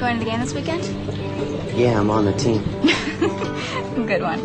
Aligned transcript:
Going 0.00 0.18
to 0.18 0.24
the 0.24 0.30
game 0.30 0.40
this 0.40 0.54
weekend? 0.54 0.82
Yeah, 1.76 2.00
I'm 2.00 2.08
on 2.08 2.24
the 2.24 2.32
team. 2.32 2.62
Good 4.06 4.22
one. 4.22 4.40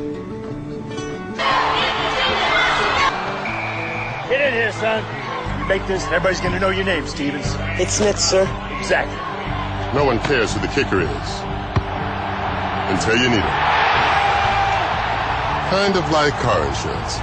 Get 4.27 4.41
in 4.41 4.53
here, 4.53 4.73
son. 4.73 5.59
You 5.61 5.65
make 5.65 5.87
this, 5.87 6.03
and 6.03 6.13
everybody's 6.13 6.41
going 6.41 6.51
to 6.55 6.59
know 6.59 6.71
your 6.71 6.83
name, 6.83 7.07
Stevens. 7.07 7.45
It's 7.79 7.93
Smith, 7.93 8.19
sir. 8.19 8.43
Exactly. 8.79 9.15
No 9.97 10.03
one 10.03 10.19
cares 10.19 10.53
who 10.53 10.59
the 10.59 10.67
kicker 10.67 10.99
is 10.99 11.29
until 12.91 13.15
you 13.15 13.29
need 13.29 13.37
it. 13.37 13.55
Kind 15.71 15.95
of 15.95 16.11
like 16.11 16.33
car 16.33 16.67
insurance. 16.67 17.17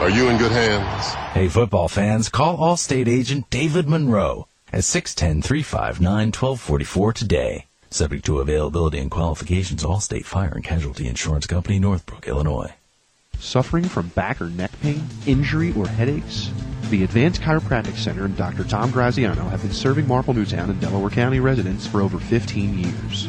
Are 0.00 0.08
you 0.08 0.30
in 0.30 0.38
good 0.38 0.52
hands? 0.52 1.12
Hey, 1.34 1.48
football 1.48 1.88
fans, 1.88 2.30
call 2.30 2.56
Allstate 2.56 3.08
agent 3.08 3.50
David 3.50 3.90
Monroe 3.90 4.48
at 4.72 4.80
610-359-1244 4.80 7.14
today. 7.14 7.66
Subject 7.90 8.22
to 8.26 8.40
availability 8.40 8.98
and 8.98 9.10
qualifications, 9.10 9.82
Allstate 9.82 10.26
Fire 10.26 10.52
and 10.54 10.62
Casualty 10.62 11.08
Insurance 11.08 11.46
Company, 11.46 11.78
Northbrook, 11.78 12.28
Illinois. 12.28 12.74
Suffering 13.38 13.84
from 13.84 14.08
back 14.08 14.40
or 14.40 14.50
neck 14.50 14.72
pain, 14.82 15.06
injury, 15.26 15.72
or 15.74 15.86
headaches? 15.86 16.50
The 16.90 17.04
Advanced 17.04 17.40
Chiropractic 17.40 17.96
Center 17.96 18.24
and 18.24 18.36
Dr. 18.36 18.64
Tom 18.64 18.90
Graziano 18.90 19.48
have 19.48 19.62
been 19.62 19.72
serving 19.72 20.08
Marple 20.08 20.34
Newtown 20.34 20.70
and 20.70 20.80
Delaware 20.80 21.10
County 21.10 21.40
residents 21.40 21.86
for 21.86 22.02
over 22.02 22.18
15 22.18 22.78
years. 22.78 23.28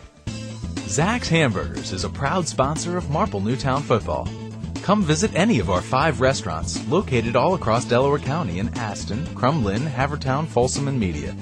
Zack's 0.87 1.29
Hamburgers 1.29 1.91
is 1.91 2.03
a 2.03 2.09
proud 2.09 2.47
sponsor 2.47 2.97
of 2.97 3.09
Marple 3.09 3.41
Newtown 3.41 3.81
Football. 3.81 4.27
Come 4.81 5.03
visit 5.03 5.35
any 5.35 5.59
of 5.59 5.69
our 5.69 5.81
five 5.81 6.21
restaurants 6.21 6.85
located 6.87 7.35
all 7.35 7.53
across 7.53 7.85
Delaware 7.85 8.19
County 8.19 8.59
in 8.59 8.69
Aston, 8.77 9.25
Crum 9.35 9.63
Lynne, 9.63 9.85
Havertown, 9.85 10.47
Folsom, 10.47 10.87
and 10.87 10.99
Media. 10.99 11.35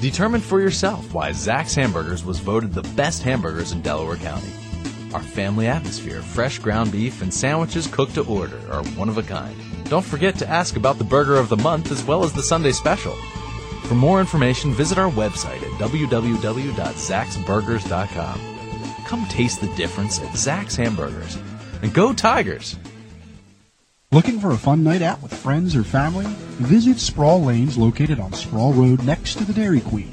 Determine 0.00 0.40
for 0.40 0.60
yourself 0.60 1.14
why 1.14 1.32
Zack's 1.32 1.74
Hamburgers 1.74 2.24
was 2.24 2.38
voted 2.38 2.72
the 2.72 2.82
best 2.94 3.22
hamburgers 3.22 3.72
in 3.72 3.82
Delaware 3.82 4.16
County. 4.16 4.50
Our 5.14 5.22
family 5.22 5.66
atmosphere, 5.66 6.20
fresh 6.20 6.58
ground 6.58 6.92
beef, 6.92 7.22
and 7.22 7.32
sandwiches 7.32 7.86
cooked 7.86 8.14
to 8.14 8.26
order 8.26 8.60
are 8.70 8.84
one 8.96 9.08
of 9.08 9.16
a 9.16 9.22
kind. 9.22 9.56
Don't 9.84 10.04
forget 10.04 10.34
to 10.36 10.48
ask 10.48 10.76
about 10.76 10.98
the 10.98 11.04
burger 11.04 11.36
of 11.36 11.48
the 11.48 11.56
month 11.56 11.90
as 11.90 12.04
well 12.04 12.24
as 12.24 12.32
the 12.32 12.42
Sunday 12.42 12.72
special. 12.72 13.16
For 13.88 13.94
more 13.94 14.20
information, 14.20 14.74
visit 14.74 14.98
our 14.98 15.10
website 15.10 15.62
at 15.62 15.70
www.zaxburgers.com. 15.80 18.40
Come 19.06 19.26
taste 19.28 19.62
the 19.62 19.74
difference 19.76 20.20
at 20.20 20.36
Zack's 20.36 20.76
Hamburgers. 20.76 21.38
And 21.80 21.94
go 21.94 22.12
Tigers! 22.12 22.76
Looking 24.12 24.40
for 24.40 24.50
a 24.50 24.58
fun 24.58 24.84
night 24.84 25.00
out 25.00 25.22
with 25.22 25.32
friends 25.32 25.74
or 25.74 25.84
family? 25.84 26.26
Visit 26.58 26.98
Sproul 26.98 27.44
Lanes 27.44 27.78
located 27.78 28.20
on 28.20 28.34
Sproul 28.34 28.74
Road 28.74 29.02
next 29.04 29.36
to 29.36 29.44
the 29.44 29.54
Dairy 29.54 29.80
Queen. 29.80 30.12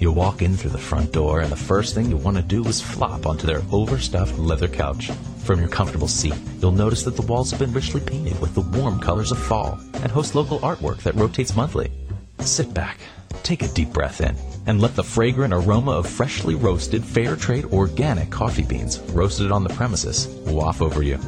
You 0.00 0.10
walk 0.10 0.42
in 0.42 0.56
through 0.56 0.70
the 0.70 0.78
front 0.78 1.12
door, 1.12 1.40
and 1.42 1.52
the 1.52 1.56
first 1.56 1.94
thing 1.94 2.10
you 2.10 2.16
want 2.16 2.38
to 2.38 2.42
do 2.42 2.64
is 2.64 2.80
flop 2.80 3.24
onto 3.24 3.46
their 3.46 3.62
overstuffed 3.70 4.36
leather 4.36 4.66
couch. 4.66 5.12
From 5.44 5.60
your 5.60 5.68
comfortable 5.68 6.08
seat, 6.08 6.34
you'll 6.60 6.72
notice 6.72 7.04
that 7.04 7.14
the 7.14 7.22
walls 7.22 7.52
have 7.52 7.60
been 7.60 7.72
richly 7.72 8.00
painted 8.00 8.40
with 8.40 8.54
the 8.54 8.62
warm 8.62 8.98
colors 8.98 9.30
of 9.30 9.38
fall 9.38 9.78
and 9.94 10.10
host 10.10 10.34
local 10.34 10.58
artwork 10.60 11.02
that 11.02 11.14
rotates 11.14 11.54
monthly. 11.54 11.92
Sit 12.40 12.74
back, 12.74 12.98
take 13.44 13.62
a 13.62 13.68
deep 13.68 13.92
breath 13.92 14.20
in, 14.20 14.34
and 14.66 14.80
let 14.80 14.96
the 14.96 15.04
fragrant 15.04 15.54
aroma 15.54 15.92
of 15.92 16.08
freshly 16.08 16.56
roasted, 16.56 17.04
fair 17.04 17.36
trade 17.36 17.66
organic 17.66 18.30
coffee 18.30 18.64
beans 18.64 18.98
roasted 19.12 19.52
on 19.52 19.62
the 19.62 19.74
premises 19.74 20.26
waft 20.46 20.80
over 20.80 21.04
you. 21.04 21.18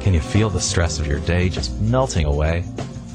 Can 0.00 0.14
you 0.14 0.20
feel 0.20 0.48
the 0.48 0.60
stress 0.60 0.98
of 0.98 1.06
your 1.06 1.20
day 1.20 1.50
just 1.50 1.78
melting 1.80 2.24
away? 2.24 2.64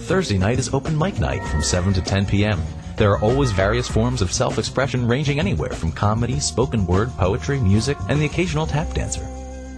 Thursday 0.08 0.38
night 0.38 0.58
is 0.58 0.74
open 0.74 0.98
mic 0.98 1.20
night 1.20 1.46
from 1.50 1.62
7 1.62 1.92
to 1.92 2.02
10 2.02 2.28
p.m. 2.28 2.62
There 2.96 3.12
are 3.12 3.20
always 3.20 3.52
various 3.52 3.90
forms 3.90 4.22
of 4.22 4.32
self 4.32 4.58
expression 4.58 5.06
ranging 5.06 5.38
anywhere 5.38 5.74
from 5.74 5.92
comedy, 5.92 6.40
spoken 6.40 6.88
word, 6.88 7.10
poetry, 7.18 7.60
music, 7.60 7.98
and 8.08 8.22
the 8.22 8.26
occasional 8.26 8.66
tap 8.66 8.94
dancer. 8.94 9.28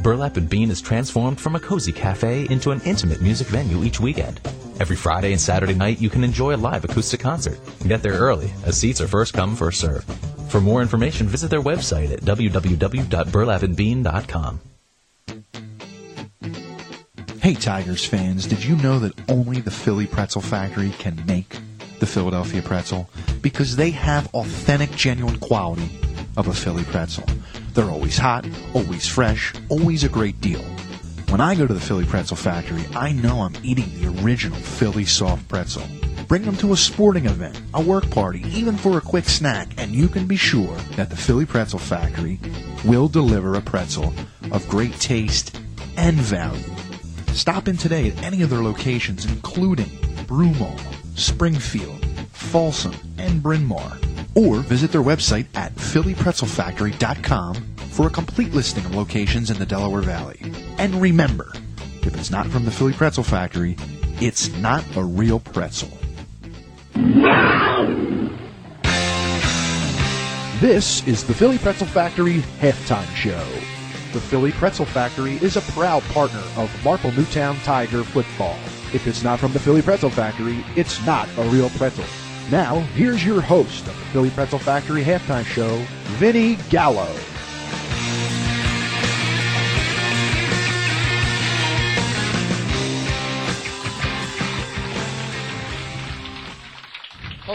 Burlap 0.03 0.37
and 0.37 0.47
Bean 0.47 0.69
is 0.69 0.81
transformed 0.81 1.41
from 1.41 1.55
a 1.55 1.59
cozy 1.59 1.91
cafe 1.91 2.45
into 2.51 2.69
an 2.69 2.79
intimate 2.85 3.23
music 3.23 3.47
venue 3.47 3.83
each 3.83 3.99
weekend. 3.99 4.39
Every 4.79 4.95
Friday 4.95 5.31
and 5.31 5.41
Saturday 5.41 5.73
night, 5.73 5.99
you 5.99 6.11
can 6.11 6.23
enjoy 6.23 6.55
a 6.55 6.57
live 6.57 6.85
acoustic 6.85 7.21
concert. 7.21 7.59
Get 7.87 8.03
there 8.03 8.13
early, 8.13 8.51
as 8.65 8.77
seats 8.77 9.01
are 9.01 9.07
first 9.07 9.33
come, 9.33 9.55
first 9.55 9.81
served. 9.81 10.07
For 10.51 10.61
more 10.61 10.83
information, 10.83 11.25
visit 11.25 11.49
their 11.49 11.63
website 11.63 12.11
at 12.11 12.21
www.burlapandbean.com. 12.21 14.59
Hey 17.49 17.55
Tigers 17.55 18.05
fans, 18.05 18.45
did 18.45 18.63
you 18.63 18.75
know 18.75 18.99
that 18.99 19.27
only 19.27 19.59
the 19.59 19.71
Philly 19.71 20.05
Pretzel 20.05 20.39
Factory 20.39 20.91
can 20.99 21.25
make 21.25 21.57
the 21.97 22.05
Philadelphia 22.05 22.61
pretzel? 22.61 23.09
Because 23.41 23.75
they 23.75 23.89
have 23.89 24.31
authentic, 24.35 24.91
genuine 24.91 25.39
quality 25.39 25.89
of 26.37 26.47
a 26.47 26.53
Philly 26.53 26.83
pretzel. 26.83 27.25
They're 27.73 27.89
always 27.89 28.19
hot, 28.19 28.45
always 28.75 29.07
fresh, 29.07 29.51
always 29.67 30.03
a 30.03 30.09
great 30.09 30.39
deal. 30.39 30.61
When 31.29 31.41
I 31.41 31.55
go 31.55 31.65
to 31.65 31.73
the 31.73 31.79
Philly 31.79 32.05
Pretzel 32.05 32.37
Factory, 32.37 32.85
I 32.95 33.13
know 33.13 33.41
I'm 33.41 33.55
eating 33.63 33.91
the 33.99 34.21
original 34.21 34.59
Philly 34.59 35.05
soft 35.05 35.47
pretzel. 35.47 35.87
Bring 36.27 36.43
them 36.43 36.57
to 36.57 36.73
a 36.73 36.77
sporting 36.77 37.25
event, 37.25 37.59
a 37.73 37.81
work 37.81 38.11
party, 38.11 38.43
even 38.49 38.77
for 38.77 38.99
a 38.99 39.01
quick 39.01 39.25
snack, 39.25 39.69
and 39.77 39.89
you 39.95 40.07
can 40.07 40.27
be 40.27 40.37
sure 40.37 40.75
that 40.97 41.09
the 41.09 41.17
Philly 41.17 41.47
Pretzel 41.47 41.79
Factory 41.79 42.39
will 42.85 43.07
deliver 43.07 43.55
a 43.55 43.61
pretzel 43.61 44.13
of 44.51 44.69
great 44.69 44.93
taste 44.99 45.59
and 45.97 46.15
value. 46.15 46.78
Stop 47.39 47.69
in 47.69 47.77
today 47.77 48.09
at 48.09 48.21
any 48.21 48.41
of 48.41 48.49
their 48.49 48.61
locations, 48.61 49.25
including 49.25 49.85
Broomall, 50.27 50.77
Springfield, 51.17 52.05
Folsom, 52.33 52.93
and 53.17 53.41
Bryn 53.41 53.65
Mawr. 53.65 53.97
Or 54.35 54.57
visit 54.57 54.91
their 54.91 55.01
website 55.01 55.45
at 55.55 55.73
phillypretzelfactory.com 55.75 57.55
for 57.91 58.07
a 58.07 58.09
complete 58.09 58.51
listing 58.51 58.83
of 58.83 58.93
locations 58.93 59.49
in 59.49 59.57
the 59.57 59.65
Delaware 59.65 60.01
Valley. 60.01 60.51
And 60.77 60.95
remember, 60.95 61.53
if 62.01 62.13
it's 62.13 62.29
not 62.29 62.45
from 62.47 62.65
the 62.65 62.71
Philly 62.71 62.91
Pretzel 62.91 63.23
Factory, 63.23 63.77
it's 64.19 64.49
not 64.57 64.83
a 64.97 65.03
real 65.03 65.39
pretzel. 65.39 65.97
This 70.59 71.07
is 71.07 71.23
the 71.23 71.33
Philly 71.33 71.57
Pretzel 71.57 71.87
Factory 71.87 72.41
halftime 72.59 73.07
show. 73.15 73.78
The 74.11 74.19
Philly 74.19 74.51
Pretzel 74.51 74.87
Factory 74.87 75.35
is 75.35 75.55
a 75.55 75.61
proud 75.61 76.01
partner 76.05 76.41
of 76.57 76.83
Marple 76.83 77.11
Newtown 77.11 77.55
Tiger 77.57 78.03
football. 78.03 78.57
If 78.91 79.05
it's 79.05 79.21
not 79.21 79.39
from 79.39 79.53
the 79.53 79.59
Philly 79.59 79.83
Pretzel 79.83 80.09
Factory, 80.09 80.65
it's 80.75 81.05
not 81.05 81.29
a 81.37 81.43
real 81.49 81.69
pretzel. 81.69 82.05
Now, 82.49 82.79
here's 82.95 83.23
your 83.23 83.39
host 83.39 83.81
of 83.81 83.95
the 83.99 84.05
Philly 84.05 84.31
Pretzel 84.31 84.57
Factory 84.57 85.03
halftime 85.03 85.45
show, 85.45 85.77
Vinny 86.17 86.57
Gallo. 86.71 87.07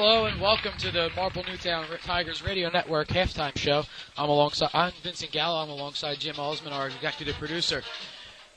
Hello 0.07 0.27
and 0.27 0.39
welcome 0.39 0.75
to 0.77 0.91
the 0.91 1.11
Marple 1.17 1.43
Newtown 1.45 1.87
Tigers 2.05 2.45
Radio 2.45 2.69
Network 2.69 3.09
halftime 3.09 3.57
show. 3.57 3.85
I'm 4.19 4.29
alongside 4.29 4.69
I'm 4.75 4.93
Vincent 5.03 5.33
Gallo. 5.33 5.63
I'm 5.63 5.71
alongside 5.71 6.21
Jim 6.21 6.39
Osman, 6.39 6.75
our 6.75 6.89
executive 6.89 7.37
producer. 7.37 7.83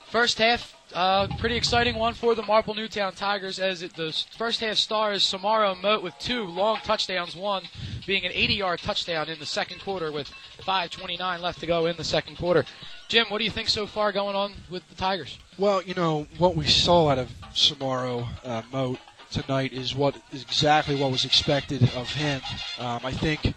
First 0.10 0.40
half, 0.40 0.76
uh, 0.94 1.30
pretty 1.40 1.56
exciting 1.56 1.96
one 1.96 2.16
for 2.16 2.36
the 2.36 2.44
Marple 2.44 2.74
Newtown 2.74 3.14
Tigers 3.14 3.60
as 3.60 3.82
it, 3.82 3.96
the 3.96 4.12
first 4.38 4.60
half 4.60 4.76
stars 4.76 5.24
Samaro 5.24 5.82
Moat 5.82 6.04
with 6.04 6.14
two 6.20 6.44
long 6.44 6.80
touchdowns, 6.84 7.34
one 7.34 7.64
being 8.06 8.26
an 8.26 8.34
80-yard 8.34 8.80
touchdown 8.80 9.30
in 9.30 9.40
the 9.40 9.46
second 9.46 9.80
quarter 9.80 10.12
with 10.12 10.30
5:29 10.64 11.40
left 11.40 11.62
to 11.62 11.66
go 11.66 11.86
in 11.86 11.96
the 11.96 12.04
second 12.04 12.36
quarter. 12.36 12.66
Jim, 13.08 13.26
what 13.30 13.38
do 13.38 13.46
you 13.46 13.52
think 13.52 13.70
so 13.70 13.88
far 13.88 14.12
going 14.12 14.36
on 14.36 14.52
with 14.70 14.86
the 14.90 14.96
Tigers? 14.96 15.40
Well, 15.58 15.82
you 15.82 15.94
know 15.94 16.28
what 16.40 16.58
we 16.58 16.68
saw 16.68 17.08
out 17.08 17.20
of 17.20 17.32
Samaro 17.54 18.28
uh, 18.44 18.64
Moat 18.70 19.00
tonight 19.32 19.74
is 19.74 19.96
what 19.96 20.16
is 20.32 20.42
exactly 20.42 20.96
what 20.96 21.12
was 21.12 21.26
expected 21.26 21.84
of 21.96 22.10
him. 22.10 22.42
Um, 22.80 23.02
I 23.04 23.12
think 23.12 23.54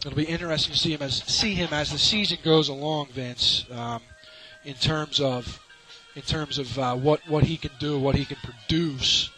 it'll 0.00 0.16
be 0.16 0.24
interesting 0.24 0.72
to 0.72 0.78
see 0.78 0.92
him 0.92 1.02
as 1.02 1.22
see 1.24 1.54
him 1.54 1.72
as 1.72 1.90
the 1.90 1.98
season 1.98 2.38
goes 2.42 2.68
along, 2.68 3.08
Vince. 3.08 3.66
Um, 3.70 4.02
in 4.64 4.74
terms 4.74 5.20
of 5.20 5.60
in 6.14 6.22
terms 6.22 6.58
of 6.58 6.78
uh, 6.78 6.94
what 6.94 7.20
what 7.28 7.44
he 7.44 7.56
can 7.56 7.72
do, 7.78 7.98
what 7.98 8.14
he 8.14 8.24
can 8.24 8.38
produce. 8.42 9.30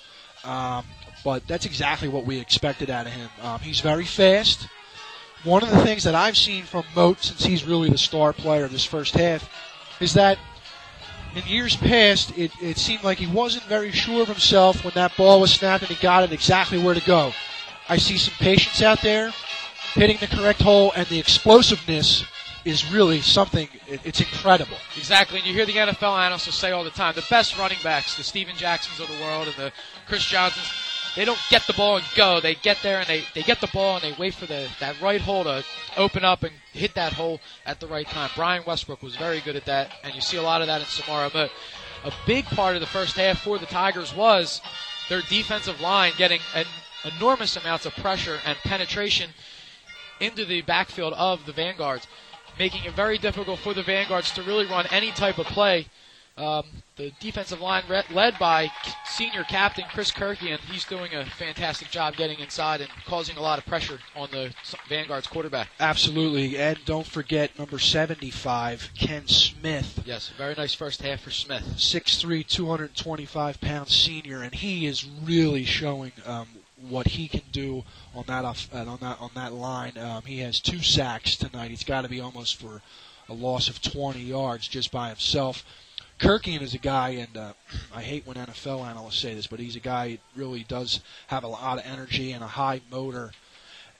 Um, 0.45 0.85
but 1.25 1.47
that's 1.49 1.65
exactly 1.65 2.09
what 2.09 2.27
we 2.27 2.39
expected 2.39 2.91
out 2.91 3.07
of 3.07 3.13
him. 3.13 3.31
Um, 3.41 3.61
he's 3.61 3.81
very 3.81 4.05
fast. 4.05 4.69
One 5.43 5.63
of 5.63 5.71
the 5.71 5.83
things 5.83 6.05
that 6.05 6.15
I've 6.15 6.37
seen 6.37 6.65
from 6.65 6.85
Moat 6.95 7.23
since 7.23 7.45
he's 7.45 7.65
really 7.65 7.89
the 7.89 7.99
star 7.99 8.33
player 8.33 8.69
this 8.69 8.85
first 8.85 9.15
half 9.15 9.49
is 10.01 10.15
that 10.15 10.39
in 11.37 11.47
years 11.47 11.77
past, 11.77 12.37
it, 12.39 12.53
it 12.61 12.79
seemed 12.79 13.03
like 13.03 13.19
he 13.19 13.27
wasn't 13.27 13.65
very 13.65 13.91
sure 13.91 14.23
of 14.23 14.29
himself 14.29 14.85
when 14.85 14.95
that 14.95 15.17
ball 15.17 15.41
was 15.41 15.53
snapped 15.53 15.83
and 15.83 15.91
he 15.91 16.01
got 16.03 16.25
it 16.25 16.33
exactly 16.33 16.79
where 16.79 16.95
to 16.95 17.05
go. 17.05 17.33
I 17.89 17.97
see 17.97 18.17
some 18.17 18.35
patience 18.39 18.83
out 18.83 19.03
there, 19.03 19.33
hitting 19.95 20.17
the 20.19 20.27
correct 20.27 20.63
hole, 20.63 20.93
and 20.97 21.07
the 21.09 21.19
explosiveness 21.19 22.25
is 22.65 22.91
really 22.91 23.21
something. 23.21 23.69
It, 23.87 24.01
it's 24.05 24.21
incredible. 24.21 24.77
Exactly, 24.97 25.39
and 25.39 25.47
you 25.47 25.53
hear 25.53 25.67
the 25.67 25.75
NFL 25.75 26.19
analysts 26.19 26.55
say 26.55 26.71
all 26.71 26.85
the 26.85 26.91
time 26.91 27.15
the 27.15 27.25
best 27.29 27.59
running 27.59 27.79
backs, 27.83 28.17
the 28.17 28.25
Steven 28.25 28.57
Jacksons 28.57 29.01
of 29.01 29.15
the 29.15 29.23
world 29.23 29.49
and 29.49 29.57
the 29.57 29.73
Chris 30.07 30.25
Johnsons, 30.25 30.67
they 31.17 31.25
don't 31.25 31.39
get 31.51 31.67
the 31.67 31.73
ball 31.73 31.97
and 31.97 32.05
go. 32.17 32.41
They 32.41 32.55
get 32.55 32.79
there 32.83 32.99
and 32.99 33.07
they, 33.07 33.25
they 33.35 33.43
get 33.43 33.61
the 33.61 33.69
ball 33.69 33.97
and 33.97 34.05
they 34.05 34.17
wait 34.19 34.35
for 34.35 34.47
the 34.47 34.69
that 34.81 35.01
right 35.01 35.21
hole 35.21 35.45
to 35.45 35.65
open 35.97 36.25
up 36.25 36.43
and 36.43 36.53
hit 36.73 36.95
that 36.95 37.13
hole 37.13 37.41
at 37.65 37.81
the 37.81 37.87
right 37.87 38.07
time. 38.07 38.31
Brian 38.35 38.65
Westbrook 38.67 39.03
was 39.03 39.17
very 39.17 39.41
good 39.41 39.57
at 39.57 39.67
that, 39.67 39.93
and 40.03 40.15
you 40.15 40.21
see 40.21 40.37
a 40.37 40.43
lot 40.43 40.61
of 40.61 40.67
that 40.67 40.81
in 40.81 40.87
Samaro. 40.87 41.33
But 41.33 41.51
a 42.05 42.13
big 42.27 42.45
part 42.47 42.75
of 42.75 42.81
the 42.81 42.87
first 42.87 43.17
half 43.17 43.43
for 43.43 43.59
the 43.59 43.67
Tigers 43.67 44.15
was 44.15 44.61
their 45.09 45.23
defensive 45.29 45.81
line 45.81 46.13
getting 46.17 46.41
an 46.55 46.67
enormous 47.17 47.57
amounts 47.57 47.87
of 47.87 47.95
pressure 47.97 48.39
and 48.45 48.57
penetration 48.59 49.31
into 50.21 50.45
the 50.45 50.63
backfield 50.63 51.13
of 51.15 51.47
the 51.47 51.53
Vanguards, 51.53 52.07
making 52.59 52.85
it 52.85 52.93
very 52.95 53.19
difficult 53.19 53.59
for 53.61 53.75
the 53.75 53.83
Vanguards 53.83 54.33
to 54.33 54.43
really 54.43 54.67
run 54.67 54.87
any 54.91 55.11
type 55.13 55.39
of 55.39 55.47
play. 55.47 55.87
Um, 56.37 56.65
the 56.97 57.13
defensive 57.21 57.61
line 57.61 57.85
re- 57.89 58.03
led 58.11 58.39
by 58.41 58.71
senior 59.05 59.45
captain 59.45 59.85
Chris 59.93 60.11
Kirky, 60.11 60.51
and 60.51 60.61
he's 60.61 60.85
doing 60.85 61.15
a 61.15 61.25
fantastic 61.25 61.91
job 61.91 62.17
getting 62.17 62.41
inside 62.41 62.81
and 62.81 62.91
causing 63.07 63.37
a 63.37 63.41
lot 63.41 63.59
of 63.59 63.67
pressure 63.67 64.01
on 64.17 64.29
the 64.33 64.53
Vanguard's 64.89 65.29
quarterback. 65.29 65.69
Absolutely, 65.79 66.57
and 66.57 66.79
don't 66.85 67.07
forget 67.07 67.57
number 67.57 67.79
75, 67.79 68.91
Ken 68.99 69.29
Smith. 69.29 70.03
Yes, 70.05 70.33
very 70.37 70.55
nice 70.57 70.75
first 70.75 71.03
half 71.03 71.21
for 71.21 71.31
Smith. 71.31 71.63
6'3", 71.77 72.45
225 72.45 73.61
pound 73.61 73.89
senior, 73.89 74.43
and 74.43 74.55
he 74.55 74.87
is 74.87 75.09
really 75.23 75.65
showing 75.65 76.13
um, 76.27 76.49
what 76.89 77.09
he 77.09 77.29
can 77.29 77.43
do 77.53 77.85
on 78.13 78.25
that 78.27 78.45
off, 78.45 78.69
uh, 78.75 78.79
on 78.79 78.99
that 79.01 79.21
on 79.21 79.31
that 79.35 79.53
line. 79.53 79.97
Um, 79.97 80.23
he 80.25 80.41
has 80.41 80.59
two 80.61 80.81
sacks 80.81 81.37
tonight. 81.37 81.71
He's 81.71 81.85
got 81.85 82.03
to 82.03 82.09
be 82.09 82.21
almost 82.21 82.57
for 82.57 82.83
a 83.29 83.35
loss 83.35 83.69
of 83.69 83.81
20 83.81 84.21
yards 84.21 84.69
just 84.69 84.91
by 84.91 85.09
himself. 85.09 85.65
Kirkian 86.19 86.63
is 86.63 86.75
a 86.75 86.79
guy, 86.79 87.11
and 87.11 87.37
uh, 87.37 87.53
I 87.95 88.03
hate 88.03 88.27
when 88.27 88.37
NFL 88.37 88.87
analysts 88.87 89.19
say 89.19 89.35
this, 89.35 89.47
but 89.47 89.61
he's 89.61 89.77
a 89.77 89.81
guy 89.81 90.13
that 90.13 90.21
really 90.37 90.65
does 90.69 91.01
have 91.27 91.45
a 91.45 91.49
lot 91.49 91.79
of 91.79 91.85
energy 91.87 92.33
and 92.33 92.43
a 92.43 92.49
high 92.49 92.81
motor, 92.91 93.33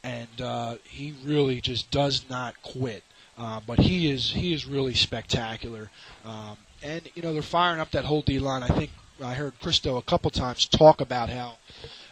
and 0.03 0.41
uh, 0.41 0.77
he 0.85 1.15
really 1.25 1.61
just 1.61 1.91
does 1.91 2.25
not 2.29 2.61
quit. 2.63 3.03
Uh, 3.37 3.61
but 3.67 3.81
he 3.81 4.09
is 4.11 4.31
he 4.33 4.53
is 4.53 4.65
really 4.65 4.95
spectacular, 4.95 5.91
um, 6.25 6.57
and 6.85 7.11
you 7.17 7.23
know 7.23 7.33
they're 7.33 7.43
firing 7.43 7.81
up 7.81 7.91
that 7.91 8.05
whole 8.05 8.23
D 8.23 8.39
line. 8.39 8.63
I 8.63 8.69
think 8.69 8.91
I 9.23 9.35
heard 9.35 9.59
Christo 9.61 9.97
a 9.97 10.03
couple 10.03 10.31
times 10.31 10.67
talk 10.67 11.01
about 11.01 11.31
how 11.31 11.57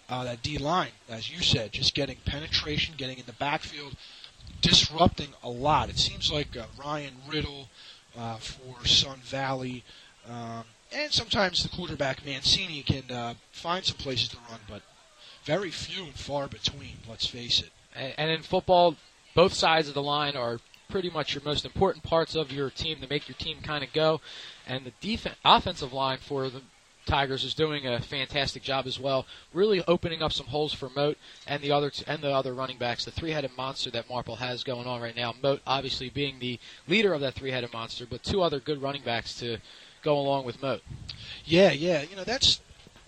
uh, 0.09 0.25
that 0.25 0.43
D 0.43 0.59
line, 0.59 0.91
as 1.09 1.31
you 1.31 1.41
said, 1.41 1.73
just 1.73 1.95
getting 1.95 2.17
penetration, 2.25 2.95
getting 2.97 3.19
in 3.19 3.27
the 3.27 3.35
backfield, 3.35 3.95
disrupting 4.61 5.29
a 5.45 5.49
lot. 5.49 5.89
It 5.89 5.99
seems 5.99 6.33
like 6.33 6.57
uh, 6.57 6.65
Ryan 6.77 7.15
Riddle 7.29 7.69
uh, 8.19 8.37
for 8.37 8.87
Sun 8.87 9.19
Valley, 9.25 9.85
um, 10.29 10.65
and 10.93 11.11
sometimes 11.11 11.63
the 11.63 11.69
quarterback 11.69 12.25
Mancini 12.25 12.83
can 12.83 13.11
uh, 13.11 13.35
find 13.51 13.85
some 13.85 13.97
places 13.97 14.29
to 14.29 14.37
run, 14.51 14.61
but 14.69 14.83
very 15.45 15.71
few 15.71 16.05
and 16.05 16.15
far 16.15 16.49
between. 16.49 16.99
Let's 17.09 17.27
face 17.27 17.61
it. 17.61 17.71
And, 17.95 18.15
and 18.19 18.31
in 18.31 18.43
football, 18.43 18.97
both 19.35 19.55
sides 19.55 19.89
of 19.89 19.95
the 19.95 20.03
line 20.03 20.37
are 20.37 20.61
pretty 20.89 21.11
much 21.11 21.35
your 21.35 21.43
most 21.43 21.65
important 21.65 22.05
parts 22.05 22.35
of 22.35 22.53
your 22.53 22.69
team 22.69 22.99
to 23.01 23.09
make 23.09 23.27
your 23.27 23.37
team 23.37 23.59
kind 23.63 23.83
of 23.83 23.93
go. 23.93 24.21
And 24.67 24.85
the 24.85 24.93
defense, 25.01 25.37
offensive 25.45 25.93
line 25.93 26.19
for 26.19 26.51
the 26.51 26.61
Tigers 27.07 27.45
is 27.45 27.55
doing 27.55 27.87
a 27.87 28.01
fantastic 28.01 28.63
job 28.63 28.87
as 28.87 28.99
well, 28.99 29.27
really 29.53 29.83
opening 29.89 30.23
up 30.23 30.33
some 30.33 30.47
holes 30.47 30.73
for 30.73 30.89
Moat 30.91 31.19
and 31.47 31.63
the 31.63 31.73
other 31.73 31.91
t- 31.91 32.05
and 32.07 32.23
the 32.23 32.31
other 32.31 32.55
running 32.55 32.79
backs. 32.79 33.05
The 33.05 33.11
three-headed 33.11 33.51
monster 33.57 33.91
that 33.91 34.09
Marple 34.09 34.37
has 34.37 34.63
going 34.63 34.87
on 34.87 35.01
right 35.01 35.17
now. 35.17 35.35
Moat 35.43 35.61
obviously 35.67 36.11
being 36.11 36.39
the 36.39 36.59
leader 36.87 37.13
of 37.13 37.21
that 37.21 37.35
three-headed 37.35 37.73
monster, 37.73 38.07
but 38.09 38.23
two 38.23 38.43
other 38.43 38.61
good 38.61 38.81
running 38.81 39.03
backs 39.03 39.39
to 39.41 39.59
go 40.03 40.19
along 40.19 40.45
with 40.45 40.63
Moat. 40.63 40.83
Yeah, 41.45 41.73
yeah. 41.73 42.03
You 42.03 42.17
know 42.17 42.25
that's 42.25 42.61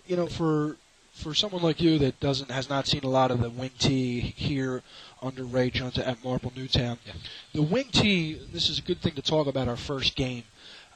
you 0.05 0.15
know 0.15 0.27
for 0.27 0.77
for 1.13 1.33
someone 1.33 1.61
like 1.61 1.79
you 1.81 1.97
that 1.99 2.19
doesn't 2.19 2.51
has 2.51 2.69
not 2.69 2.87
seen 2.87 3.03
a 3.03 3.09
lot 3.09 3.31
of 3.31 3.41
the 3.41 3.49
wing 3.49 3.71
T 3.79 4.19
here 4.19 4.83
under 5.21 5.45
Ray 5.45 5.69
Jones 5.69 5.97
at 5.97 6.23
Marple 6.23 6.51
Newtown. 6.55 6.97
Yeah. 7.05 7.13
The 7.53 7.61
wing 7.61 7.87
T. 7.91 8.33
This 8.51 8.69
is 8.69 8.79
a 8.79 8.81
good 8.81 9.01
thing 9.01 9.13
to 9.13 9.21
talk 9.21 9.47
about 9.47 9.69
our 9.69 9.77
first 9.77 10.15
game 10.15 10.43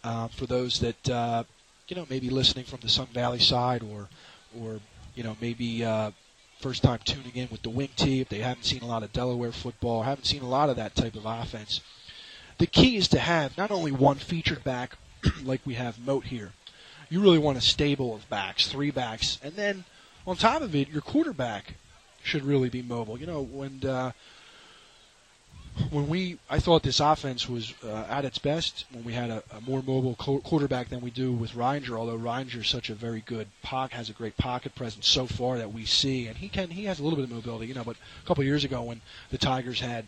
uh, 0.04 0.28
for 0.28 0.46
those 0.46 0.80
that. 0.82 1.10
Uh, 1.10 1.44
you 1.90 1.96
know, 1.96 2.06
maybe 2.10 2.30
listening 2.30 2.66
from 2.66 2.80
the 2.82 2.90
Sun 2.90 3.08
Valley 3.08 3.40
side, 3.40 3.84
or, 3.84 4.08
or 4.60 4.80
you 5.16 5.24
know, 5.24 5.36
maybe 5.42 5.84
uh, 5.84 6.12
first 6.60 6.84
time 6.84 7.00
tuning 7.04 7.36
in 7.36 7.48
with 7.52 7.64
the 7.64 7.70
wing 7.70 7.90
T 7.96 8.22
if 8.22 8.30
they 8.30 8.40
haven't 8.40 8.64
seen 8.64 8.82
a 8.82 8.86
lot 8.88 9.04
of 9.04 9.12
Delaware 9.12 9.52
football, 9.52 10.04
haven't 10.04 10.26
seen 10.26 10.44
a 10.44 10.48
lot 10.50 10.70
of 10.70 10.76
that 10.76 10.96
type 10.96 11.16
of 11.16 11.26
offense. 11.26 11.82
The 12.60 12.68
key 12.68 12.98
is 12.98 13.08
to 13.10 13.20
have 13.20 13.58
not 13.58 13.72
only 13.72 13.92
one 13.92 14.18
featured 14.18 14.64
back 14.64 14.98
like 15.44 15.62
we 15.66 15.76
have 15.76 16.00
Moat 16.00 16.26
here. 16.26 16.52
You 17.10 17.22
really 17.22 17.40
want 17.40 17.58
a 17.58 17.62
stable 17.62 18.14
of 18.14 18.30
backs, 18.30 18.68
three 18.68 18.92
backs, 18.92 19.40
and 19.42 19.54
then 19.54 19.86
on 20.28 20.36
top 20.36 20.62
of 20.62 20.76
it, 20.76 20.90
your 20.90 21.02
quarterback 21.02 21.76
should 22.22 22.44
really 22.44 22.70
be 22.70 22.84
mobile. 22.84 23.18
You 23.18 23.26
know, 23.26 23.42
when 23.42 23.84
uh, 23.84 24.12
when 25.92 26.08
we, 26.08 26.38
I 26.50 26.60
thought 26.60 26.84
this 26.84 27.00
offense 27.00 27.50
was 27.50 27.74
uh, 27.84 28.06
at 28.10 28.26
its 28.26 28.38
best 28.38 28.86
when 28.92 29.04
we 29.04 29.14
had 29.14 29.30
a, 29.30 29.44
a 29.52 29.62
more 29.62 29.82
mobile 29.82 30.16
qu- 30.16 30.42
quarterback 30.42 30.90
than 30.90 31.02
we 31.02 31.10
do 31.10 31.32
with 31.32 31.56
Reinger. 31.56 31.98
Although 31.98 32.16
Reinger 32.16 32.62
is 32.62 32.68
such 32.68 32.90
a 32.90 32.94
very 32.94 33.22
good 33.22 33.48
pocket, 33.62 33.96
has 33.96 34.10
a 34.10 34.14
great 34.14 34.38
pocket 34.38 34.76
presence 34.76 35.08
so 35.08 35.26
far 35.26 35.58
that 35.58 35.74
we 35.74 35.86
see, 35.86 36.28
and 36.28 36.38
he 36.38 36.50
can, 36.50 36.70
he 36.70 36.86
has 36.86 37.00
a 37.00 37.04
little 37.04 37.18
bit 37.18 37.26
of 37.26 37.32
mobility, 37.32 37.68
you 37.68 37.74
know. 37.74 37.84
But 37.84 37.98
a 38.24 38.28
couple 38.28 38.44
years 38.44 38.64
ago 38.64 38.84
when 38.84 39.02
the 39.32 39.38
Tigers 39.38 39.80
had 39.80 40.06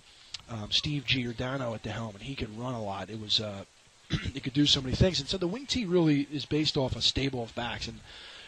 um, 0.49 0.71
Steve 0.71 1.05
Giordano 1.05 1.73
at 1.73 1.83
the 1.83 1.91
helm 1.91 2.15
and 2.15 2.23
he 2.23 2.35
could 2.35 2.57
run 2.57 2.73
a 2.73 2.83
lot, 2.83 3.09
it 3.09 3.19
was. 3.19 3.39
Uh, 3.39 3.63
it 4.35 4.43
could 4.43 4.53
do 4.53 4.65
so 4.65 4.81
many 4.81 4.93
things, 4.93 5.21
and 5.21 5.29
so 5.29 5.37
the 5.37 5.47
wing 5.47 5.65
T 5.65 5.85
really 5.85 6.27
is 6.31 6.45
based 6.45 6.75
off 6.75 6.97
a 6.97 7.01
stable 7.01 7.43
of 7.43 7.55
backs, 7.55 7.87
and 7.87 8.01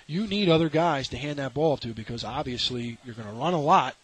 you 0.07 0.27
need 0.27 0.49
other 0.49 0.67
guys 0.67 1.07
to 1.07 1.17
hand 1.17 1.39
that 1.39 1.53
ball 1.53 1.77
to 1.77 1.93
because 1.93 2.25
obviously 2.25 2.97
you're 3.05 3.15
going 3.15 3.27
to 3.27 3.33
run 3.33 3.53
a 3.53 3.61
lot, 3.61 3.95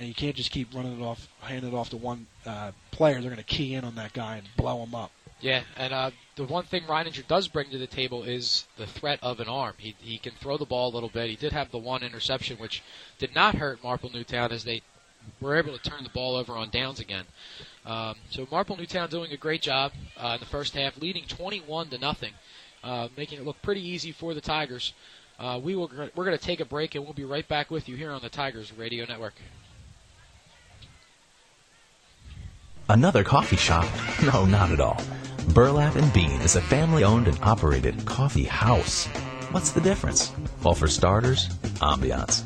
and 0.00 0.08
you 0.08 0.14
can't 0.14 0.34
just 0.34 0.50
keep 0.50 0.74
running 0.74 0.98
it 0.98 1.04
off, 1.04 1.28
handing 1.42 1.72
it 1.72 1.76
off 1.76 1.90
to 1.90 1.98
one 1.98 2.26
uh, 2.46 2.72
player. 2.90 3.20
They're 3.20 3.30
going 3.30 3.36
to 3.36 3.42
key 3.44 3.74
in 3.74 3.84
on 3.84 3.94
that 3.96 4.14
guy 4.14 4.36
and 4.36 4.48
blow 4.56 4.82
him 4.82 4.94
up. 4.94 5.12
Yeah, 5.42 5.62
and 5.76 5.92
uh, 5.92 6.10
the 6.36 6.44
one 6.44 6.64
thing 6.64 6.82
Reininger 6.84 7.26
does 7.26 7.48
bring 7.48 7.70
to 7.70 7.78
the 7.78 7.86
table 7.86 8.24
is 8.24 8.66
the 8.76 8.86
threat 8.86 9.18
of 9.22 9.40
an 9.40 9.48
arm. 9.48 9.74
He 9.78 9.94
he 10.00 10.18
can 10.18 10.32
throw 10.32 10.56
the 10.56 10.66
ball 10.66 10.90
a 10.90 10.94
little 10.94 11.08
bit. 11.08 11.30
He 11.30 11.36
did 11.36 11.52
have 11.52 11.70
the 11.70 11.78
one 11.78 12.02
interception, 12.02 12.58
which 12.58 12.82
did 13.18 13.34
not 13.34 13.54
hurt 13.54 13.82
Marple 13.82 14.10
Newtown 14.10 14.52
as 14.52 14.64
they 14.64 14.82
were 15.40 15.56
able 15.56 15.76
to 15.76 15.90
turn 15.90 16.02
the 16.02 16.10
ball 16.10 16.34
over 16.34 16.56
on 16.56 16.70
downs 16.70 17.00
again. 17.00 17.24
Um, 17.86 18.16
so 18.30 18.46
Marple 18.50 18.76
Newtown 18.76 19.08
doing 19.08 19.32
a 19.32 19.36
great 19.36 19.62
job 19.62 19.92
uh, 20.16 20.32
in 20.34 20.40
the 20.40 20.46
first 20.46 20.74
half, 20.74 20.98
leading 20.98 21.24
21 21.24 21.88
to 21.88 21.98
nothing, 21.98 22.32
uh, 22.82 23.08
making 23.16 23.38
it 23.38 23.44
look 23.46 23.60
pretty 23.62 23.86
easy 23.86 24.12
for 24.12 24.34
the 24.34 24.40
Tigers. 24.40 24.92
Uh, 25.38 25.58
we 25.62 25.74
will 25.74 25.90
we're 26.14 26.24
going 26.24 26.36
to 26.36 26.44
take 26.44 26.60
a 26.60 26.66
break 26.66 26.94
and 26.94 27.04
we'll 27.04 27.14
be 27.14 27.24
right 27.24 27.48
back 27.48 27.70
with 27.70 27.88
you 27.88 27.96
here 27.96 28.10
on 28.10 28.20
the 28.20 28.28
Tigers 28.28 28.72
Radio 28.76 29.06
Network. 29.06 29.34
Another 32.90 33.22
coffee 33.22 33.56
shop? 33.56 33.86
No, 34.24 34.44
not 34.44 34.72
at 34.72 34.80
all. 34.80 35.00
Burlap 35.54 35.94
and 35.94 36.12
Bean 36.12 36.40
is 36.42 36.56
a 36.56 36.60
family 36.60 37.04
owned 37.04 37.28
and 37.28 37.38
operated 37.40 38.04
coffee 38.04 38.44
house. 38.44 39.06
What's 39.52 39.70
the 39.70 39.80
difference? 39.80 40.32
Well, 40.64 40.74
for 40.74 40.88
starters, 40.88 41.48
ambiance. 41.80 42.42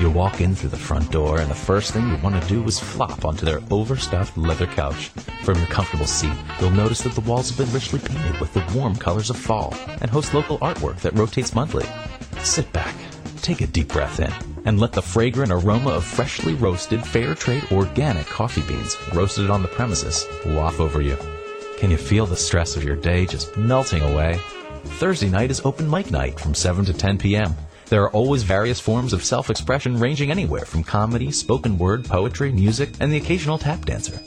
You 0.00 0.08
walk 0.08 0.40
in 0.40 0.54
through 0.54 0.70
the 0.70 0.76
front 0.76 1.10
door, 1.10 1.40
and 1.40 1.50
the 1.50 1.56
first 1.56 1.90
thing 1.90 2.08
you 2.08 2.16
want 2.18 2.40
to 2.40 2.48
do 2.48 2.62
is 2.64 2.78
flop 2.78 3.24
onto 3.24 3.44
their 3.44 3.60
overstuffed 3.72 4.38
leather 4.38 4.68
couch. 4.68 5.08
From 5.42 5.58
your 5.58 5.66
comfortable 5.66 6.06
seat, 6.06 6.38
you'll 6.60 6.70
notice 6.70 7.00
that 7.00 7.14
the 7.14 7.28
walls 7.28 7.48
have 7.50 7.58
been 7.58 7.74
richly 7.74 7.98
painted 7.98 8.40
with 8.40 8.54
the 8.54 8.64
warm 8.72 8.94
colors 8.94 9.28
of 9.28 9.36
fall 9.36 9.74
and 10.00 10.08
host 10.08 10.32
local 10.32 10.58
artwork 10.60 11.00
that 11.00 11.18
rotates 11.18 11.52
monthly. 11.52 11.86
Sit 12.44 12.72
back, 12.72 12.94
take 13.40 13.60
a 13.60 13.66
deep 13.66 13.88
breath 13.88 14.20
in, 14.20 14.32
and 14.64 14.78
let 14.78 14.92
the 14.92 15.02
fragrant 15.02 15.52
aroma 15.52 15.90
of 15.90 16.04
freshly 16.04 16.54
roasted, 16.54 17.04
fair 17.04 17.34
trade 17.34 17.64
organic 17.72 18.26
coffee 18.26 18.62
beans 18.62 18.96
roasted 19.12 19.50
on 19.50 19.62
the 19.62 19.68
premises 19.68 20.26
waft 20.46 20.80
over 20.80 21.00
you. 21.00 21.16
Can 21.78 21.90
you 21.90 21.96
feel 21.96 22.26
the 22.26 22.36
stress 22.36 22.76
of 22.76 22.84
your 22.84 22.96
day 22.96 23.26
just 23.26 23.56
melting 23.56 24.02
away? 24.02 24.40
Thursday 24.84 25.28
night 25.28 25.50
is 25.50 25.62
open 25.64 25.88
mic 25.88 26.10
night 26.10 26.38
from 26.38 26.54
7 26.54 26.84
to 26.84 26.92
10 26.92 27.18
p.m. 27.18 27.54
There 27.86 28.02
are 28.02 28.10
always 28.10 28.42
various 28.42 28.78
forms 28.78 29.12
of 29.12 29.24
self 29.24 29.50
expression 29.50 29.98
ranging 29.98 30.30
anywhere 30.30 30.64
from 30.64 30.84
comedy, 30.84 31.32
spoken 31.32 31.78
word, 31.78 32.04
poetry, 32.04 32.52
music, 32.52 32.90
and 33.00 33.10
the 33.10 33.16
occasional 33.16 33.58
tap 33.58 33.84
dancer. 33.84 34.20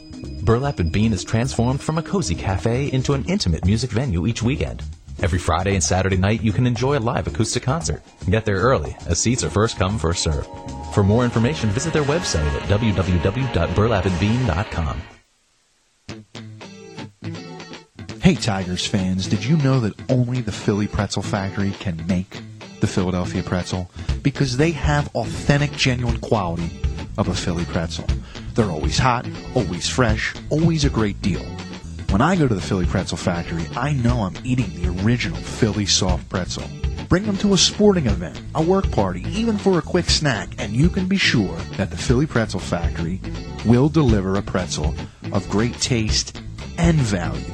Burlap 0.43 0.79
and 0.79 0.91
Bean 0.91 1.13
is 1.13 1.24
transformed 1.24 1.82
from 1.82 1.98
a 1.98 2.03
cozy 2.03 2.36
cafe 2.36 2.91
into 2.91 3.13
an 3.13 3.24
intimate 3.25 3.65
music 3.65 3.91
venue 3.91 4.27
each 4.27 4.43
weekend. 4.43 4.84
Every 5.22 5.39
Friday 5.39 5.75
and 5.75 5.84
Saturday 5.84 6.17
night, 6.17 6.41
you 6.41 6.51
can 6.51 6.67
enjoy 6.67 6.98
a 6.98 7.00
live 7.00 7.27
acoustic 7.27 7.63
concert. 7.63 8.01
Get 8.29 8.46
there 8.46 8.58
early, 8.58 8.96
as 9.08 9.20
seats 9.20 9.43
are 9.43 9.50
first 9.50 9.77
come, 9.77 9.98
first 9.98 10.24
served. 10.24 10.50
For 10.93 11.03
more 11.03 11.24
information, 11.24 11.70
visit 11.70 11.93
their 11.93 12.03
website 12.03 12.48
at 12.48 12.63
www.burlapandbean.com. 12.70 15.01
Hey, 18.22 18.36
Tigers 18.36 18.88
fans, 18.88 19.27
did 19.27 19.43
you 19.43 19.58
know 19.58 19.82
that 19.82 19.93
only 20.10 20.39
the 20.39 20.51
Philly 20.51 20.88
Pretzel 20.88 21.22
Factory 21.22 21.72
can 21.72 22.08
make 22.08 22.39
the 22.79 22.88
Philadelphia 22.88 23.43
pretzel? 23.43 23.91
Because 24.22 24.55
they 24.55 24.72
have 24.72 25.13
authentic, 25.15 25.74
genuine 25.74 26.20
quality 26.20 26.70
of 27.17 27.27
a 27.27 27.34
Philly 27.34 27.65
pretzel. 27.65 28.05
They're 28.55 28.72
always 28.72 28.98
hot, 28.98 29.27
always 29.55 29.89
fresh, 29.89 30.34
always 30.50 30.86
a 30.86 30.89
great 30.89 31.22
deal. 31.22 31.46
When 32.13 32.22
I 32.22 32.36
go 32.36 32.48
to 32.48 32.53
the 32.53 32.62
Philly 32.62 32.86
Pretzel 32.86 33.17
Factory, 33.17 33.65
I 33.75 33.93
know 33.93 34.20
I'm 34.20 34.36
eating 34.43 34.70
the 34.75 35.01
original 35.01 35.39
Philly 35.39 35.88
soft 35.88 36.29
pretzel. 36.29 36.70
Bring 37.10 37.24
them 37.24 37.38
to 37.38 37.55
a 37.55 37.58
sporting 37.58 38.05
event, 38.05 38.39
a 38.53 38.62
work 38.62 38.91
party, 38.91 39.25
even 39.29 39.58
for 39.58 39.79
a 39.79 39.82
quick 39.82 40.12
snack, 40.12 40.53
and 40.60 40.74
you 40.74 40.89
can 40.89 41.08
be 41.08 41.17
sure 41.17 41.58
that 41.75 41.89
the 41.89 41.98
Philly 41.98 42.27
Pretzel 42.27 42.60
Factory 42.60 43.20
will 43.65 43.89
deliver 43.89 44.36
a 44.36 44.43
pretzel 44.43 44.93
of 45.32 45.50
great 45.50 45.74
taste 45.79 46.39
and 46.77 46.98
value. 46.98 47.51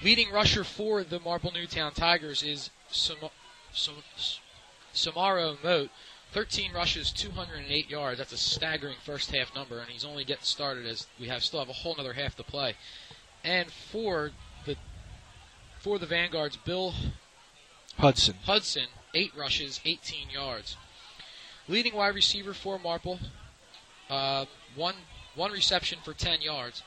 Leading 0.02 0.32
rusher 0.32 0.64
for 0.64 1.04
the 1.04 1.20
Marple 1.20 1.52
Newtown 1.52 1.92
Tigers 1.92 2.44
is 2.44 2.70
Sam- 2.90 3.18
Sam- 3.74 4.04
Samaro 4.94 5.62
Moat. 5.62 5.92
13 6.32 6.72
rushes, 6.74 7.12
208 7.12 7.90
yards. 7.90 8.18
That's 8.18 8.32
a 8.32 8.38
staggering 8.38 8.96
first 9.04 9.32
half 9.32 9.54
number, 9.54 9.80
and 9.80 9.90
he's 9.90 10.06
only 10.06 10.24
getting 10.24 10.44
started 10.44 10.86
as 10.86 11.08
we 11.20 11.28
have 11.28 11.44
still 11.44 11.60
have 11.60 11.70
a 11.70 11.74
whole 11.74 11.96
other 12.00 12.14
half 12.14 12.36
to 12.38 12.44
play. 12.44 12.76
And 13.44 13.72
for 13.72 14.32
the 14.66 14.76
for 15.80 16.00
the 16.00 16.06
Vanguards, 16.06 16.58
Bill 16.58 16.94
Hudson. 17.98 18.36
Hudson, 18.46 18.88
eight 19.14 19.32
rushes, 19.38 19.80
18 19.84 20.30
yards. 20.30 20.78
Leading 21.68 21.96
wide 21.96 22.16
receiver 22.16 22.54
for 22.54 22.80
Marple, 22.80 23.20
uh, 24.10 24.46
one 24.76 24.96
one 25.36 25.52
reception 25.52 26.00
for 26.04 26.14
10 26.14 26.42
yards. 26.42 26.84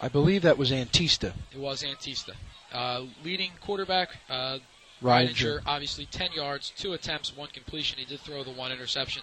I 0.00 0.08
believe 0.08 0.42
that 0.42 0.58
was 0.58 0.70
Antista. 0.70 1.32
It 1.52 1.58
was 1.58 1.82
Antista. 1.82 2.34
Uh, 2.72 3.04
leading 3.22 3.52
quarterback, 3.60 4.16
uh, 4.28 4.58
Reininger. 5.04 5.60
Obviously 5.66 6.06
10 6.06 6.32
yards, 6.32 6.72
two 6.76 6.94
attempts, 6.94 7.36
one 7.36 7.48
completion. 7.52 7.98
He 7.98 8.04
did 8.06 8.20
throw 8.20 8.42
the 8.42 8.50
one 8.50 8.72
interception. 8.72 9.22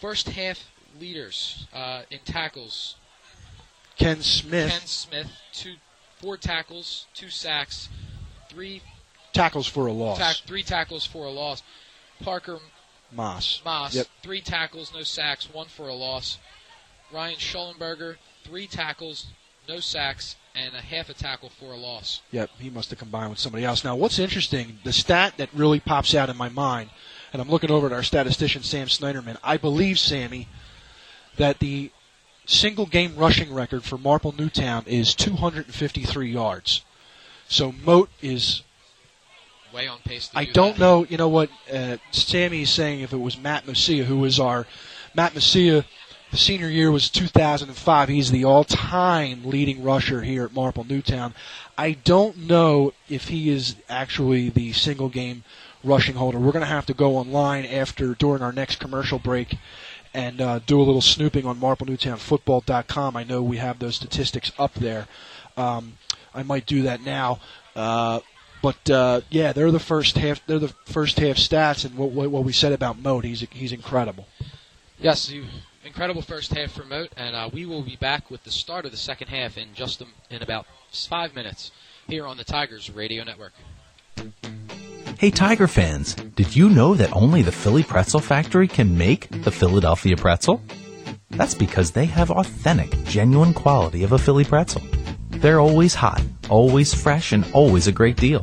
First 0.00 0.28
half 0.28 0.70
leaders 1.00 1.66
uh, 1.72 2.02
in 2.10 2.18
tackles. 2.24 2.96
Ken 3.96 4.20
Smith. 4.20 4.70
Ken 4.70 4.80
Smith, 4.86 5.30
two, 5.52 5.74
four 6.20 6.36
tackles, 6.36 7.06
two 7.14 7.30
sacks, 7.30 7.88
three 8.50 8.82
Tackles 9.32 9.66
for 9.66 9.86
a 9.86 9.92
loss. 9.92 10.18
tack, 10.18 10.36
three 10.46 10.62
tackles 10.62 11.04
for 11.06 11.26
a 11.26 11.30
loss. 11.30 11.62
Parker 12.22 12.58
Moss. 13.12 13.60
Moss, 13.64 13.94
Yep. 13.94 14.06
three 14.22 14.40
tackles, 14.40 14.92
no 14.94 15.02
sacks, 15.02 15.48
one 15.52 15.66
for 15.68 15.88
a 15.88 15.94
loss. 15.94 16.38
Ryan 17.12 17.36
Schollenberger, 17.36 18.16
three 18.44 18.66
tackles, 18.66 19.26
no 19.68 19.80
sacks, 19.80 20.36
and 20.54 20.74
a 20.74 20.80
half 20.80 21.08
a 21.10 21.14
tackle 21.14 21.50
for 21.50 21.72
a 21.72 21.76
loss. 21.76 22.22
Yep, 22.30 22.50
he 22.58 22.70
must 22.70 22.90
have 22.90 22.98
combined 22.98 23.30
with 23.30 23.38
somebody 23.38 23.64
else. 23.64 23.84
Now, 23.84 23.96
what's 23.96 24.18
interesting, 24.18 24.78
the 24.84 24.92
stat 24.92 25.34
that 25.36 25.52
really 25.52 25.80
pops 25.80 26.14
out 26.14 26.30
in 26.30 26.36
my 26.36 26.48
mind, 26.48 26.90
and 27.32 27.42
I'm 27.42 27.50
looking 27.50 27.70
over 27.70 27.86
at 27.86 27.92
our 27.92 28.02
statistician, 28.02 28.62
Sam 28.62 28.86
Snyderman. 28.86 29.36
I 29.42 29.56
believe, 29.56 29.98
Sammy, 29.98 30.48
that 31.36 31.58
the 31.58 31.90
single 32.46 32.86
game 32.86 33.16
rushing 33.16 33.52
record 33.52 33.84
for 33.84 33.98
Marple 33.98 34.32
Newtown 34.32 34.84
is 34.86 35.14
253 35.14 36.30
yards. 36.30 36.84
So 37.48 37.72
Moat 37.72 38.08
is 38.22 38.62
way 39.72 39.86
on 39.86 39.98
pace 40.04 40.28
to 40.28 40.38
I 40.38 40.44
do 40.44 40.52
don't 40.52 40.72
that. 40.74 40.80
know. 40.80 41.06
You 41.08 41.16
know 41.16 41.28
what? 41.28 41.50
Uh, 41.72 41.98
is 42.12 42.70
saying 42.70 43.00
if 43.00 43.12
it 43.12 43.18
was 43.18 43.38
Matt 43.38 43.66
Musia, 43.66 44.04
who 44.04 44.18
was 44.18 44.40
our 44.40 44.66
Matt 45.14 45.34
Musia, 45.34 45.84
senior 46.36 46.68
year 46.68 46.90
was 46.90 47.10
2005. 47.10 48.08
He's 48.08 48.30
the 48.30 48.44
all-time 48.44 49.42
leading 49.44 49.82
rusher 49.82 50.22
here 50.22 50.44
at 50.44 50.52
Marple 50.52 50.84
Newtown. 50.84 51.34
I 51.78 51.92
don't 51.92 52.36
know 52.38 52.92
if 53.08 53.28
he 53.28 53.50
is 53.50 53.76
actually 53.88 54.48
the 54.48 54.72
single 54.72 55.08
game 55.08 55.44
rushing 55.84 56.16
holder. 56.16 56.38
We're 56.38 56.52
going 56.52 56.64
to 56.64 56.66
have 56.66 56.86
to 56.86 56.94
go 56.94 57.16
online 57.16 57.64
after 57.64 58.14
during 58.14 58.42
our 58.42 58.52
next 58.52 58.76
commercial 58.76 59.18
break 59.18 59.56
and 60.14 60.40
uh, 60.40 60.60
do 60.60 60.80
a 60.80 60.84
little 60.84 61.02
snooping 61.02 61.46
on 61.46 61.60
MarpleNewtownFootball.com. 61.60 63.16
I 63.16 63.24
know 63.24 63.42
we 63.42 63.58
have 63.58 63.78
those 63.78 63.96
statistics 63.96 64.50
up 64.58 64.74
there. 64.74 65.06
Um, 65.56 65.98
I 66.34 66.42
might 66.42 66.66
do 66.66 66.82
that 66.82 67.02
now. 67.02 67.40
Uh, 67.74 68.20
but 68.62 68.90
uh, 68.90 69.20
yeah, 69.30 69.52
they're 69.52 69.70
the 69.70 69.78
first 69.78 70.16
half. 70.16 70.44
They're 70.46 70.58
the 70.58 70.74
first 70.86 71.18
half 71.20 71.36
stats, 71.36 71.84
and 71.84 71.96
what, 71.96 72.10
what, 72.10 72.30
what 72.30 72.44
we 72.44 72.52
said 72.52 72.72
about 72.72 72.98
Moat, 72.98 73.24
he's 73.24 73.46
he's 73.50 73.70
incredible. 73.70 74.26
Yes, 74.98 75.30
you, 75.30 75.44
incredible 75.86 76.22
first 76.22 76.52
half 76.52 76.72
for 76.72 76.84
Moat, 76.84 77.10
and 77.16 77.34
uh, 77.34 77.48
we 77.52 77.64
will 77.64 77.82
be 77.82 77.96
back 77.96 78.30
with 78.30 78.42
the 78.44 78.50
start 78.50 78.84
of 78.84 78.90
the 78.90 78.96
second 78.96 79.28
half 79.28 79.56
in 79.56 79.68
just 79.74 80.00
a, 80.00 80.06
in 80.30 80.42
about 80.42 80.66
five 80.92 81.34
minutes 81.34 81.70
here 82.08 82.26
on 82.26 82.36
the 82.36 82.44
Tigers 82.44 82.90
Radio 82.90 83.24
Network. 83.24 83.52
Hey, 85.18 85.30
Tiger 85.30 85.66
fans, 85.66 86.14
did 86.14 86.54
you 86.54 86.68
know 86.68 86.94
that 86.94 87.14
only 87.14 87.42
the 87.42 87.52
Philly 87.52 87.82
Pretzel 87.82 88.20
Factory 88.20 88.68
can 88.68 88.98
make 88.98 89.28
the 89.42 89.50
Philadelphia 89.50 90.16
pretzel? 90.16 90.60
That's 91.30 91.54
because 91.54 91.92
they 91.92 92.06
have 92.06 92.30
authentic, 92.30 92.90
genuine 93.04 93.54
quality 93.54 94.02
of 94.02 94.12
a 94.12 94.18
Philly 94.18 94.44
pretzel. 94.44 94.82
They're 95.30 95.60
always 95.60 95.94
hot, 95.94 96.22
always 96.50 96.92
fresh, 96.92 97.32
and 97.32 97.46
always 97.52 97.86
a 97.86 97.92
great 97.92 98.16
deal. 98.16 98.42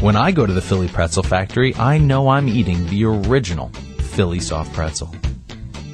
When 0.00 0.16
I 0.16 0.32
go 0.32 0.46
to 0.46 0.52
the 0.52 0.60
Philly 0.60 0.88
Pretzel 0.88 1.22
Factory, 1.22 1.74
I 1.76 1.98
know 1.98 2.28
I'm 2.28 2.48
eating 2.48 2.86
the 2.86 3.04
original 3.04 3.68
Philly 3.98 4.40
soft 4.40 4.72
pretzel. 4.72 5.14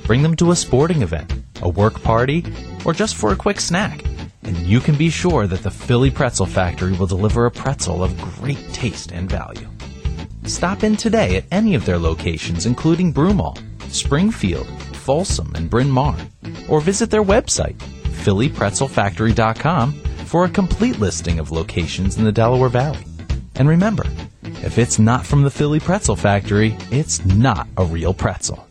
Bring 0.08 0.22
them 0.22 0.36
to 0.36 0.52
a 0.52 0.56
sporting 0.56 1.02
event, 1.02 1.30
a 1.60 1.68
work 1.68 2.02
party, 2.02 2.42
or 2.86 2.94
just 2.94 3.14
for 3.14 3.30
a 3.30 3.36
quick 3.36 3.60
snack, 3.60 4.02
and 4.42 4.56
you 4.56 4.80
can 4.80 4.96
be 4.96 5.10
sure 5.10 5.46
that 5.46 5.62
the 5.62 5.70
Philly 5.70 6.10
Pretzel 6.10 6.46
Factory 6.46 6.94
will 6.94 7.06
deliver 7.06 7.44
a 7.44 7.50
pretzel 7.50 8.02
of 8.02 8.18
great 8.18 8.72
taste 8.72 9.12
and 9.12 9.28
value. 9.28 9.68
Stop 10.44 10.82
in 10.82 10.96
today 10.96 11.36
at 11.36 11.44
any 11.50 11.74
of 11.74 11.84
their 11.84 11.98
locations, 11.98 12.64
including 12.64 13.12
Broomall, 13.12 13.62
Springfield, 13.92 14.66
Folsom, 14.94 15.52
and 15.54 15.68
Bryn 15.68 15.90
Mawr, 15.90 16.16
or 16.70 16.80
visit 16.80 17.10
their 17.10 17.22
website, 17.22 17.76
phillypretzelfactory.com, 18.24 19.92
for 20.24 20.46
a 20.46 20.48
complete 20.48 20.98
listing 20.98 21.38
of 21.38 21.50
locations 21.50 22.16
in 22.16 22.24
the 22.24 22.32
Delaware 22.32 22.70
Valley. 22.70 23.04
And 23.56 23.68
remember, 23.68 24.06
if 24.42 24.78
it's 24.78 24.98
not 24.98 25.26
from 25.26 25.42
the 25.42 25.50
Philly 25.50 25.80
Pretzel 25.80 26.16
Factory, 26.16 26.74
it's 26.90 27.22
not 27.26 27.68
a 27.76 27.84
real 27.84 28.14
pretzel. 28.14 28.67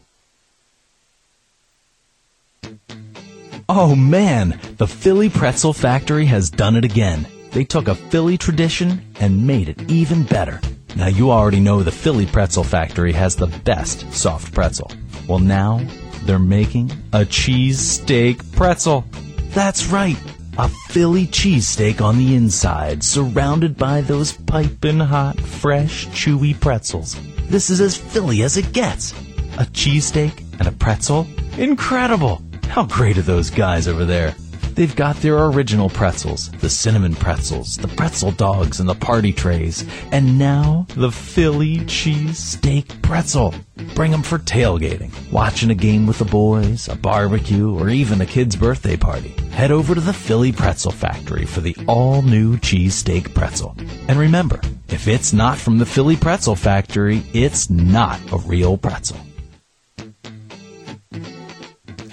Oh 3.70 3.98
man, 3.98 4.58
the 4.78 4.88
Philly 4.88 5.30
Pretzel 5.30 5.74
Factory 5.74 6.26
has 6.28 6.50
done 6.50 6.78
it 6.78 6.86
again. 6.86 7.28
They 7.52 7.66
took 7.66 7.90
a 7.90 7.96
Philly 7.96 8.38
tradition 8.38 9.02
and 9.20 9.46
made 9.46 9.68
it 9.68 9.92
even 9.92 10.24
better. 10.24 10.62
Now 10.96 11.08
you 11.08 11.32
already 11.32 11.60
know 11.60 11.84
the 11.84 11.92
Philly 11.92 12.26
Pretzel 12.26 12.64
Factory 12.64 13.12
has 13.12 13.36
the 13.36 13.48
best 13.48 14.10
soft 14.14 14.54
pretzel. 14.54 14.90
Well 15.28 15.40
now, 15.40 15.86
they're 16.24 16.40
making 16.40 16.92
a 17.12 17.26
cheesesteak 17.26 18.56
pretzel. 18.56 19.04
That's 19.50 19.88
right, 19.88 20.18
a 20.58 20.70
Philly 20.70 21.28
cheesesteak 21.28 22.00
on 22.00 22.18
the 22.18 22.36
inside, 22.36 23.04
surrounded 23.04 23.78
by 23.78 24.00
those 24.00 24.32
piping 24.32 25.02
hot, 25.02 25.42
fresh, 25.42 26.08
chewy 26.08 26.58
pretzels. 26.58 27.18
This 27.50 27.70
is 27.70 27.82
as 27.82 27.98
Philly 27.98 28.44
as 28.44 28.56
it 28.56 28.72
gets. 28.72 29.12
A 29.58 29.66
cheesesteak 29.66 30.42
and 30.60 30.70
a 30.70 30.72
pretzel? 30.72 31.28
Incredible! 31.58 32.47
How 32.78 32.84
great 32.84 33.18
are 33.18 33.24
those 33.24 33.50
guys 33.50 33.88
over 33.88 34.06
there? 34.06 34.36
They've 34.76 34.96
got 34.96 35.16
their 35.16 35.46
original 35.46 35.90
pretzels, 35.90 36.52
the 36.60 36.70
cinnamon 36.70 37.16
pretzels, 37.16 37.76
the 37.76 37.88
pretzel 37.88 38.30
dogs, 38.30 38.80
and 38.80 38.88
the 38.88 38.94
party 38.94 39.34
trays. 39.34 39.84
And 40.12 40.38
now, 40.38 40.86
the 40.94 41.12
Philly 41.12 41.84
cheese 41.86 42.38
steak 42.38 43.02
pretzel. 43.02 43.56
Bring 43.96 44.14
'em 44.14 44.22
for 44.22 44.38
tailgating, 44.38 45.10
watching 45.32 45.72
a 45.72 45.74
game 45.74 46.06
with 46.06 46.20
the 46.20 46.26
boys, 46.26 46.88
a 46.88 46.96
barbecue, 46.96 47.74
or 47.76 47.90
even 47.90 48.22
a 48.22 48.28
kid's 48.28 48.56
birthday 48.56 48.96
party. 48.96 49.34
Head 49.50 49.72
over 49.72 49.96
to 49.96 50.02
the 50.02 50.14
Philly 50.14 50.52
Pretzel 50.52 50.92
Factory 50.92 51.46
for 51.46 51.62
the 51.62 51.76
all-new 51.88 52.58
cheesesteak 52.58 53.34
pretzel. 53.34 53.76
And 54.08 54.20
remember, 54.20 54.62
if 54.90 55.08
it's 55.08 55.34
not 55.34 55.58
from 55.58 55.80
the 55.80 55.86
Philly 55.88 56.16
Pretzel 56.16 56.56
Factory, 56.56 57.24
it's 57.34 57.72
not 57.72 58.20
a 58.32 58.38
real 58.38 58.78
pretzel. 58.78 59.18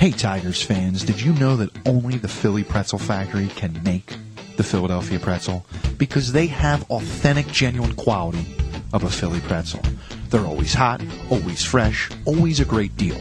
Hey, 0.04 0.10
Tigers 0.10 0.60
fans, 0.60 1.02
did 1.02 1.18
you 1.18 1.32
know 1.32 1.56
that 1.56 1.70
only 1.88 2.18
the 2.18 2.28
Philly 2.28 2.62
Pretzel 2.62 2.98
Factory 2.98 3.46
can 3.46 3.82
make 3.84 4.14
the 4.58 4.62
Philadelphia 4.62 5.18
pretzel? 5.18 5.64
Because 5.96 6.30
they 6.30 6.46
have 6.46 6.90
authentic, 6.90 7.46
genuine 7.46 7.94
quality 7.94 8.54
of 8.92 9.04
a 9.04 9.08
Philly 9.08 9.40
pretzel. 9.40 9.80
They're 10.28 10.44
always 10.44 10.74
hot, 10.74 11.00
always 11.30 11.64
fresh, 11.64 12.10
always 12.26 12.60
a 12.60 12.66
great 12.66 12.94
deal. 12.98 13.18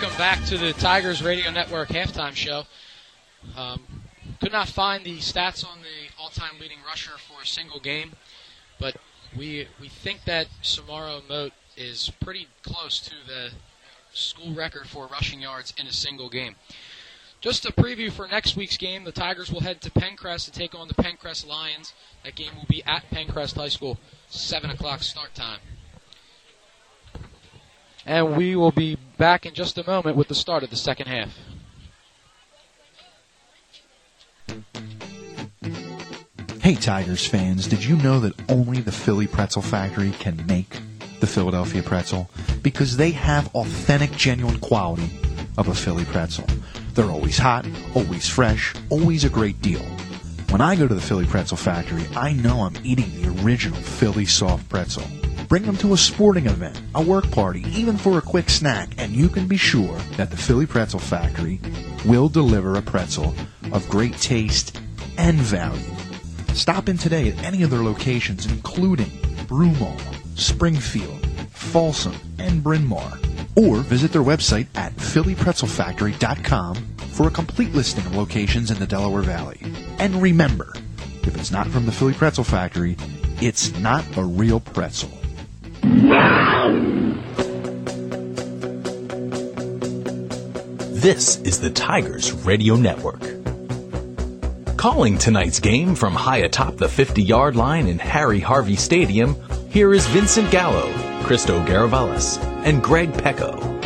welcome 0.00 0.16
back 0.16 0.44
to 0.44 0.56
the 0.56 0.72
Tigers 0.74 1.24
Radio 1.24 1.50
Network 1.50 1.88
halftime 1.88 2.32
show. 2.32 2.62
Um, 3.56 3.80
could 4.40 4.52
not 4.52 4.68
find 4.68 5.02
the 5.02 5.18
stats 5.18 5.66
on 5.66 5.78
the 5.80 6.22
all-time 6.22 6.60
leading 6.60 6.78
rusher 6.86 7.18
for 7.18 7.42
a 7.42 7.46
single 7.46 7.80
game, 7.80 8.12
but 8.78 8.96
we 9.36 9.66
we 9.80 9.88
think 9.88 10.22
that 10.24 10.46
Samaro 10.62 11.28
Moat 11.28 11.52
is 11.76 12.12
pretty 12.20 12.46
close 12.62 13.00
to 13.00 13.14
the 13.26 13.50
school 14.12 14.54
record 14.54 14.86
for 14.86 15.08
rushing 15.08 15.40
yards 15.40 15.74
in 15.76 15.88
a 15.88 15.92
single 15.92 16.28
game. 16.28 16.54
Just 17.40 17.66
a 17.66 17.72
preview 17.72 18.12
for 18.12 18.28
next 18.28 18.54
week's 18.54 18.76
game. 18.76 19.02
The 19.02 19.10
Tigers 19.10 19.50
will 19.50 19.62
head 19.62 19.80
to 19.80 19.90
Penncrest 19.90 20.44
to 20.44 20.52
take 20.52 20.76
on 20.76 20.86
the 20.86 20.94
Penncrest 20.94 21.44
Lions. 21.44 21.92
That 22.22 22.36
game 22.36 22.54
will 22.54 22.66
be 22.68 22.84
at 22.84 23.10
Penncrest 23.10 23.56
High 23.56 23.68
School, 23.68 23.98
7 24.28 24.70
o'clock 24.70 25.02
start 25.02 25.34
time. 25.34 25.58
And 28.08 28.38
we 28.38 28.56
will 28.56 28.72
be 28.72 28.96
back 29.18 29.44
in 29.44 29.52
just 29.52 29.76
a 29.76 29.86
moment 29.86 30.16
with 30.16 30.28
the 30.28 30.34
start 30.34 30.62
of 30.62 30.70
the 30.70 30.76
second 30.76 31.08
half. 31.08 31.28
Hey 36.62 36.74
Tigers 36.74 37.26
fans, 37.26 37.66
did 37.66 37.84
you 37.84 37.96
know 37.96 38.18
that 38.20 38.32
only 38.50 38.80
the 38.80 38.92
Philly 38.92 39.26
Pretzel 39.26 39.60
Factory 39.60 40.12
can 40.12 40.46
make 40.46 40.78
the 41.20 41.26
Philadelphia 41.26 41.82
pretzel? 41.82 42.30
Because 42.62 42.96
they 42.96 43.10
have 43.10 43.54
authentic, 43.54 44.12
genuine 44.12 44.58
quality 44.60 45.10
of 45.58 45.68
a 45.68 45.74
Philly 45.74 46.06
pretzel. 46.06 46.46
They're 46.94 47.10
always 47.10 47.36
hot, 47.36 47.66
always 47.94 48.26
fresh, 48.26 48.74
always 48.88 49.24
a 49.24 49.28
great 49.28 49.60
deal. 49.60 49.82
When 50.48 50.62
I 50.62 50.76
go 50.76 50.88
to 50.88 50.94
the 50.94 51.00
Philly 51.02 51.26
Pretzel 51.26 51.58
Factory, 51.58 52.06
I 52.16 52.32
know 52.32 52.62
I'm 52.62 52.76
eating 52.82 53.10
the 53.20 53.42
original 53.42 53.78
Philly 53.78 54.24
soft 54.24 54.66
pretzel. 54.70 55.04
Bring 55.48 55.62
them 55.62 55.78
to 55.78 55.94
a 55.94 55.96
sporting 55.96 56.44
event, 56.44 56.78
a 56.94 57.02
work 57.02 57.30
party, 57.30 57.64
even 57.68 57.96
for 57.96 58.18
a 58.18 58.22
quick 58.22 58.50
snack, 58.50 58.90
and 58.98 59.16
you 59.16 59.30
can 59.30 59.48
be 59.48 59.56
sure 59.56 59.96
that 60.18 60.30
the 60.30 60.36
Philly 60.36 60.66
Pretzel 60.66 61.00
Factory 61.00 61.58
will 62.04 62.28
deliver 62.28 62.74
a 62.74 62.82
pretzel 62.82 63.34
of 63.72 63.88
great 63.88 64.14
taste 64.18 64.78
and 65.16 65.38
value. 65.38 65.80
Stop 66.52 66.90
in 66.90 66.98
today 66.98 67.30
at 67.30 67.42
any 67.42 67.62
of 67.62 67.70
their 67.70 67.82
locations, 67.82 68.44
including 68.44 69.08
Broomall, 69.46 69.98
Springfield, 70.38 71.26
Folsom, 71.50 72.14
and 72.38 72.62
Bryn 72.62 72.86
Mawr. 72.86 73.18
Or 73.56 73.78
visit 73.78 74.12
their 74.12 74.22
website 74.22 74.66
at 74.74 74.94
phillypretzelfactory.com 74.96 76.74
for 77.08 77.26
a 77.26 77.30
complete 77.30 77.72
listing 77.72 78.04
of 78.04 78.14
locations 78.14 78.70
in 78.70 78.78
the 78.78 78.86
Delaware 78.86 79.22
Valley. 79.22 79.62
And 79.98 80.20
remember, 80.20 80.74
if 81.22 81.34
it's 81.36 81.50
not 81.50 81.68
from 81.68 81.86
the 81.86 81.92
Philly 81.92 82.12
Pretzel 82.12 82.44
Factory, 82.44 82.98
it's 83.40 83.74
not 83.78 84.04
a 84.18 84.22
real 84.22 84.60
pretzel. 84.60 85.17
This 90.90 91.40
is 91.42 91.60
the 91.60 91.70
Tigers 91.70 92.32
Radio 92.32 92.74
Network. 92.76 93.20
Calling 94.76 95.18
tonight's 95.18 95.60
game 95.60 95.94
from 95.94 96.14
high 96.14 96.38
atop 96.38 96.76
the 96.76 96.88
50 96.88 97.22
yard 97.22 97.56
line 97.56 97.86
in 97.86 97.98
Harry 97.98 98.40
Harvey 98.40 98.76
Stadium, 98.76 99.36
here 99.68 99.94
is 99.94 100.06
Vincent 100.08 100.50
Gallo, 100.50 100.92
Christo 101.22 101.64
Garavelas, 101.64 102.42
and 102.64 102.82
Greg 102.82 103.12
Pecko. 103.12 103.77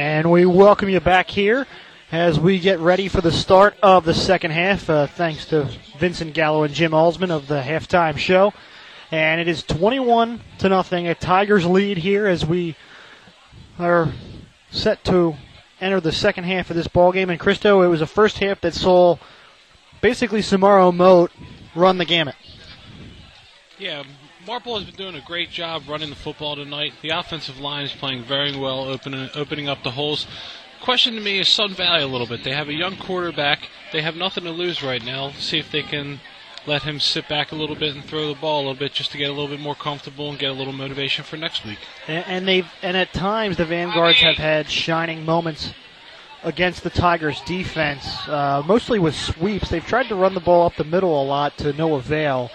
And 0.00 0.30
we 0.30 0.46
welcome 0.46 0.88
you 0.88 0.98
back 0.98 1.28
here 1.28 1.66
as 2.10 2.40
we 2.40 2.58
get 2.58 2.78
ready 2.78 3.06
for 3.06 3.20
the 3.20 3.30
start 3.30 3.76
of 3.82 4.06
the 4.06 4.14
second 4.14 4.52
half. 4.52 4.88
Uh, 4.88 5.06
thanks 5.06 5.44
to 5.48 5.68
Vincent 5.98 6.32
Gallo 6.32 6.62
and 6.62 6.72
Jim 6.72 6.92
Alsman 6.92 7.30
of 7.30 7.48
the 7.48 7.60
halftime 7.60 8.16
show. 8.16 8.54
And 9.10 9.42
it 9.42 9.46
is 9.46 9.62
21 9.62 10.40
to 10.60 10.70
nothing, 10.70 11.06
a 11.06 11.14
Tigers 11.14 11.66
lead 11.66 11.98
here 11.98 12.26
as 12.26 12.46
we 12.46 12.76
are 13.78 14.10
set 14.70 15.04
to 15.04 15.36
enter 15.82 16.00
the 16.00 16.12
second 16.12 16.44
half 16.44 16.70
of 16.70 16.76
this 16.76 16.88
ball 16.88 17.12
game. 17.12 17.28
And 17.28 17.38
Christo, 17.38 17.82
it 17.82 17.88
was 17.88 18.00
a 18.00 18.06
first 18.06 18.38
half 18.38 18.62
that 18.62 18.72
saw 18.72 19.18
basically 20.00 20.40
Samaro 20.40 20.96
Moat 20.96 21.30
run 21.74 21.98
the 21.98 22.06
gamut. 22.06 22.36
Yeah, 23.78 24.04
Marple 24.46 24.78
has 24.78 24.86
been 24.86 24.94
doing 24.94 25.14
a 25.16 25.20
great 25.26 25.50
job 25.50 25.82
running 25.86 26.08
the 26.08 26.16
football 26.16 26.56
tonight. 26.56 26.94
The 27.02 27.10
offensive 27.10 27.58
line 27.58 27.84
is 27.84 27.92
playing 27.92 28.24
very 28.24 28.56
well, 28.56 28.84
opening 28.84 29.28
opening 29.34 29.68
up 29.68 29.82
the 29.82 29.90
holes. 29.90 30.26
Question 30.80 31.14
to 31.14 31.20
me 31.20 31.38
is 31.38 31.48
Sun 31.48 31.74
Valley 31.74 32.02
a 32.02 32.06
little 32.06 32.26
bit. 32.26 32.42
They 32.42 32.54
have 32.54 32.68
a 32.68 32.72
young 32.72 32.96
quarterback. 32.96 33.68
They 33.92 34.00
have 34.00 34.16
nothing 34.16 34.44
to 34.44 34.50
lose 34.50 34.82
right 34.82 35.04
now. 35.04 35.32
See 35.32 35.58
if 35.58 35.70
they 35.70 35.82
can 35.82 36.20
let 36.66 36.82
him 36.82 37.00
sit 37.00 37.28
back 37.28 37.52
a 37.52 37.54
little 37.54 37.76
bit 37.76 37.94
and 37.94 38.02
throw 38.02 38.28
the 38.32 38.40
ball 38.40 38.58
a 38.58 38.62
little 38.62 38.74
bit 38.74 38.94
just 38.94 39.12
to 39.12 39.18
get 39.18 39.28
a 39.28 39.32
little 39.32 39.48
bit 39.48 39.60
more 39.60 39.74
comfortable 39.74 40.30
and 40.30 40.38
get 40.38 40.50
a 40.50 40.54
little 40.54 40.72
motivation 40.72 41.22
for 41.22 41.36
next 41.36 41.66
week. 41.66 41.78
And, 42.08 42.24
and 42.26 42.48
they've 42.48 42.68
and 42.82 42.96
at 42.96 43.12
times 43.12 43.58
the 43.58 43.66
Vanguards 43.66 44.20
have 44.20 44.36
had 44.36 44.70
shining 44.70 45.24
moments 45.26 45.74
against 46.42 46.82
the 46.82 46.90
Tigers' 46.90 47.42
defense, 47.42 48.06
uh, 48.26 48.62
mostly 48.66 48.98
with 48.98 49.14
sweeps. 49.14 49.68
They've 49.68 49.84
tried 49.84 50.08
to 50.08 50.14
run 50.14 50.32
the 50.32 50.40
ball 50.40 50.64
up 50.64 50.76
the 50.76 50.84
middle 50.84 51.22
a 51.22 51.24
lot 51.24 51.58
to 51.58 51.74
no 51.74 51.96
avail. 51.96 52.50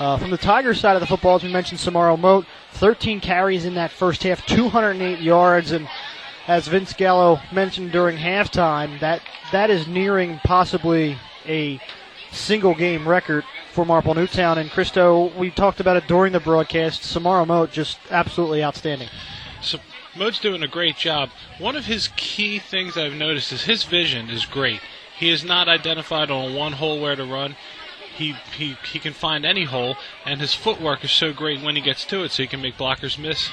Uh, 0.00 0.16
from 0.16 0.30
the 0.30 0.38
Tigers 0.38 0.80
side 0.80 0.96
of 0.96 1.00
the 1.00 1.06
football, 1.06 1.36
as 1.36 1.42
we 1.42 1.52
mentioned, 1.52 1.78
Samaro 1.78 2.18
Moat, 2.18 2.46
13 2.72 3.20
carries 3.20 3.66
in 3.66 3.74
that 3.74 3.90
first 3.90 4.22
half, 4.22 4.46
208 4.46 5.20
yards, 5.20 5.72
and 5.72 5.86
as 6.48 6.66
Vince 6.68 6.94
Gallo 6.94 7.38
mentioned 7.52 7.92
during 7.92 8.16
halftime, 8.16 8.98
that 9.00 9.20
that 9.52 9.68
is 9.68 9.86
nearing 9.86 10.38
possibly 10.38 11.18
a 11.46 11.78
single 12.32 12.74
game 12.74 13.06
record 13.06 13.44
for 13.72 13.84
Marple 13.84 14.14
Newtown. 14.14 14.56
And 14.56 14.70
Christo, 14.70 15.36
we 15.38 15.50
talked 15.50 15.80
about 15.80 15.98
it 15.98 16.06
during 16.06 16.32
the 16.32 16.40
broadcast. 16.40 17.02
Samaro 17.02 17.46
Moat 17.46 17.70
just 17.70 17.98
absolutely 18.10 18.64
outstanding. 18.64 19.10
So 19.60 19.80
Moat's 20.16 20.40
doing 20.40 20.62
a 20.62 20.68
great 20.68 20.96
job. 20.96 21.28
One 21.58 21.76
of 21.76 21.84
his 21.84 22.08
key 22.16 22.58
things 22.58 22.96
I've 22.96 23.12
noticed 23.12 23.52
is 23.52 23.64
his 23.64 23.84
vision 23.84 24.30
is 24.30 24.46
great. 24.46 24.80
He 25.18 25.28
is 25.28 25.44
not 25.44 25.68
identified 25.68 26.30
on 26.30 26.54
one 26.54 26.72
hole 26.72 26.98
where 26.98 27.16
to 27.16 27.24
run. 27.26 27.54
He, 28.20 28.36
he, 28.54 28.76
he 28.92 28.98
can 28.98 29.14
find 29.14 29.46
any 29.46 29.64
hole, 29.64 29.96
and 30.26 30.42
his 30.42 30.52
footwork 30.54 31.02
is 31.02 31.10
so 31.10 31.32
great 31.32 31.62
when 31.62 31.74
he 31.74 31.80
gets 31.80 32.04
to 32.04 32.22
it, 32.22 32.32
so 32.32 32.42
he 32.42 32.46
can 32.46 32.60
make 32.60 32.76
blockers 32.76 33.16
miss. 33.16 33.48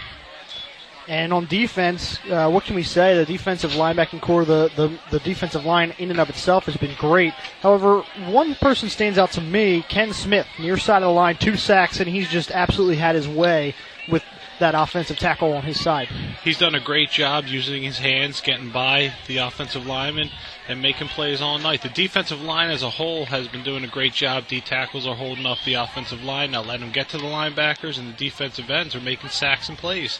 And 1.08 1.32
on 1.32 1.46
defense, 1.46 2.20
uh, 2.30 2.50
what 2.50 2.66
can 2.66 2.76
we 2.76 2.84
say? 2.84 3.16
The 3.16 3.26
defensive 3.26 3.72
linebacking 3.72 4.20
corps, 4.20 4.44
the, 4.44 4.70
the, 4.76 5.00
the 5.10 5.20
defensive 5.20 5.64
line 5.64 5.94
in 6.00 6.12
and 6.12 6.20
of 6.20 6.30
itself 6.30 6.66
has 6.66 6.76
been 6.76 6.96
great. 6.96 7.34
However, 7.62 8.02
one 8.28 8.56
person 8.56 8.90
stands 8.90 9.18
out 9.18 9.32
to 9.32 9.42
me, 9.42 9.86
Ken 9.88 10.12
Smith, 10.12 10.48
near 10.60 10.76
side 10.76 11.02
of 11.02 11.08
the 11.08 11.14
line, 11.14 11.38
two 11.38 11.56
sacks, 11.56 12.02
and 12.02 12.10
he's 12.10 12.28
just 12.28 12.52
absolutely 12.52 12.98
had 12.98 13.16
his 13.16 13.28
way 13.28 13.74
with 14.10 14.24
that 14.60 14.76
offensive 14.76 15.18
tackle 15.18 15.54
on 15.54 15.64
his 15.64 15.80
side. 15.80 16.08
He's 16.44 16.58
done 16.58 16.76
a 16.76 16.80
great 16.80 17.10
job 17.10 17.46
using 17.46 17.84
his 17.84 18.00
hands, 18.00 18.42
getting 18.42 18.70
by 18.70 19.14
the 19.28 19.38
offensive 19.38 19.86
lineman, 19.86 20.30
and 20.68 20.82
making 20.82 21.08
plays 21.10 21.42
all 21.42 21.60
night. 21.60 21.82
The 21.82 21.90
defensive 21.90 22.42
line 22.42 22.70
as 22.70 22.84
a 22.84 22.90
whole 22.90 23.26
has 23.26 23.48
been 23.48 23.64
doing 23.64 23.84
a 23.84 23.88
great 23.88 24.14
job. 24.14 24.48
D 24.48 24.62
tackles 24.62 25.08
are 25.08 25.16
holding 25.16 25.46
up 25.46 25.60
the 25.66 25.76
offensive 25.76 26.24
line, 26.24 26.52
not 26.52 26.68
letting 26.68 26.82
them 26.82 26.92
get 26.92 27.10
to 27.10 27.18
the 27.18 27.24
linebackers, 27.24 27.98
and 27.98 28.08
the 28.10 28.18
defensive 28.18 28.70
ends 28.70 28.96
are 28.96 29.02
making 29.02 29.30
sacks 29.30 29.70
and 29.70 29.78
plays. 29.78 30.20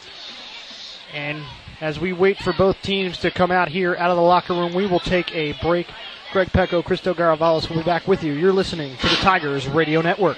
And 1.12 1.42
as 1.80 1.98
we 1.98 2.12
wait 2.12 2.38
for 2.38 2.52
both 2.52 2.80
teams 2.82 3.18
to 3.18 3.30
come 3.30 3.50
out 3.50 3.68
here 3.68 3.96
out 3.96 4.10
of 4.10 4.16
the 4.16 4.22
locker 4.22 4.54
room, 4.54 4.74
we 4.74 4.86
will 4.86 5.00
take 5.00 5.34
a 5.34 5.52
break. 5.62 5.86
Greg 6.32 6.52
Pecko, 6.52 6.82
Christo 6.82 7.14
Garavelas 7.14 7.68
will 7.70 7.76
be 7.76 7.82
back 7.82 8.06
with 8.06 8.22
you. 8.22 8.34
You're 8.34 8.52
listening 8.52 8.96
to 8.98 9.08
the 9.08 9.16
Tigers 9.16 9.66
Radio 9.66 10.02
Network. 10.02 10.36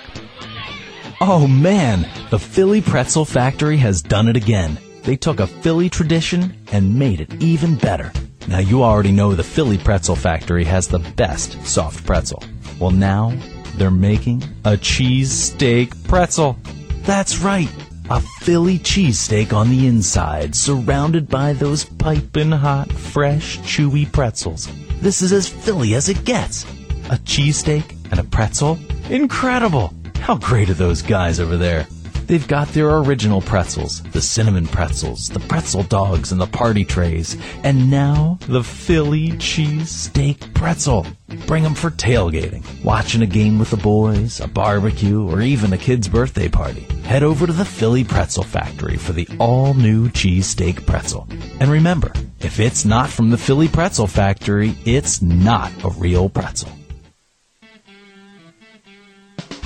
Oh 1.22 1.46
man, 1.46 2.08
the 2.30 2.38
Philly 2.38 2.80
Pretzel 2.80 3.26
Factory 3.26 3.76
has 3.76 4.00
done 4.00 4.26
it 4.26 4.38
again. 4.38 4.78
They 5.02 5.16
took 5.16 5.38
a 5.38 5.46
Philly 5.46 5.90
tradition 5.90 6.56
and 6.72 6.98
made 6.98 7.20
it 7.20 7.42
even 7.42 7.76
better. 7.76 8.10
Now 8.48 8.60
you 8.60 8.82
already 8.82 9.12
know 9.12 9.34
the 9.34 9.44
Philly 9.44 9.76
Pretzel 9.76 10.16
Factory 10.16 10.64
has 10.64 10.88
the 10.88 10.98
best 10.98 11.62
soft 11.66 12.06
pretzel. 12.06 12.42
Well 12.78 12.90
now, 12.90 13.34
they're 13.74 13.90
making 13.90 14.44
a 14.64 14.78
cheesesteak 14.78 16.08
pretzel. 16.08 16.56
That's 17.02 17.40
right, 17.40 17.68
a 18.08 18.20
Philly 18.40 18.78
cheesesteak 18.78 19.52
on 19.52 19.68
the 19.68 19.88
inside, 19.88 20.54
surrounded 20.54 21.28
by 21.28 21.52
those 21.52 21.84
piping 21.84 22.50
hot, 22.50 22.90
fresh, 22.90 23.58
chewy 23.58 24.10
pretzels. 24.10 24.70
This 25.02 25.20
is 25.20 25.34
as 25.34 25.50
Philly 25.50 25.92
as 25.92 26.08
it 26.08 26.24
gets. 26.24 26.64
A 27.10 27.18
cheesesteak 27.26 27.94
and 28.10 28.20
a 28.20 28.24
pretzel? 28.24 28.78
Incredible! 29.10 29.92
How 30.20 30.36
great 30.36 30.70
are 30.70 30.74
those 30.74 31.02
guys 31.02 31.40
over 31.40 31.56
there? 31.56 31.86
They've 32.26 32.46
got 32.46 32.68
their 32.68 32.98
original 32.98 33.40
pretzels, 33.40 34.02
the 34.12 34.20
cinnamon 34.20 34.68
pretzels, 34.68 35.28
the 35.28 35.40
pretzel 35.40 35.82
dogs, 35.82 36.30
and 36.30 36.40
the 36.40 36.46
party 36.46 36.84
trays. 36.84 37.36
And 37.64 37.90
now, 37.90 38.38
the 38.46 38.62
Philly 38.62 39.36
cheese 39.38 39.90
steak 39.90 40.54
pretzel. 40.54 41.08
Bring 41.48 41.64
them 41.64 41.74
for 41.74 41.90
tailgating, 41.90 42.62
watching 42.84 43.22
a 43.22 43.26
game 43.26 43.58
with 43.58 43.70
the 43.70 43.76
boys, 43.76 44.38
a 44.38 44.46
barbecue, 44.46 45.28
or 45.28 45.40
even 45.40 45.72
a 45.72 45.78
kid's 45.78 46.06
birthday 46.06 46.48
party. 46.48 46.86
Head 47.02 47.24
over 47.24 47.48
to 47.48 47.52
the 47.52 47.64
Philly 47.64 48.04
Pretzel 48.04 48.44
Factory 48.44 48.96
for 48.96 49.12
the 49.12 49.26
all 49.40 49.74
new 49.74 50.08
cheesesteak 50.10 50.86
pretzel. 50.86 51.26
And 51.58 51.68
remember, 51.68 52.12
if 52.38 52.60
it's 52.60 52.84
not 52.84 53.10
from 53.10 53.30
the 53.30 53.38
Philly 53.38 53.66
Pretzel 53.66 54.06
Factory, 54.06 54.76
it's 54.84 55.20
not 55.20 55.72
a 55.82 55.90
real 55.90 56.28
pretzel. 56.28 56.70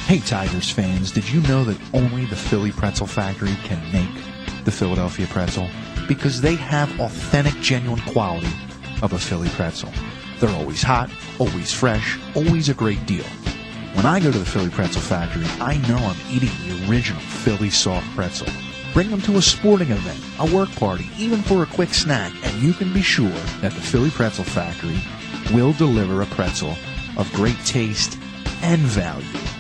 Hey 0.07 0.19
Tigers 0.19 0.71
fans, 0.71 1.11
did 1.11 1.27
you 1.31 1.41
know 1.41 1.65
that 1.65 1.81
only 1.95 2.27
the 2.27 2.37
Philly 2.37 2.71
Pretzel 2.71 3.07
Factory 3.07 3.57
can 3.65 3.81
make 3.91 4.65
the 4.65 4.71
Philadelphia 4.71 5.27
pretzel 5.27 5.67
because 6.07 6.43
they 6.43 6.57
have 6.57 7.01
authentic, 7.01 7.55
genuine 7.63 8.03
quality 8.03 8.53
of 9.01 9.15
a 9.15 9.19
Philly 9.19 9.49
pretzel. 9.49 9.91
They're 10.39 10.55
always 10.55 10.83
hot, 10.83 11.11
always 11.39 11.73
fresh, 11.73 12.19
always 12.35 12.69
a 12.69 12.75
great 12.75 13.07
deal. 13.07 13.25
When 13.95 14.05
I 14.05 14.21
go 14.21 14.31
to 14.31 14.39
the 14.39 14.45
Philly 14.45 14.69
Pretzel 14.69 15.01
Factory, 15.01 15.47
I 15.59 15.79
know 15.89 15.97
I'm 15.97 16.21
eating 16.31 16.51
the 16.69 16.87
original 16.91 17.21
Philly 17.23 17.71
soft 17.71 18.07
pretzel. 18.15 18.49
Bring 18.93 19.11
them 19.11 19.23
to 19.23 19.39
a 19.39 19.43
sporting 19.43 19.91
event, 19.91 20.21
a 20.39 20.55
work 20.55 20.71
party, 20.77 21.09
even 21.17 21.43
for 21.43 21.63
a 21.63 21.67
quick 21.67 21.95
snack, 21.95 22.31
and 22.45 22.63
you 22.63 22.75
can 22.75 22.93
be 22.93 23.03
sure 23.03 23.41
that 23.63 23.73
the 23.73 23.81
Philly 23.81 24.11
Pretzel 24.11 24.45
Factory 24.45 25.01
will 25.55 25.73
deliver 25.73 26.21
a 26.21 26.27
pretzel 26.27 26.77
of 27.17 27.33
great 27.33 27.59
taste 27.65 28.19
and 28.63 28.83
value. 28.83 29.54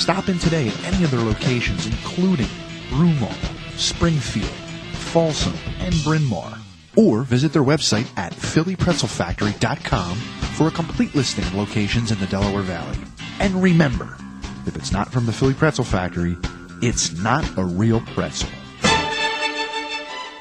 Stop 0.00 0.30
in 0.30 0.38
today 0.38 0.66
at 0.66 0.84
any 0.84 1.04
of 1.04 1.10
their 1.10 1.20
locations, 1.20 1.84
including 1.84 2.48
Broomall, 2.88 3.34
Springfield, 3.78 4.48
Folsom, 4.94 5.52
and 5.78 5.94
Bryn 6.02 6.24
Mawr. 6.24 6.56
Or 6.96 7.20
visit 7.20 7.52
their 7.52 7.62
website 7.62 8.06
at 8.16 8.32
phillypretzelfactory.com 8.32 10.16
for 10.56 10.68
a 10.68 10.70
complete 10.70 11.14
listing 11.14 11.44
of 11.44 11.54
locations 11.54 12.10
in 12.10 12.18
the 12.18 12.26
Delaware 12.28 12.62
Valley. 12.62 12.96
And 13.40 13.62
remember, 13.62 14.16
if 14.64 14.74
it's 14.74 14.90
not 14.90 15.12
from 15.12 15.26
the 15.26 15.34
Philly 15.34 15.52
Pretzel 15.52 15.84
Factory, 15.84 16.34
it's 16.80 17.12
not 17.18 17.46
a 17.58 17.62
real 17.62 18.00
pretzel. 18.00 18.48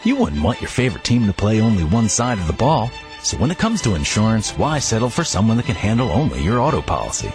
You 0.05 0.15
wouldn't 0.15 0.41
want 0.41 0.61
your 0.61 0.69
favorite 0.69 1.03
team 1.03 1.27
to 1.27 1.33
play 1.33 1.59
only 1.59 1.83
one 1.83 2.07
side 2.07 2.37
of 2.37 2.47
the 2.47 2.53
ball. 2.53 2.89
So 3.23 3.35
when 3.35 3.51
it 3.51 3.57
comes 3.57 3.81
to 3.81 3.95
insurance, 3.95 4.51
why 4.51 4.79
settle 4.79 5.09
for 5.09 5.25
someone 5.25 5.57
that 5.57 5.65
can 5.65 5.75
handle 5.75 6.09
only 6.11 6.41
your 6.41 6.61
auto 6.61 6.81
policy? 6.81 7.33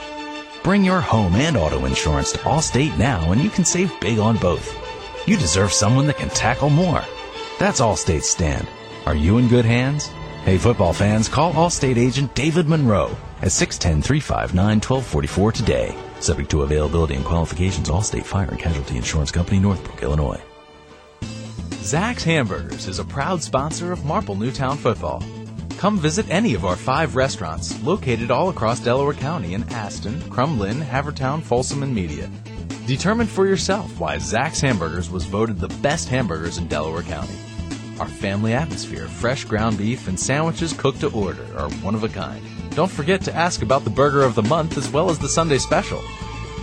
Bring 0.65 0.83
your 0.83 1.01
home 1.03 1.35
and 1.35 1.59
auto 1.59 1.85
insurance 1.85 2.33
to 2.33 2.39
Allstate 2.39 2.97
now 2.97 3.33
and 3.33 3.43
you 3.43 3.51
can 3.51 3.67
save 3.67 4.01
big 4.01 4.19
on 4.19 4.39
both. 4.39 4.75
You 5.29 5.37
deserve 5.37 5.75
someone 5.75 6.07
that 6.07 6.17
can 6.17 6.31
tackle 6.31 6.71
more. 6.71 7.05
That's 7.59 7.83
Allstate's 7.83 8.31
stand. 8.31 8.67
Are 9.05 9.15
you 9.15 9.37
in 9.37 9.49
good 9.49 9.67
hands? 9.67 10.07
Hey 10.43 10.57
football 10.57 10.95
fans, 10.95 11.29
call 11.29 11.53
Allstate 11.53 11.99
agent 11.99 12.35
David 12.35 12.67
Monroe 12.67 13.15
at 13.43 13.49
610-359-1244 13.49 15.53
today. 15.53 15.95
Subject 16.21 16.51
to 16.53 16.63
availability 16.63 17.17
and 17.17 17.27
qualifications, 17.27 17.91
Allstate 17.91 18.25
Fire 18.25 18.49
and 18.49 18.59
Casualty 18.59 18.97
Insurance 18.97 19.31
Company, 19.31 19.59
Northbrook, 19.59 20.03
Illinois. 20.03 20.41
Zach's 21.75 22.25
Hamburgers 22.25 22.89
is 22.89 23.01
a 23.01 23.05
proud 23.05 23.43
sponsor 23.43 23.93
of 23.93 24.07
Marple 24.07 24.35
Newtown 24.35 24.79
football. 24.79 25.23
Come 25.79 25.99
visit 25.99 26.31
any 26.31 26.55
of 26.55 26.65
our 26.65 26.77
five 26.77 27.17
restaurants 27.17 27.83
located 27.83 28.31
all 28.31 28.49
across 28.49 28.79
Delaware 28.81 29.15
County 29.15 29.55
in 29.55 29.65
Aston, 29.71 30.21
Crum 30.31 30.59
Lynne, 30.59 30.81
Havertown, 30.81 31.43
Folsom, 31.43 31.83
and 31.83 31.95
Media. 31.95 32.31
Determine 32.87 33.27
for 33.27 33.47
yourself 33.47 33.99
why 33.99 34.19
Zach's 34.19 34.61
Hamburgers 34.61 35.11
was 35.11 35.25
voted 35.25 35.59
the 35.59 35.69
best 35.83 36.09
hamburgers 36.09 36.59
in 36.59 36.69
Delaware 36.69 37.03
County. 37.03 37.35
Our 38.01 38.09
family 38.09 38.55
atmosphere, 38.55 39.07
fresh 39.07 39.45
ground 39.45 39.79
beef, 39.79 40.09
and 40.09 40.19
sandwiches 40.19 40.73
cooked 40.73 41.01
to 41.01 41.13
order 41.13 41.45
are 41.57 41.71
one 41.71 41.95
of 41.95 42.03
a 42.05 42.09
kind. 42.09 42.43
Don't 42.71 42.91
forget 42.91 43.21
to 43.23 43.35
ask 43.35 43.63
about 43.63 43.85
the 43.85 43.91
burger 43.91 44.23
of 44.23 44.35
the 44.35 44.43
month 44.43 44.77
as 44.77 44.91
well 44.91 45.11
as 45.11 45.19
the 45.19 45.29
Sunday 45.29 45.59
special. 45.59 46.01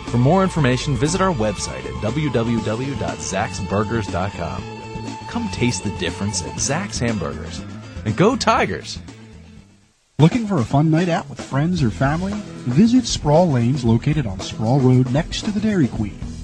For 0.08 0.18
more 0.18 0.44
information, 0.44 0.98
visit 0.98 1.22
our 1.22 1.34
website 1.34 1.86
at 1.86 1.94
www.zaxburgers.com. 2.04 4.64
Come 5.30 5.48
taste 5.50 5.84
the 5.84 5.98
difference 5.98 6.44
at 6.44 6.60
Zach's 6.60 7.00
Hamburgers. 7.00 7.62
And 8.06 8.16
go 8.16 8.36
Tigers! 8.36 9.00
Looking 10.18 10.48
for 10.48 10.58
a 10.58 10.66
fun 10.66 10.92
night 10.92 11.10
out 11.10 11.30
with 11.30 11.42
friends 11.42 11.82
or 11.82 11.90
family? 11.90 12.34
Visit 12.68 13.06
Sproul 13.06 13.52
Lanes 13.52 13.84
located 13.84 14.26
on 14.26 14.40
Sproul 14.40 14.80
Road 14.80 15.12
next 15.12 15.44
to 15.46 15.52
the 15.52 15.60
Dairy 15.60 15.88
Queen. 15.88 16.31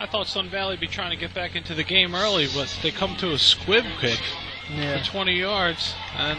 I 0.00 0.06
thought 0.06 0.26
Sun 0.28 0.48
Valley 0.48 0.74
would 0.74 0.80
be 0.80 0.86
trying 0.86 1.10
to 1.10 1.16
get 1.16 1.34
back 1.34 1.56
into 1.56 1.74
the 1.74 1.82
game 1.82 2.14
early, 2.14 2.46
but 2.54 2.72
they 2.82 2.90
come 2.90 3.16
to 3.16 3.32
a 3.32 3.38
squib 3.38 3.84
kick 4.00 4.20
Yeah. 4.72 4.98
for 4.98 5.04
20 5.04 5.32
yards, 5.32 5.94
and 6.16 6.38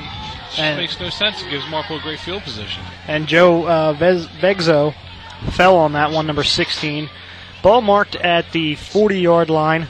it 0.57 0.77
makes 0.77 0.99
no 0.99 1.09
sense. 1.09 1.41
It 1.43 1.49
gives 1.49 1.67
Marple 1.69 1.97
a 1.97 2.01
great 2.01 2.19
field 2.19 2.43
position. 2.43 2.81
And 3.07 3.27
Joe 3.27 3.67
uh, 3.67 3.93
Vez- 3.93 4.27
Vegzo 4.27 4.93
fell 5.51 5.75
on 5.75 5.91
that 5.93 6.11
one, 6.11 6.25
number 6.25 6.43
16. 6.43 7.09
Ball 7.61 7.81
marked 7.81 8.15
at 8.15 8.49
the 8.53 8.75
40 8.75 9.19
yard 9.19 9.49
line 9.49 9.87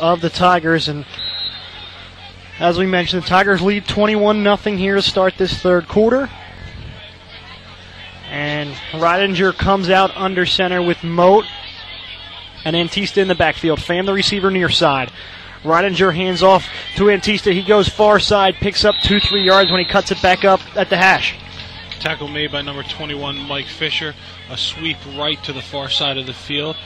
of 0.00 0.20
the 0.20 0.30
Tigers. 0.30 0.88
And 0.88 1.04
as 2.58 2.78
we 2.78 2.86
mentioned, 2.86 3.22
the 3.22 3.28
Tigers 3.28 3.62
lead 3.62 3.86
21 3.86 4.42
0 4.42 4.56
here 4.76 4.96
to 4.96 5.02
start 5.02 5.34
this 5.38 5.56
third 5.56 5.86
quarter. 5.86 6.28
And 8.28 8.70
Ridinger 8.92 9.56
comes 9.56 9.88
out 9.88 10.10
under 10.16 10.44
center 10.44 10.82
with 10.82 11.02
Moat 11.04 11.44
and 12.64 12.74
Antista 12.76 13.18
in 13.18 13.28
the 13.28 13.34
backfield. 13.34 13.82
Fam 13.82 14.06
the 14.06 14.12
receiver 14.12 14.50
near 14.50 14.68
side. 14.68 15.10
Ridinger 15.62 16.14
hands 16.14 16.42
off 16.42 16.68
to 16.96 17.04
Antista. 17.04 17.52
He 17.52 17.62
goes 17.62 17.88
far 17.88 18.20
side, 18.20 18.54
picks 18.54 18.84
up 18.84 18.94
two, 19.02 19.20
three 19.20 19.42
yards 19.42 19.70
when 19.70 19.80
he 19.80 19.86
cuts 19.86 20.10
it 20.10 20.22
back 20.22 20.44
up 20.44 20.60
at 20.76 20.88
the 20.88 20.96
hash. 20.96 21.36
Tackle 21.98 22.28
made 22.28 22.52
by 22.52 22.62
number 22.62 22.84
21, 22.84 23.36
Mike 23.36 23.66
Fisher. 23.66 24.14
A 24.50 24.56
sweep 24.56 24.98
right 25.16 25.42
to 25.44 25.52
the 25.52 25.62
far 25.62 25.90
side 25.90 26.16
of 26.16 26.26
the 26.26 26.32
field. 26.32 26.76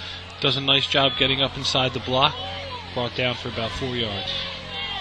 Does 0.40 0.56
a 0.56 0.60
nice 0.60 0.86
job 0.86 1.12
getting 1.18 1.42
up 1.42 1.56
inside 1.56 1.92
the 1.92 2.00
block. 2.00 2.34
Brought 2.94 3.14
down 3.14 3.34
for 3.34 3.48
about 3.48 3.70
four 3.72 3.94
yards. 3.94 4.32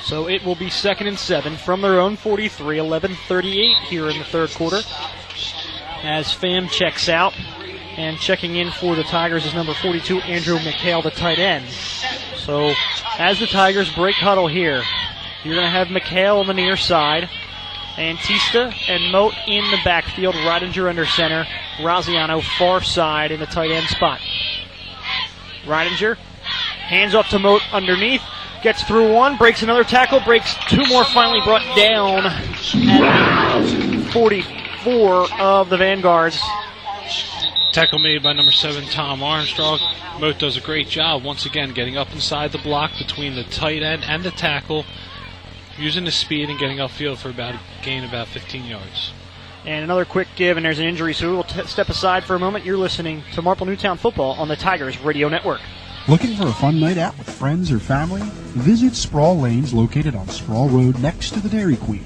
So 0.03 0.27
it 0.27 0.43
will 0.43 0.55
be 0.55 0.69
second 0.69 1.07
and 1.07 1.17
seven 1.17 1.55
from 1.55 1.81
their 1.81 1.99
own 1.99 2.17
43, 2.17 2.77
11:38 2.77 3.77
here 3.87 4.09
in 4.09 4.17
the 4.17 4.25
third 4.25 4.51
quarter. 4.51 4.81
As 6.03 6.33
Fam 6.33 6.67
checks 6.67 7.07
out, 7.07 7.33
and 7.97 8.17
checking 8.19 8.55
in 8.55 8.71
for 8.71 8.95
the 8.95 9.03
Tigers 9.03 9.45
is 9.45 9.53
number 9.53 9.73
42, 9.73 10.19
Andrew 10.21 10.57
McHale, 10.57 11.03
the 11.03 11.11
tight 11.11 11.39
end. 11.39 11.69
So 12.37 12.73
as 13.17 13.39
the 13.39 13.47
Tigers 13.47 13.93
break 13.93 14.15
huddle 14.15 14.47
here, 14.47 14.83
you're 15.43 15.55
going 15.55 15.65
to 15.65 15.71
have 15.71 15.87
McHale 15.87 16.39
on 16.39 16.47
the 16.47 16.53
near 16.53 16.77
side, 16.77 17.29
Antista 17.95 18.73
and 18.87 19.11
Moat 19.11 19.33
in 19.47 19.69
the 19.71 19.79
backfield, 19.83 20.35
Ridinger 20.35 20.87
under 20.89 21.05
center, 21.05 21.45
Raziano 21.77 22.41
far 22.57 22.81
side 22.81 23.31
in 23.31 23.39
the 23.39 23.45
tight 23.45 23.71
end 23.71 23.87
spot. 23.87 24.19
Ridinger 25.65 26.15
hands 26.17 27.13
off 27.15 27.29
to 27.29 27.39
Moat 27.39 27.61
underneath, 27.73 28.21
gets 28.63 28.83
through 28.83 29.11
one, 29.13 29.37
breaks 29.37 29.61
another 29.61 29.83
tackle, 29.83 30.19
breaks 30.21 30.55
two 30.67 30.85
more, 30.87 31.03
finally 31.05 31.41
brought 31.43 31.63
down 31.75 32.25
at 32.25 32.45
44 34.11 35.33
of 35.39 35.69
the 35.69 35.77
Vanguards. 35.77 36.41
Tackle 37.71 37.99
made 37.99 38.21
by 38.21 38.33
number 38.33 38.51
seven, 38.51 38.83
Tom 38.85 39.23
Armstrong. 39.23 39.79
Moat 40.19 40.39
does 40.39 40.57
a 40.57 40.61
great 40.61 40.89
job 40.89 41.23
once 41.23 41.45
again 41.45 41.73
getting 41.73 41.97
up 41.97 42.11
inside 42.11 42.51
the 42.51 42.57
block 42.57 42.91
between 42.97 43.35
the 43.35 43.43
tight 43.45 43.81
end 43.81 44.03
and 44.03 44.23
the 44.23 44.31
tackle. 44.31 44.85
using 45.77 46.03
his 46.05 46.15
speed 46.15 46.49
and 46.49 46.59
getting 46.59 46.77
upfield 46.77 47.17
for 47.17 47.29
about 47.29 47.55
a 47.55 47.59
gain 47.81 48.03
about 48.03 48.27
15 48.27 48.65
yards. 48.65 49.13
And 49.65 49.83
another 49.83 50.05
quick 50.05 50.27
give, 50.35 50.57
and 50.57 50.65
there's 50.65 50.79
an 50.79 50.85
injury, 50.85 51.13
so 51.13 51.29
we 51.29 51.35
will 51.35 51.43
t- 51.43 51.65
step 51.65 51.87
aside 51.89 52.23
for 52.23 52.35
a 52.35 52.39
moment. 52.39 52.65
You're 52.65 52.77
listening 52.77 53.23
to 53.33 53.41
Marple 53.41 53.65
Newtown 53.65 53.97
Football 53.97 54.33
on 54.33 54.47
the 54.47 54.55
Tigers 54.55 54.99
Radio 54.99 55.29
Network. 55.29 55.61
Looking 56.07 56.35
for 56.35 56.47
a 56.47 56.53
fun 56.53 56.79
night 56.79 56.97
out 56.97 57.17
with 57.17 57.29
friends 57.29 57.71
or 57.71 57.79
family? 57.79 58.21
Visit 58.23 58.95
Sproul 58.95 59.39
Lanes 59.39 59.73
located 59.73 60.13
on 60.13 60.27
Sproul 60.27 60.67
Road 60.67 60.99
next 60.99 61.31
to 61.31 61.39
the 61.39 61.49
Dairy 61.49 61.77
Queen. 61.77 62.05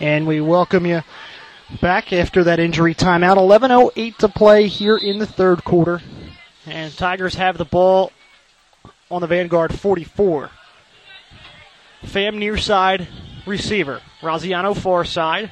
And 0.00 0.26
we 0.26 0.40
welcome 0.40 0.86
you 0.86 1.02
back 1.80 2.12
after 2.12 2.42
that 2.44 2.58
injury 2.58 2.96
timeout. 2.96 3.36
11.08 3.36 4.16
to 4.16 4.28
play 4.28 4.66
here 4.66 4.96
in 4.96 5.20
the 5.20 5.26
third 5.26 5.62
quarter. 5.62 6.02
And 6.66 6.92
Tigers 6.96 7.36
have 7.36 7.58
the 7.58 7.64
ball 7.64 8.10
on 9.08 9.20
the 9.20 9.28
Vanguard 9.28 9.78
44. 9.78 10.50
Fam 12.02 12.38
near 12.38 12.58
side 12.58 13.06
receiver. 13.46 14.00
Raziano 14.20 14.76
far 14.76 15.04
side. 15.04 15.50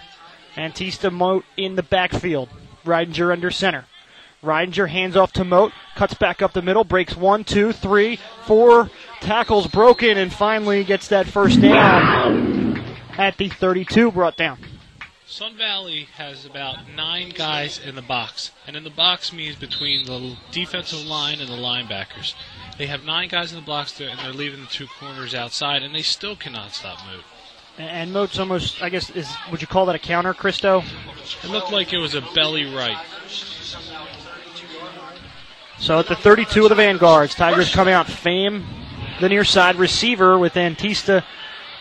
Antista 0.57 1.13
Moat 1.13 1.45
in 1.57 1.77
the 1.77 1.83
backfield. 1.83 2.49
Ridinger 2.85 3.33
under 3.33 3.51
center. 3.51 3.87
Ridinger 4.43 4.89
hands 4.89 5.17
off 5.17 5.33
to 5.33 5.45
Moat, 5.45 5.73
cuts 5.95 6.15
back 6.15 6.43
up 6.43 6.53
the 6.53 6.63
middle, 6.63 6.85
breaks 6.85 7.17
one, 7.17 7.45
two, 7.45 7.73
three, 7.73 8.19
four 8.45 8.91
tackles 9.21 9.67
broken, 9.67 10.19
and 10.19 10.33
finally 10.33 10.85
gets 10.85 11.09
that 11.09 11.27
first 11.27 11.61
down 11.63 12.79
at 13.17 13.39
the 13.39 13.49
32 13.49 14.13
brought 14.13 14.37
down. 14.37 14.59
Sun 15.27 15.57
Valley 15.57 16.09
has 16.17 16.45
about 16.45 16.89
nine 16.95 17.31
guys 17.31 17.79
in 17.79 17.95
the 17.95 18.03
box, 18.03 18.53
and 18.67 18.77
in 18.77 18.85
the 18.85 18.91
box 18.91 19.33
means 19.33 19.57
between 19.57 20.05
the 20.05 20.37
defensive 20.53 21.05
line 21.07 21.41
and 21.41 21.49
the 21.49 21.57
linebackers. 21.57 22.35
They 22.77 22.87
have 22.87 23.05
nine 23.05 23.29
guys 23.29 23.51
in 23.51 23.59
the 23.59 23.67
box, 23.67 23.99
and 23.99 24.19
they're 24.19 24.33
leaving 24.33 24.61
the 24.61 24.67
two 24.67 24.87
corners 24.87 25.35
outside, 25.35 25.83
and 25.83 25.95
they 25.95 26.03
still 26.03 26.37
cannot 26.37 26.73
stop 26.73 26.99
Moat. 27.07 27.25
And 27.77 28.13
Moat's 28.13 28.39
almost, 28.39 28.83
I 28.83 28.89
guess, 28.89 29.11
is 29.11 29.35
would 29.51 29.61
you 29.61 29.67
call 29.67 29.87
that 29.87 29.97
a 29.97 29.99
counter, 29.99 30.33
Christo? 30.33 30.83
It 31.43 31.51
looked 31.51 31.73
like 31.73 31.93
it 31.93 31.99
was 31.99 32.15
a 32.15 32.21
belly 32.35 32.73
right. 32.73 32.99
So 35.79 35.99
at 35.99 36.07
the 36.07 36.15
32 36.15 36.65
of 36.65 36.69
the 36.69 36.77
Vanguards, 36.77 37.35
Tigers 37.35 37.75
come 37.75 37.89
out. 37.89 38.07
Fam, 38.07 38.65
the 39.21 39.29
near 39.29 39.45
side 39.45 39.77
receiver 39.77 40.39
with 40.39 40.55
Antista 40.55 41.25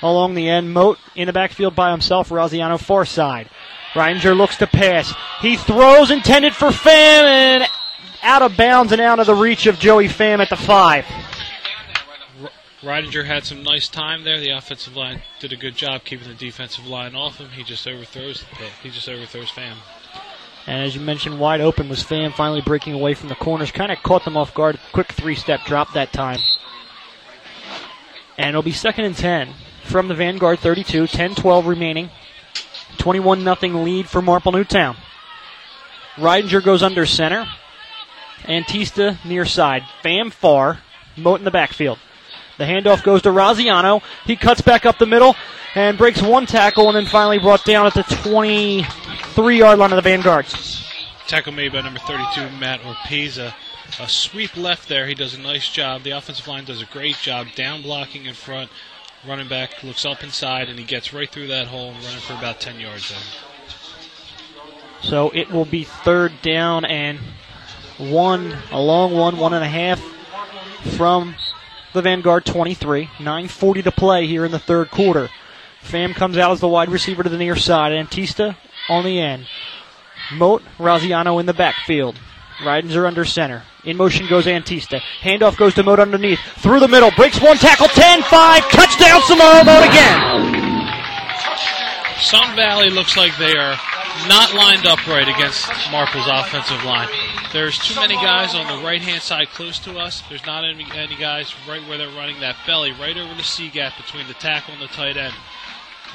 along 0.01 0.33
the 0.33 0.49
end. 0.49 0.73
Moat 0.73 0.99
in 1.15 1.27
the 1.27 1.33
backfield 1.33 1.75
by 1.75 1.91
himself. 1.91 2.29
Raziano 2.29 2.79
far 2.79 3.05
side. 3.05 3.49
Ridinger 3.93 4.35
looks 4.35 4.57
to 4.57 4.67
pass. 4.67 5.13
He 5.41 5.55
throws 5.55 6.09
intended 6.09 6.55
for 6.55 6.71
Fam 6.71 7.25
and 7.25 7.63
out 8.23 8.41
of 8.41 8.57
bounds 8.57 8.91
and 8.91 9.01
out 9.01 9.19
of 9.19 9.27
the 9.27 9.35
reach 9.35 9.67
of 9.67 9.77
Joey 9.77 10.07
Fam 10.07 10.41
at 10.41 10.49
the 10.49 10.55
five. 10.55 11.05
Ridinger 12.83 13.25
had 13.25 13.45
some 13.45 13.63
nice 13.63 13.87
time 13.87 14.25
there. 14.25 14.39
The 14.39 14.49
offensive 14.49 14.95
line 14.95 15.21
did 15.39 15.53
a 15.53 15.55
good 15.55 15.75
job 15.75 16.03
keeping 16.03 16.27
the 16.27 16.33
defensive 16.33 16.85
line 16.85 17.15
off 17.15 17.37
him. 17.37 17.49
He 17.49 17.63
just 17.63 17.87
overthrows. 17.87 18.43
He 18.81 18.89
just 18.89 19.07
overthrows 19.07 19.49
Fam. 19.49 19.77
And 20.67 20.83
as 20.83 20.93
you 20.93 21.01
mentioned, 21.01 21.39
wide 21.39 21.61
open 21.61 21.87
was 21.87 22.03
Fam 22.03 22.33
finally 22.33 22.61
breaking 22.61 22.93
away 22.93 23.13
from 23.13 23.29
the 23.29 23.35
corners. 23.35 23.71
Kind 23.71 23.91
of 23.91 24.03
caught 24.03 24.25
them 24.25 24.35
off 24.35 24.53
guard. 24.53 24.79
Quick 24.91 25.13
three 25.13 25.35
step 25.35 25.61
drop 25.65 25.93
that 25.93 26.11
time. 26.11 26.39
And 28.37 28.49
it'll 28.49 28.63
be 28.63 28.71
second 28.73 29.05
and 29.05 29.15
10 29.15 29.53
from 29.83 30.09
the 30.09 30.15
Vanguard 30.15 30.59
32. 30.59 31.07
10 31.07 31.35
12 31.35 31.65
remaining. 31.65 32.09
21 32.97 33.43
0 33.43 33.83
lead 33.83 34.09
for 34.09 34.21
Marple 34.21 34.51
Newtown. 34.51 34.97
Ridinger 36.15 36.61
goes 36.61 36.83
under 36.83 37.05
center. 37.05 37.47
Antista 38.43 39.23
near 39.23 39.45
side. 39.45 39.83
Fam 40.01 40.31
far. 40.31 40.79
Moat 41.15 41.39
in 41.39 41.45
the 41.45 41.51
backfield. 41.51 41.97
The 42.57 42.65
handoff 42.65 43.03
goes 43.03 43.21
to 43.23 43.29
Raziano. 43.29 44.01
He 44.25 44.35
cuts 44.35 44.61
back 44.61 44.85
up 44.85 44.97
the 44.99 45.05
middle 45.05 45.35
and 45.75 45.97
breaks 45.97 46.21
one 46.21 46.45
tackle 46.45 46.87
and 46.87 46.95
then 46.95 47.05
finally 47.05 47.39
brought 47.39 47.65
down 47.65 47.85
at 47.87 47.93
the 47.95 48.03
23 48.03 49.57
yard 49.57 49.79
line 49.79 49.91
of 49.91 49.95
the 49.95 50.01
Vanguards. 50.01 50.87
Tackle 51.27 51.53
made 51.53 51.71
by 51.71 51.81
number 51.81 51.99
32, 51.99 52.57
Matt 52.57 52.81
Orpeza. 52.81 53.53
A 53.99 54.07
sweep 54.07 54.55
left 54.57 54.89
there. 54.89 55.07
He 55.07 55.15
does 55.15 55.33
a 55.33 55.39
nice 55.39 55.69
job. 55.69 56.03
The 56.03 56.11
offensive 56.11 56.47
line 56.47 56.65
does 56.65 56.81
a 56.81 56.85
great 56.85 57.17
job 57.17 57.47
down 57.55 57.81
blocking 57.81 58.25
in 58.25 58.33
front. 58.33 58.69
Running 59.25 59.47
back 59.47 59.83
looks 59.83 60.05
up 60.05 60.23
inside 60.23 60.69
and 60.69 60.77
he 60.77 60.85
gets 60.85 61.13
right 61.13 61.29
through 61.29 61.47
that 61.47 61.67
hole 61.67 61.91
and 61.91 62.03
running 62.03 62.19
for 62.19 62.33
about 62.33 62.59
10 62.59 62.79
yards 62.79 63.09
there. 63.09 63.19
So 65.01 65.29
it 65.33 65.49
will 65.51 65.65
be 65.65 65.83
third 65.83 66.33
down 66.41 66.85
and 66.85 67.19
one, 67.97 68.57
a 68.71 68.79
long 68.79 69.13
one, 69.13 69.37
one 69.37 69.53
and 69.53 69.63
a 69.63 69.67
half 69.67 70.01
from 70.97 71.35
the 71.93 72.01
Vanguard 72.01 72.45
23. 72.45 73.05
9.40 73.17 73.83
to 73.83 73.91
play 73.91 74.27
here 74.27 74.45
in 74.45 74.51
the 74.51 74.59
third 74.59 74.91
quarter. 74.91 75.29
Fam 75.81 76.13
comes 76.13 76.37
out 76.37 76.51
as 76.51 76.59
the 76.59 76.67
wide 76.67 76.89
receiver 76.89 77.23
to 77.23 77.29
the 77.29 77.37
near 77.37 77.55
side. 77.55 77.91
Antista 77.91 78.55
on 78.89 79.03
the 79.03 79.19
end. 79.19 79.47
Moat, 80.33 80.63
Raziano 80.77 81.39
in 81.39 81.45
the 81.45 81.53
backfield. 81.53 82.19
Ridinger 82.59 83.05
under 83.05 83.25
center. 83.25 83.63
In 83.83 83.97
motion 83.97 84.27
goes 84.27 84.45
Antista. 84.45 85.01
Handoff 85.21 85.57
goes 85.57 85.73
to 85.75 85.83
Moat 85.83 85.99
underneath. 85.99 86.39
Through 86.57 86.79
the 86.79 86.87
middle. 86.87 87.11
Breaks 87.11 87.41
one 87.41 87.57
tackle. 87.57 87.87
10 87.87 88.23
5. 88.23 88.69
Touchdown 88.71 89.21
Samaro 89.21 89.65
Moat 89.65 89.89
again. 89.89 90.63
Sun 92.19 92.55
Valley 92.55 92.89
looks 92.89 93.17
like 93.17 93.35
they 93.37 93.57
are 93.57 93.75
not 94.27 94.53
lined 94.53 94.85
up 94.85 95.05
right 95.07 95.27
against 95.27 95.67
Marple's 95.91 96.27
offensive 96.27 96.83
line. 96.83 97.09
There's 97.51 97.77
too 97.77 97.95
many 97.99 98.15
guys 98.15 98.55
on 98.55 98.67
the 98.67 98.83
right 98.85 99.01
hand 99.01 99.21
side 99.21 99.49
close 99.49 99.79
to 99.79 99.97
us. 99.97 100.23
There's 100.29 100.45
not 100.45 100.63
any, 100.63 100.85
any 100.93 101.15
guys 101.15 101.53
right 101.67 101.85
where 101.87 101.97
they're 101.97 102.09
running 102.09 102.39
that 102.39 102.55
belly, 102.65 102.91
right 102.93 103.17
over 103.17 103.33
the 103.35 103.43
C 103.43 103.69
gap 103.69 103.97
between 103.97 104.27
the 104.27 104.33
tackle 104.33 104.73
and 104.73 104.81
the 104.81 104.87
tight 104.87 105.17
end. 105.17 105.33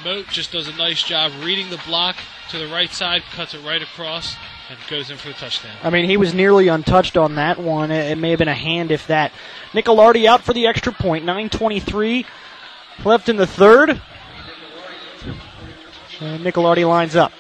Moat 0.05 0.29
just 0.29 0.53
does 0.53 0.69
a 0.69 0.77
nice 0.77 1.03
job 1.03 1.33
reading 1.43 1.71
the 1.71 1.81
block 1.87 2.17
to 2.51 2.59
the 2.59 2.69
right 2.69 2.91
side, 2.91 3.23
cuts 3.33 3.55
it 3.55 3.65
right 3.65 3.83
across, 3.83 4.37
and 4.71 4.79
goes 4.89 5.11
in 5.11 5.17
for 5.17 5.29
the 5.29 5.35
touchdown. 5.35 5.77
I 5.83 5.91
mean, 5.91 6.09
he 6.09 6.17
was 6.17 6.35
nearly 6.35 6.69
untouched 6.69 7.17
on 7.17 7.35
that 7.35 7.59
one. 7.59 7.91
It 7.91 8.17
may 8.19 8.31
have 8.31 8.39
been 8.39 8.49
a 8.49 8.55
hand, 8.55 8.91
if 8.91 9.07
that. 9.09 9.33
Nicolardi 9.73 10.27
out 10.27 10.43
for 10.43 10.53
the 10.53 10.67
extra 10.67 10.93
point. 10.93 11.25
9.23 11.25 12.25
left 13.05 13.29
in 13.29 13.37
the 13.37 13.47
third. 13.47 14.01
And 16.21 16.45
Nicolardi 16.45 16.87
lines 16.87 17.17
up. 17.17 17.33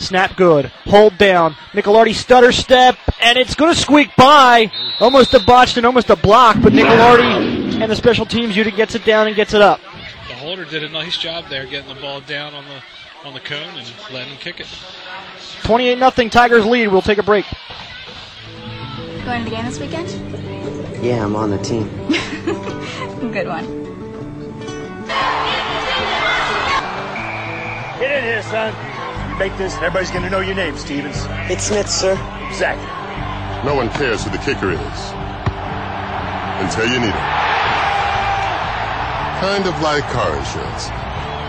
Snap 0.00 0.34
good. 0.34 0.66
Hold 0.86 1.18
down. 1.18 1.54
Nicolardi 1.72 2.14
stutter 2.14 2.52
step, 2.52 2.96
and 3.20 3.38
it's 3.38 3.54
going 3.54 3.72
to 3.72 3.78
squeak 3.78 4.08
by. 4.16 4.72
Almost 4.98 5.34
a 5.34 5.40
botched 5.40 5.76
and 5.76 5.84
almost 5.84 6.08
a 6.08 6.16
block, 6.16 6.56
but 6.62 6.72
Nicolardi 6.72 7.80
and 7.80 7.92
the 7.92 7.94
special 7.94 8.24
teams 8.24 8.56
unit 8.56 8.74
gets 8.74 8.94
it 8.94 9.04
down 9.04 9.26
and 9.26 9.36
gets 9.36 9.52
it 9.52 9.60
up. 9.60 9.78
The 10.28 10.34
holder 10.34 10.64
did 10.64 10.82
a 10.82 10.88
nice 10.88 11.18
job 11.18 11.48
there, 11.50 11.66
getting 11.66 11.94
the 11.94 12.00
ball 12.00 12.22
down 12.22 12.54
on 12.54 12.64
the 12.64 12.82
on 13.26 13.34
the 13.34 13.40
cone 13.40 13.76
and 13.76 13.86
letting 14.10 14.32
him 14.32 14.38
kick 14.38 14.60
it. 14.60 14.66
28 15.64 15.98
0 15.98 16.28
Tigers 16.30 16.64
lead. 16.64 16.88
We'll 16.88 17.02
take 17.02 17.18
a 17.18 17.22
break. 17.22 17.44
Going 19.24 19.44
to 19.44 19.50
the 19.50 19.54
game 19.54 19.66
this 19.66 19.78
weekend? 19.78 20.08
Yeah, 21.04 21.24
I'm 21.24 21.36
on 21.36 21.50
the 21.50 21.58
team. 21.58 21.84
Good 23.32 23.46
one. 23.46 23.66
Get 28.00 28.16
in 28.16 28.24
here, 28.24 28.42
son. 28.42 28.89
You 29.40 29.48
make 29.48 29.56
this, 29.56 29.72
and 29.76 29.84
everybody's 29.84 30.10
going 30.10 30.24
to 30.24 30.28
know 30.28 30.40
your 30.40 30.54
name, 30.54 30.76
Stevens. 30.76 31.16
It's 31.50 31.64
Smith, 31.64 31.88
sir. 31.88 32.14
Zach. 32.52 32.76
No 33.64 33.74
one 33.74 33.88
cares 33.88 34.22
who 34.22 34.28
the 34.28 34.36
kicker 34.36 34.70
is 34.70 35.12
until 36.60 36.84
you 36.84 37.00
need 37.00 37.08
it. 37.08 37.14
Kind 39.40 39.66
of 39.66 39.80
like 39.80 40.04
car 40.10 40.36
insurance. 40.36 40.90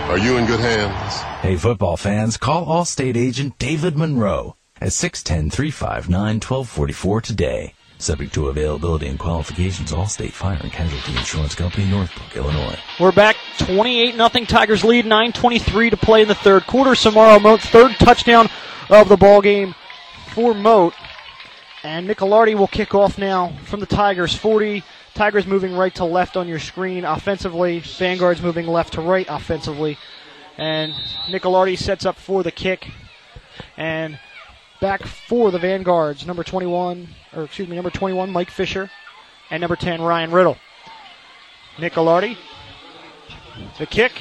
Are 0.10 0.18
you 0.18 0.38
in 0.38 0.46
good 0.46 0.62
hands? 0.62 1.20
Hey, 1.42 1.58
football 1.58 1.98
fans, 1.98 2.38
call 2.38 2.66
Allstate 2.66 3.18
agent 3.18 3.60
David 3.60 3.98
Monroe 3.98 4.56
at 4.80 4.92
610-359-1244 4.92 7.22
today. 7.22 7.74
Subject 8.02 8.34
to 8.34 8.47
availability 8.47 9.06
and 9.06 9.20
qualifications, 9.20 9.91
Allstate 9.91 10.32
Fire 10.32 10.58
and 10.60 10.72
Casualty 10.72 11.16
Insurance 11.16 11.54
Company, 11.54 11.86
Northbrook, 11.86 12.36
Illinois. 12.36 12.80
We're 12.99 13.12
back 13.12 13.36
28 13.60 14.16
0 14.16 14.30
Tigers 14.47 14.84
lead, 14.84 15.06
9.23 15.06 15.91
to 15.91 15.97
play 15.97 16.24
in 16.24 16.28
the 16.28 16.34
third 16.34 16.66
quarter. 16.66 16.91
Samaro 16.91 17.39
Moat's 17.39 17.68
third 17.68 17.91
touchdown 17.99 18.49
of 18.89 19.08
the 19.08 19.18
ball 19.18 19.39
game 19.39 19.76
for 20.34 20.56
Moat. 20.56 20.95
And 21.84 22.10
Nicolardi 22.10 22.56
will 22.56 22.68
kick 22.68 22.95
off 22.95 23.20
now 23.20 23.56
from 23.66 23.80
the 23.82 23.86
Tigers 23.86 24.34
40. 24.34 24.82
Tigers 25.14 25.45
moving 25.45 25.76
right 25.76 25.93
to 25.93 26.04
left 26.04 26.36
on 26.36 26.47
your 26.47 26.58
screen 26.58 27.06
offensively. 27.06 27.82
Vanguard's 27.82 28.41
moving 28.41 28.66
left 28.66 28.93
to 28.93 29.02
right 29.02 29.28
offensively. 29.30 29.99
And 30.58 30.91
Nicolardi 31.30 31.78
sets 31.78 32.08
up 32.08 32.16
for 32.18 32.41
the 32.41 32.52
kick. 32.52 32.89
And 33.78 34.18
back 34.82 35.04
for 35.04 35.52
the 35.52 35.60
Vanguards, 35.60 36.26
number 36.26 36.44
21, 36.44 37.08
or 37.34 37.44
excuse 37.44 37.70
me, 37.70 37.76
number 37.76 37.92
21, 37.92 38.30
Mike 38.32 38.50
Fisher, 38.50 38.90
and 39.50 39.62
number 39.62 39.78
10, 39.78 40.02
Ryan 40.02 40.32
Riddle. 40.32 40.58
Nicolardi, 41.78 42.36
the 43.78 43.86
kick, 43.86 44.12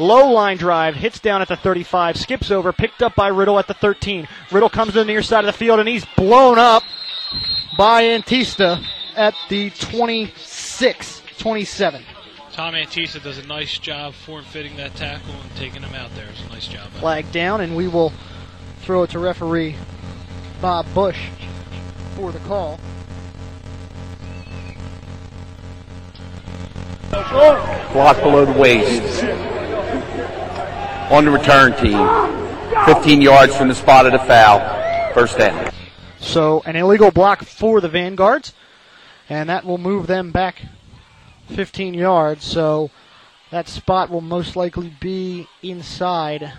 low 0.00 0.32
line 0.32 0.56
drive, 0.56 0.96
hits 0.96 1.20
down 1.20 1.42
at 1.42 1.48
the 1.48 1.56
35, 1.56 2.16
skips 2.16 2.50
over, 2.50 2.72
picked 2.72 3.02
up 3.02 3.14
by 3.14 3.28
Riddle 3.28 3.58
at 3.58 3.68
the 3.68 3.74
13. 3.74 4.26
Riddle 4.50 4.70
comes 4.70 4.92
to 4.92 4.98
the 4.98 5.04
near 5.04 5.22
side 5.22 5.44
of 5.44 5.46
the 5.46 5.52
field 5.52 5.78
and 5.78 5.88
he's 5.88 6.04
blown 6.16 6.58
up 6.58 6.82
by 7.76 8.02
Antista 8.02 8.82
at 9.14 9.34
the 9.48 9.70
26, 9.70 11.22
27. 11.38 12.02
Tom 12.52 12.74
Antista 12.74 13.22
does 13.22 13.38
a 13.38 13.46
nice 13.46 13.78
job 13.78 14.12
form 14.12 14.44
fitting 14.44 14.76
that 14.76 14.94
tackle 14.94 15.32
and 15.32 15.56
taking 15.56 15.82
him 15.82 15.94
out 15.94 16.14
there. 16.14 16.26
It's 16.30 16.42
a 16.42 16.48
nice 16.48 16.66
job. 16.66 16.90
Flag 16.90 17.30
down, 17.32 17.62
and 17.62 17.74
we 17.74 17.88
will 17.88 18.12
throw 18.82 19.04
it 19.04 19.10
to 19.10 19.18
referee 19.18 19.76
Bob 20.60 20.86
Bush 20.94 21.28
for 22.16 22.32
the 22.32 22.38
call. 22.40 22.78
block 27.92 28.16
below 28.22 28.44
the 28.44 28.52
waist 28.52 29.22
on 31.10 31.24
the 31.24 31.30
return 31.30 31.72
team. 31.74 32.08
15 32.86 33.20
yards 33.20 33.54
from 33.54 33.68
the 33.68 33.74
spot 33.74 34.06
of 34.06 34.12
the 34.12 34.18
foul. 34.18 34.60
First 35.14 35.38
down. 35.38 35.72
So 36.18 36.62
an 36.64 36.76
illegal 36.76 37.10
block 37.10 37.44
for 37.44 37.80
the 37.80 37.88
Vanguards, 37.88 38.54
and 39.28 39.48
that 39.48 39.64
will 39.64 39.78
move 39.78 40.06
them 40.06 40.30
back 40.30 40.62
15 41.48 41.94
yards. 41.94 42.44
So 42.44 42.90
that 43.50 43.68
spot 43.68 44.08
will 44.08 44.20
most 44.20 44.56
likely 44.56 44.92
be 45.00 45.48
inside 45.62 46.52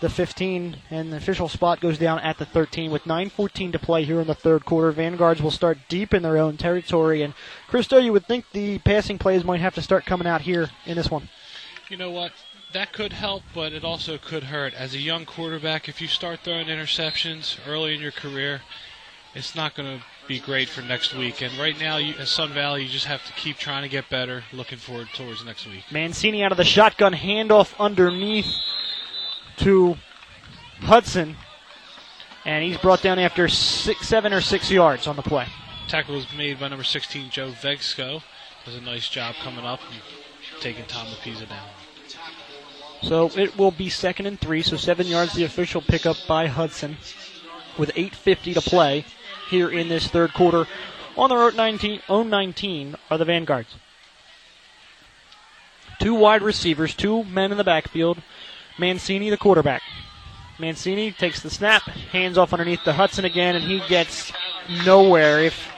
the 0.00 0.08
15, 0.08 0.76
and 0.90 1.12
the 1.12 1.16
official 1.16 1.48
spot 1.48 1.80
goes 1.80 1.98
down 1.98 2.18
at 2.20 2.38
the 2.38 2.44
13 2.44 2.90
with 2.90 3.06
9:14 3.06 3.72
to 3.72 3.78
play 3.78 4.04
here 4.04 4.20
in 4.20 4.26
the 4.26 4.34
third 4.34 4.64
quarter. 4.64 4.90
Vanguards 4.90 5.40
will 5.40 5.50
start 5.50 5.78
deep 5.88 6.12
in 6.12 6.22
their 6.22 6.36
own 6.36 6.56
territory, 6.56 7.22
and 7.22 7.34
Christo, 7.68 7.98
you 7.98 8.12
would 8.12 8.26
think 8.26 8.44
the 8.52 8.78
passing 8.78 9.18
plays 9.18 9.44
might 9.44 9.60
have 9.60 9.74
to 9.74 9.82
start 9.82 10.04
coming 10.04 10.26
out 10.26 10.42
here 10.42 10.70
in 10.86 10.96
this 10.96 11.10
one. 11.10 11.28
You 11.88 11.96
know 11.96 12.10
what? 12.10 12.32
That 12.72 12.92
could 12.92 13.12
help, 13.12 13.44
but 13.54 13.72
it 13.72 13.84
also 13.84 14.18
could 14.18 14.44
hurt. 14.44 14.74
As 14.74 14.94
a 14.94 14.98
young 14.98 15.24
quarterback, 15.24 15.88
if 15.88 16.00
you 16.00 16.08
start 16.08 16.40
throwing 16.40 16.66
interceptions 16.66 17.56
early 17.66 17.94
in 17.94 18.00
your 18.00 18.10
career, 18.10 18.62
it's 19.34 19.54
not 19.54 19.74
going 19.74 19.98
to 19.98 20.04
be 20.26 20.40
great 20.40 20.68
for 20.68 20.80
next 20.82 21.14
week. 21.14 21.42
And 21.42 21.56
right 21.58 21.78
now, 21.78 21.98
you, 21.98 22.14
at 22.18 22.28
Sun 22.28 22.52
Valley, 22.52 22.82
you 22.82 22.88
just 22.88 23.06
have 23.06 23.24
to 23.26 23.32
keep 23.34 23.58
trying 23.58 23.82
to 23.82 23.88
get 23.88 24.08
better. 24.08 24.44
Looking 24.52 24.78
forward 24.78 25.08
towards 25.14 25.44
next 25.44 25.66
week. 25.66 25.84
Mancini 25.90 26.42
out 26.42 26.52
of 26.52 26.58
the 26.58 26.64
shotgun, 26.64 27.14
handoff 27.14 27.74
underneath 27.78 28.52
to 29.58 29.96
Hudson, 30.80 31.36
and 32.44 32.64
he's 32.64 32.78
brought 32.78 33.02
down 33.02 33.18
after 33.18 33.48
six, 33.48 34.06
seven 34.08 34.32
or 34.32 34.40
six 34.40 34.70
yards 34.70 35.06
on 35.06 35.16
the 35.16 35.22
play. 35.22 35.46
Tackle 35.88 36.14
was 36.14 36.26
made 36.36 36.58
by 36.58 36.68
number 36.68 36.84
16, 36.84 37.30
Joe 37.30 37.50
Vegsko. 37.50 38.22
Does 38.64 38.74
a 38.74 38.80
nice 38.80 39.08
job 39.08 39.34
coming 39.42 39.64
up 39.64 39.80
and 39.90 40.00
taking 40.60 40.84
Tom 40.86 41.06
Lapisa 41.08 41.48
down. 41.48 41.68
So 43.02 43.30
it 43.36 43.58
will 43.58 43.70
be 43.70 43.90
second 43.90 44.26
and 44.26 44.40
three, 44.40 44.62
so 44.62 44.76
seven 44.76 45.06
yards 45.06 45.34
the 45.34 45.44
official 45.44 45.82
pickup 45.82 46.16
by 46.26 46.46
Hudson 46.46 46.96
with 47.76 47.92
8.50 47.94 48.54
to 48.54 48.60
play 48.62 49.04
here 49.50 49.70
in 49.70 49.88
this 49.88 50.08
third 50.08 50.32
quarter. 50.32 50.66
On 51.16 51.28
their 51.28 51.42
own 51.42 51.54
19, 51.54 52.00
own 52.08 52.30
19 52.30 52.96
are 53.10 53.18
the 53.18 53.24
Vanguards. 53.24 53.76
Two 56.00 56.14
wide 56.14 56.42
receivers, 56.42 56.94
two 56.94 57.24
men 57.24 57.52
in 57.52 57.58
the 57.58 57.64
backfield. 57.64 58.22
Mancini, 58.78 59.30
the 59.30 59.36
quarterback. 59.36 59.82
Mancini 60.58 61.12
takes 61.12 61.40
the 61.40 61.50
snap, 61.50 61.82
hands 61.82 62.38
off 62.38 62.52
underneath 62.52 62.84
the 62.84 62.92
Hudson 62.92 63.24
again, 63.24 63.56
and 63.56 63.64
he 63.64 63.80
gets 63.88 64.32
nowhere, 64.84 65.40
if 65.40 65.72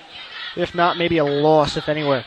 if 0.55 0.74
not 0.74 0.97
maybe 0.97 1.18
a 1.18 1.24
loss, 1.24 1.76
if 1.76 1.88
anywhere. 1.88 2.24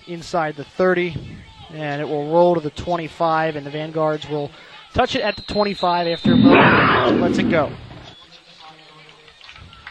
inside 0.06 0.56
the 0.56 0.64
30, 0.64 1.38
and 1.70 2.02
it 2.02 2.04
will 2.08 2.30
roll 2.30 2.54
to 2.54 2.60
the 2.60 2.68
25, 2.68 3.56
and 3.56 3.64
the 3.64 3.70
Vanguards 3.70 4.28
will 4.28 4.50
touch 4.92 5.16
it 5.16 5.22
at 5.22 5.36
the 5.36 5.42
25 5.42 6.06
after 6.06 6.36
Mo 6.36 7.10
lets 7.18 7.38
it 7.38 7.48
go. 7.48 7.72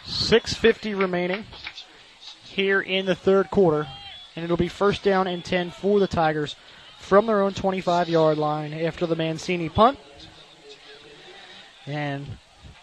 6:50 0.06 0.94
remaining 0.94 1.46
here 2.44 2.80
in 2.80 3.08
the 3.08 3.16
third 3.16 3.50
quarter, 3.50 3.88
and 4.36 4.44
it'll 4.44 4.58
be 4.58 4.68
first 4.68 5.04
down 5.04 5.28
and 5.28 5.44
10 5.44 5.72
for 5.72 6.00
the 6.00 6.08
Tigers 6.08 6.56
from 7.00 7.26
their 7.26 7.42
own 7.42 7.54
25-yard 7.54 8.38
line 8.38 8.74
after 8.74 9.06
the 9.06 9.16
Mancini 9.16 9.70
punt. 9.70 10.00
And 11.86 12.26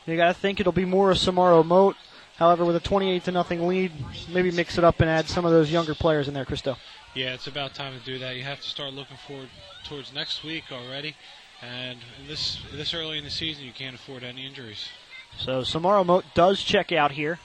you 0.06 0.16
got 0.16 0.28
to 0.28 0.34
think 0.34 0.60
it'll 0.60 0.72
be 0.72 0.84
more 0.84 1.10
a 1.10 1.14
Samaro 1.14 1.64
Moat. 1.64 1.96
However, 2.36 2.64
with 2.64 2.76
a 2.76 2.80
28 2.80 3.24
to 3.24 3.32
nothing 3.32 3.66
lead, 3.66 3.92
maybe 4.32 4.50
mix 4.50 4.78
it 4.78 4.84
up 4.84 5.00
and 5.00 5.10
add 5.10 5.28
some 5.28 5.44
of 5.44 5.52
those 5.52 5.70
younger 5.70 5.94
players 5.94 6.26
in 6.26 6.34
there, 6.34 6.44
Christo. 6.44 6.76
Yeah, 7.14 7.34
it's 7.34 7.46
about 7.46 7.74
time 7.74 7.98
to 7.98 8.04
do 8.04 8.18
that. 8.18 8.36
You 8.36 8.44
have 8.44 8.60
to 8.60 8.68
start 8.68 8.94
looking 8.94 9.16
forward 9.26 9.48
towards 9.84 10.12
next 10.14 10.44
week 10.44 10.64
already, 10.70 11.16
and 11.60 11.98
this 12.28 12.60
this 12.72 12.94
early 12.94 13.18
in 13.18 13.24
the 13.24 13.30
season, 13.30 13.64
you 13.64 13.72
can't 13.72 13.96
afford 13.96 14.22
any 14.22 14.46
injuries. 14.46 14.88
So 15.36 15.62
Samaro 15.62 16.06
Moat 16.06 16.24
does 16.34 16.62
check 16.62 16.92
out 16.92 17.10
here, 17.12 17.40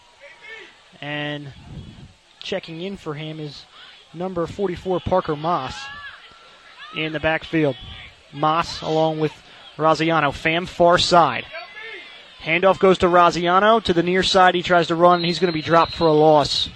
and 1.02 1.52
checking 2.40 2.82
in 2.82 2.96
for 2.96 3.16
him 3.16 3.40
is 3.40 3.66
number 4.16 4.48
44 4.48 5.00
Parker 5.02 5.36
Moss 5.36 5.76
in 6.98 7.14
the 7.14 7.20
backfield. 7.20 7.76
Moss 8.34 8.82
along 8.82 9.20
with 9.20 9.34
Raziano, 9.78 10.34
Fam 10.34 10.66
far 10.66 10.98
side. 10.98 11.46
Handoff 12.42 12.80
goes 12.80 13.00
to 13.00 13.08
Raziano 13.08 13.84
to 13.84 13.94
the 13.94 14.04
near 14.04 14.24
side. 14.24 14.56
He 14.56 14.62
tries 14.62 14.88
to 14.88 14.96
run. 14.96 15.24
He's 15.24 15.40
going 15.40 15.52
to 15.52 15.54
be 15.54 15.62
dropped 15.62 15.94
for 15.94 16.08
a 16.08 16.14
loss. 16.14 16.70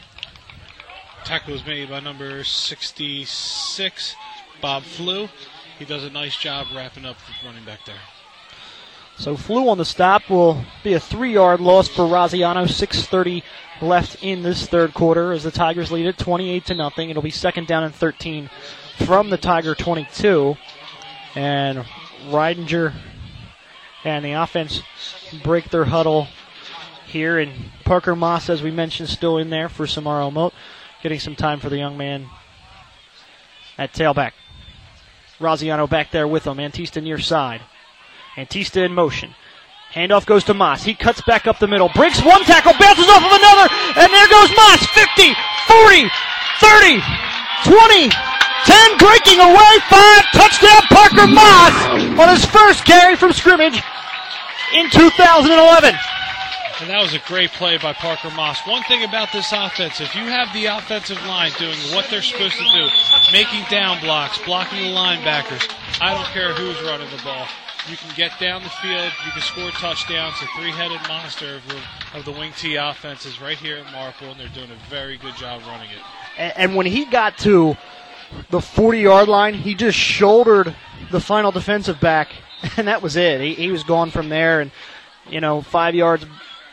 Tackle 1.23 1.53
was 1.53 1.65
made 1.65 1.89
by 1.89 1.99
number 1.99 2.43
66, 2.43 4.15
Bob 4.61 4.83
Flew. 4.83 5.29
He 5.77 5.85
does 5.85 6.03
a 6.03 6.09
nice 6.09 6.35
job 6.35 6.67
wrapping 6.75 7.05
up 7.05 7.17
the 7.17 7.47
running 7.47 7.63
back 7.65 7.85
there. 7.85 7.95
So 9.19 9.35
flew 9.35 9.67
on 9.67 9.77
the 9.77 9.83
stop 9.83 10.29
will 10.29 10.63
be 10.81 10.93
a 10.93 10.99
three-yard 10.99 11.59
loss 11.59 11.89
for 11.89 12.03
Raziano. 12.03 12.65
6:30 12.69 13.43
left 13.81 14.23
in 14.23 14.43
this 14.43 14.65
third 14.65 14.93
quarter 14.93 15.33
as 15.33 15.43
the 15.43 15.51
Tigers 15.51 15.91
lead 15.91 16.05
it 16.05 16.17
28 16.17 16.65
to 16.67 16.73
nothing. 16.73 17.09
It'll 17.09 17.21
be 17.21 17.29
second 17.29 17.67
down 17.67 17.83
and 17.83 17.93
13 17.93 18.49
from 19.05 19.29
the 19.29 19.37
Tiger 19.37 19.75
22, 19.75 20.55
and 21.35 21.85
Ridinger 22.29 22.93
and 24.05 24.23
the 24.23 24.31
offense 24.31 24.81
break 25.43 25.69
their 25.69 25.85
huddle 25.85 26.29
here. 27.05 27.39
And 27.39 27.71
Parker 27.83 28.15
Moss, 28.15 28.49
as 28.49 28.63
we 28.63 28.71
mentioned, 28.71 29.09
still 29.09 29.37
in 29.37 29.49
there 29.49 29.67
for 29.67 29.85
Samaro 29.85 30.31
Moat, 30.31 30.53
getting 31.03 31.19
some 31.19 31.35
time 31.35 31.59
for 31.59 31.67
the 31.67 31.77
young 31.77 31.97
man 31.97 32.29
at 33.77 33.91
tailback. 33.91 34.31
Raziano 35.41 35.89
back 35.89 36.11
there 36.11 36.27
with 36.27 36.47
him. 36.47 36.57
Antista 36.57 37.03
near 37.03 37.19
side. 37.19 37.61
Antista 38.39 38.85
in 38.85 38.93
motion. 38.93 39.35
Handoff 39.91 40.25
goes 40.25 40.45
to 40.45 40.53
Moss. 40.53 40.83
He 40.83 40.93
cuts 40.95 41.19
back 41.27 41.45
up 41.45 41.59
the 41.59 41.67
middle. 41.67 41.89
Breaks 41.89 42.23
one 42.23 42.43
tackle, 42.43 42.71
bounces 42.79 43.09
off 43.09 43.19
of 43.19 43.35
another, 43.35 43.67
and 43.99 44.07
there 44.07 44.29
goes 44.31 44.47
Moss. 44.55 44.79
50, 44.95 45.35
40, 45.67 46.07
30, 46.63 47.03
20, 47.67 48.07
10, 48.07 48.97
breaking 48.97 49.39
away, 49.43 49.73
5, 49.91 50.23
touchdown 50.31 50.81
Parker 50.87 51.27
Moss 51.27 51.75
on 52.15 52.29
his 52.31 52.45
first 52.45 52.85
carry 52.85 53.17
from 53.17 53.33
scrimmage 53.33 53.81
in 54.73 54.89
2011. 54.89 55.95
And 56.79 56.89
that 56.89 57.01
was 57.01 57.13
a 57.13 57.19
great 57.27 57.51
play 57.51 57.77
by 57.77 57.91
Parker 57.91 58.29
Moss. 58.29 58.65
One 58.65 58.83
thing 58.83 59.03
about 59.03 59.33
this 59.33 59.51
offense, 59.51 59.99
if 59.99 60.15
you 60.15 60.23
have 60.23 60.47
the 60.53 60.67
offensive 60.67 61.19
line 61.27 61.51
doing 61.59 61.75
what 61.91 62.07
they're 62.09 62.21
supposed 62.21 62.55
to 62.55 62.63
do, 62.63 62.87
making 63.33 63.65
down 63.69 63.99
blocks, 63.99 64.39
blocking 64.45 64.79
the 64.79 64.95
linebackers, 64.95 65.67
I 65.99 66.13
don't 66.13 66.27
care 66.27 66.53
who's 66.53 66.81
running 66.83 67.09
the 67.09 67.21
ball. 67.21 67.47
You 67.87 67.97
can 67.97 68.13
get 68.15 68.31
down 68.39 68.63
the 68.63 68.69
field, 68.69 69.11
you 69.25 69.31
can 69.31 69.41
score 69.41 69.71
touchdowns. 69.71 70.39
The 70.39 70.47
three-headed 70.57 70.99
monster 71.07 71.55
of 71.55 71.61
the, 71.67 72.17
of 72.19 72.25
the 72.25 72.31
wing 72.31 72.51
T 72.57 72.75
offense 72.75 73.25
is 73.25 73.41
right 73.41 73.57
here 73.57 73.77
at 73.77 73.91
Marple, 73.91 74.29
and 74.31 74.39
they're 74.39 74.47
doing 74.49 74.69
a 74.69 74.89
very 74.89 75.17
good 75.17 75.35
job 75.35 75.61
running 75.67 75.89
it. 75.89 76.01
And, 76.37 76.53
and 76.57 76.75
when 76.75 76.85
he 76.85 77.05
got 77.05 77.37
to 77.39 77.77
the 78.51 78.61
40 78.61 78.99
yard 78.99 79.27
line, 79.27 79.53
he 79.55 79.73
just 79.75 79.97
shouldered 79.97 80.75
the 81.09 81.19
final 81.19 81.51
defensive 81.51 81.99
back, 81.99 82.29
and 82.77 82.87
that 82.87 83.01
was 83.01 83.15
it. 83.15 83.41
He, 83.41 83.55
he 83.55 83.71
was 83.71 83.83
gone 83.83 84.11
from 84.11 84.29
there, 84.29 84.59
and, 84.61 84.71
you 85.29 85.39
know, 85.41 85.61
five 85.61 85.95
yards 85.95 86.25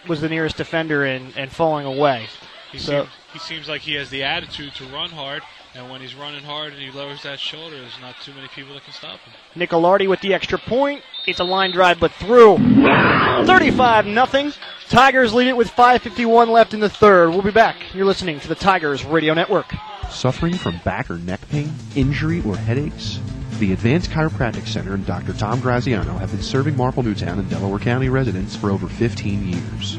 was 0.06 0.20
the 0.20 0.28
nearest 0.28 0.56
defender 0.56 1.04
and, 1.04 1.32
and 1.36 1.50
falling 1.50 1.86
away. 1.86 2.26
He, 2.72 2.78
So- 2.78 3.02
seem- 3.04 3.10
he 3.32 3.38
seems 3.38 3.68
like 3.68 3.82
he 3.82 3.94
has 3.94 4.10
the 4.10 4.22
attitude 4.24 4.74
to 4.76 4.84
run 4.86 5.10
hard, 5.10 5.42
and 5.76 5.90
when 5.90 6.00
he's 6.00 6.14
running 6.14 6.42
hard 6.42 6.72
and 6.72 6.80
he 6.80 6.90
lowers 6.90 7.22
that 7.22 7.38
shoulder, 7.38 7.78
there's 7.78 8.00
not 8.00 8.14
too 8.22 8.32
many 8.32 8.48
people 8.48 8.74
that 8.74 8.84
can 8.84 8.92
stop 8.92 9.20
him. 9.20 9.34
Nicolardi 9.54 10.08
with 10.08 10.20
the 10.20 10.32
extra 10.32 10.58
point. 10.58 11.02
It's 11.26 11.40
a 11.40 11.44
line 11.44 11.72
drive, 11.72 12.00
but 12.00 12.12
through. 12.12 12.56
35 12.56 14.06
nothing. 14.06 14.52
Tigers 14.88 15.34
lead 15.34 15.48
it 15.48 15.56
with 15.56 15.68
5.51 15.68 16.48
left 16.48 16.72
in 16.72 16.80
the 16.80 16.88
third. 16.88 17.30
We'll 17.30 17.42
be 17.42 17.50
back. 17.50 17.76
You're 17.94 18.06
listening 18.06 18.40
to 18.40 18.48
the 18.48 18.54
Tigers 18.54 19.04
Radio 19.04 19.34
Network. 19.34 19.74
Suffering 20.10 20.54
from 20.54 20.78
back 20.84 21.10
or 21.10 21.18
neck 21.18 21.46
pain, 21.50 21.72
injury, 21.94 22.42
or 22.46 22.56
headaches? 22.56 23.20
The 23.58 23.72
Advanced 23.72 24.10
Chiropractic 24.10 24.66
Center 24.66 24.94
and 24.94 25.04
Dr. 25.04 25.32
Tom 25.32 25.60
Graziano 25.60 26.16
have 26.18 26.30
been 26.30 26.42
serving 26.42 26.76
Marple 26.76 27.02
Newtown 27.02 27.38
and 27.38 27.50
Delaware 27.50 27.78
County 27.78 28.08
residents 28.08 28.54
for 28.54 28.70
over 28.70 28.86
15 28.86 29.48
years. 29.48 29.98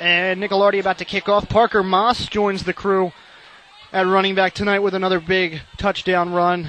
And 0.00 0.42
Nicolardi 0.42 0.80
about 0.80 0.98
to 0.98 1.04
kick 1.04 1.28
off. 1.28 1.48
Parker 1.48 1.82
Moss 1.82 2.26
joins 2.26 2.64
the 2.64 2.72
crew 2.72 3.12
at 3.92 4.06
running 4.06 4.34
back 4.34 4.54
tonight 4.54 4.80
with 4.80 4.94
another 4.94 5.20
big 5.20 5.60
touchdown 5.76 6.32
run, 6.32 6.68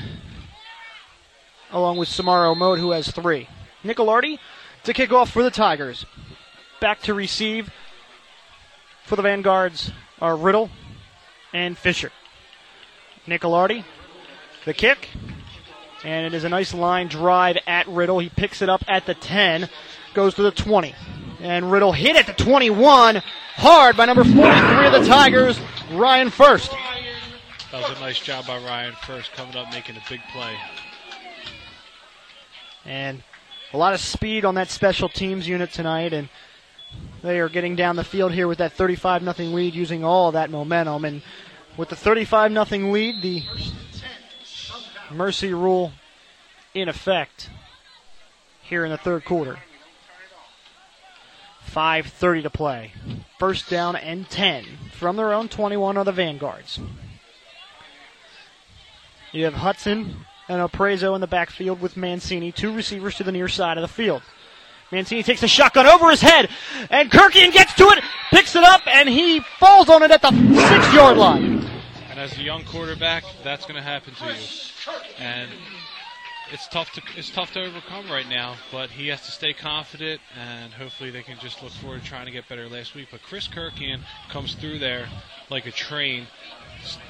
along 1.72 1.98
with 1.98 2.10
Samaro 2.10 2.56
Moat, 2.56 2.80
who 2.80 2.92
has 2.92 3.10
three. 3.10 3.48
Nicolardi 3.84 4.40
to 4.84 4.94
kick 4.94 5.12
off 5.12 5.32
for 5.32 5.44
the 5.44 5.52
Tigers. 5.52 6.06
Back 6.80 7.02
to 7.04 7.14
receive 7.14 7.72
for 9.04 9.16
the 9.16 9.22
Vanguards 9.22 9.92
are 10.20 10.36
Riddle 10.36 10.70
and 11.54 11.78
Fisher. 11.78 12.12
Nicolardi, 13.28 13.84
the 14.66 14.74
kick, 14.74 15.10
and 16.04 16.26
it 16.26 16.34
is 16.34 16.44
a 16.44 16.50
nice 16.50 16.74
line 16.74 17.08
drive 17.08 17.58
at 17.68 17.88
Riddle. 17.88 18.20
He 18.20 18.30
picks 18.30 18.62
it 18.62 18.70
up 18.70 18.84
at 18.88 19.06
the 19.06 19.14
10, 19.14 19.70
goes 20.14 20.34
to 20.36 20.42
the 20.42 20.52
20. 20.52 20.96
And 21.42 21.72
Riddle 21.72 21.92
hit 21.92 22.16
at 22.16 22.28
the 22.28 22.44
21, 22.44 23.22
hard 23.56 23.98
by 23.98 24.06
number 24.06 24.24
43 24.24 24.46
of 24.86 24.92
the 24.94 25.06
Tigers, 25.08 25.60
Ryan 25.92 26.30
First. 26.30 26.72
That 27.72 27.88
was 27.88 27.98
a 27.98 28.02
nice 28.02 28.20
job 28.20 28.48
by 28.48 28.58
Ryan 28.58 28.94
first, 29.04 29.32
coming 29.34 29.56
up 29.56 29.72
making 29.72 29.96
a 29.96 30.04
big 30.10 30.20
play. 30.34 30.56
And 32.86 33.24
a 33.72 33.78
lot 33.78 33.94
of 33.94 34.00
speed 34.00 34.44
on 34.44 34.56
that 34.56 34.70
special 34.70 35.08
teams 35.08 35.48
unit 35.48 35.72
tonight, 35.72 36.12
and 36.12 36.28
they 37.22 37.40
are 37.40 37.50
getting 37.50 37.76
down 37.76 37.96
the 37.96 38.04
field 38.04 38.32
here 38.32 38.48
with 38.48 38.58
that 38.60 38.74
35 38.74 39.24
0 39.24 39.50
lead, 39.50 39.76
using 39.76 40.04
all 40.04 40.32
that 40.32 40.50
momentum. 40.50 41.06
And 41.06 41.22
with 41.78 41.90
the 41.90 41.96
35 41.96 42.52
0 42.54 42.92
lead, 42.92 43.22
the 43.22 43.44
mercy 45.12 45.54
rule 45.54 45.92
in 46.74 46.90
effect 46.90 47.50
here 48.62 48.86
in 48.86 48.92
the 48.92 48.98
third 48.98 49.26
quarter. 49.26 49.60
5.30 51.70 52.44
to 52.44 52.50
play. 52.50 52.92
First 53.40 53.70
down 53.70 53.96
and 53.96 54.30
10 54.30 54.66
from 54.92 55.16
their 55.16 55.32
own 55.32 55.48
21 55.48 55.98
of 55.98 56.06
the 56.06 56.12
Vanguards. 56.12 56.80
You 59.32 59.46
have 59.46 59.54
Hudson 59.54 60.26
and 60.50 60.62
Aprezo 60.62 61.16
in 61.16 61.22
the 61.22 61.28
backfield 61.28 61.80
with 61.80 61.96
Mancini, 61.96 62.52
two 62.52 62.74
receivers 62.74 63.16
to 63.16 63.24
the 63.24 63.32
near 63.32 63.48
side 63.48 63.78
of 63.78 63.82
the 63.82 63.88
field. 63.88 64.22
Mancini 64.92 65.24
takes 65.24 65.42
a 65.44 65.48
shotgun 65.48 65.88
over 65.88 66.10
his 66.10 66.22
head, 66.22 66.50
and 66.90 67.10
Kirkian 67.10 67.52
gets 67.54 67.74
to 67.76 67.84
it, 67.90 68.04
picks 68.30 68.56
it 68.56 68.64
up, 68.64 68.82
and 68.88 69.08
he 69.08 69.40
falls 69.60 69.90
on 69.90 70.04
it 70.04 70.12
at 70.12 70.22
the 70.22 70.32
six 70.32 70.94
yard 70.94 71.18
line. 71.18 71.66
And 72.10 72.20
as 72.20 72.38
a 72.38 72.42
young 72.42 72.66
quarterback, 72.66 73.24
that's 73.44 73.66
going 73.66 73.78
to 73.78 73.82
happen 73.82 74.14
to 74.16 74.26
you. 74.26 74.48
And 75.18 75.50
it's 76.52 76.68
tough 76.68 76.92
to 76.94 77.02
it's 77.16 77.30
tough 77.30 77.54
to 77.54 77.62
overcome 77.62 78.10
right 78.12 78.28
now, 78.28 78.56
but 78.72 78.90
he 78.90 79.08
has 79.08 79.22
to 79.22 79.32
stay 79.32 79.54
confident, 79.54 80.20
and 80.38 80.74
hopefully 80.74 81.10
they 81.10 81.24
can 81.24 81.40
just 81.40 81.64
look 81.64 81.72
forward 81.72 82.02
to 82.02 82.08
trying 82.08 82.26
to 82.26 82.32
get 82.32 82.50
better 82.50 82.68
last 82.68 82.94
week. 82.94 83.08
But 83.12 83.22
Chris 83.24 83.48
Kirkian 83.48 84.02
comes 84.30 84.56
through 84.56 84.80
there 84.80 85.08
like 85.50 85.66
a 85.66 85.72
train, 85.72 86.28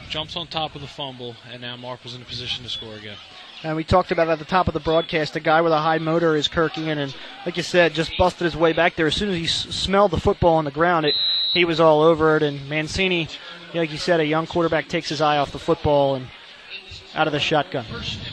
jumps 0.09 0.35
on 0.35 0.47
top 0.47 0.75
of 0.75 0.81
the 0.81 0.87
fumble, 0.87 1.35
and 1.51 1.61
now 1.61 1.75
Marple's 1.75 2.13
in 2.13 2.21
a 2.21 2.25
position 2.25 2.63
to 2.63 2.69
score 2.69 2.93
again. 2.93 3.17
And 3.63 3.75
we 3.75 3.83
talked 3.83 4.11
about 4.11 4.27
at 4.27 4.39
the 4.39 4.45
top 4.45 4.67
of 4.67 4.73
the 4.73 4.79
broadcast, 4.79 5.35
a 5.35 5.39
guy 5.39 5.61
with 5.61 5.71
a 5.71 5.77
high 5.77 5.99
motor 5.99 6.35
is 6.35 6.47
Kirkian, 6.47 6.97
and 6.97 7.15
like 7.45 7.57
you 7.57 7.63
said, 7.63 7.93
just 7.93 8.11
busted 8.17 8.45
his 8.45 8.55
way 8.57 8.73
back 8.73 8.95
there. 8.95 9.05
As 9.05 9.15
soon 9.15 9.29
as 9.29 9.35
he 9.35 9.43
s- 9.45 9.67
smelled 9.75 10.11
the 10.11 10.19
football 10.19 10.55
on 10.55 10.65
the 10.65 10.71
ground, 10.71 11.05
it 11.05 11.15
he 11.53 11.63
was 11.65 11.79
all 11.79 12.01
over 12.01 12.37
it. 12.37 12.43
And 12.43 12.67
Mancini, 12.69 13.27
like 13.73 13.91
you 13.91 13.97
said, 13.97 14.19
a 14.19 14.25
young 14.25 14.47
quarterback 14.47 14.87
takes 14.87 15.09
his 15.09 15.21
eye 15.21 15.37
off 15.37 15.51
the 15.51 15.59
football 15.59 16.15
and 16.15 16.27
out 17.13 17.27
of 17.27 17.33
the 17.33 17.39
shotgun. 17.39 17.85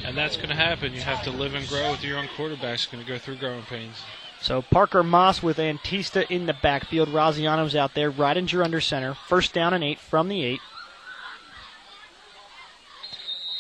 And 0.05 0.17
that's 0.17 0.37
going 0.37 0.49
to 0.49 0.55
happen. 0.55 0.95
You 0.95 1.01
have 1.01 1.23
to 1.25 1.31
live 1.31 1.55
and 1.55 1.69
grow 1.69 1.91
with 1.91 2.03
your 2.03 2.17
young 2.17 2.29
quarterbacks. 2.29 2.91
Going 2.91 3.05
to 3.05 3.09
go 3.09 3.19
through 3.19 3.37
growing 3.37 3.63
pains. 3.65 3.97
So 4.41 4.63
Parker 4.63 5.03
Moss 5.03 5.43
with 5.43 5.57
Antista 5.59 6.25
in 6.31 6.47
the 6.47 6.55
backfield. 6.55 7.09
Raziano's 7.09 7.75
out 7.75 7.95
there. 7.95 8.11
Ridinger 8.11 8.65
under 8.65 8.81
center. 8.81 9.15
First 9.15 9.53
down 9.53 9.75
and 9.75 9.83
eight 9.83 9.99
from 9.99 10.29
the 10.29 10.45
eight. 10.45 10.61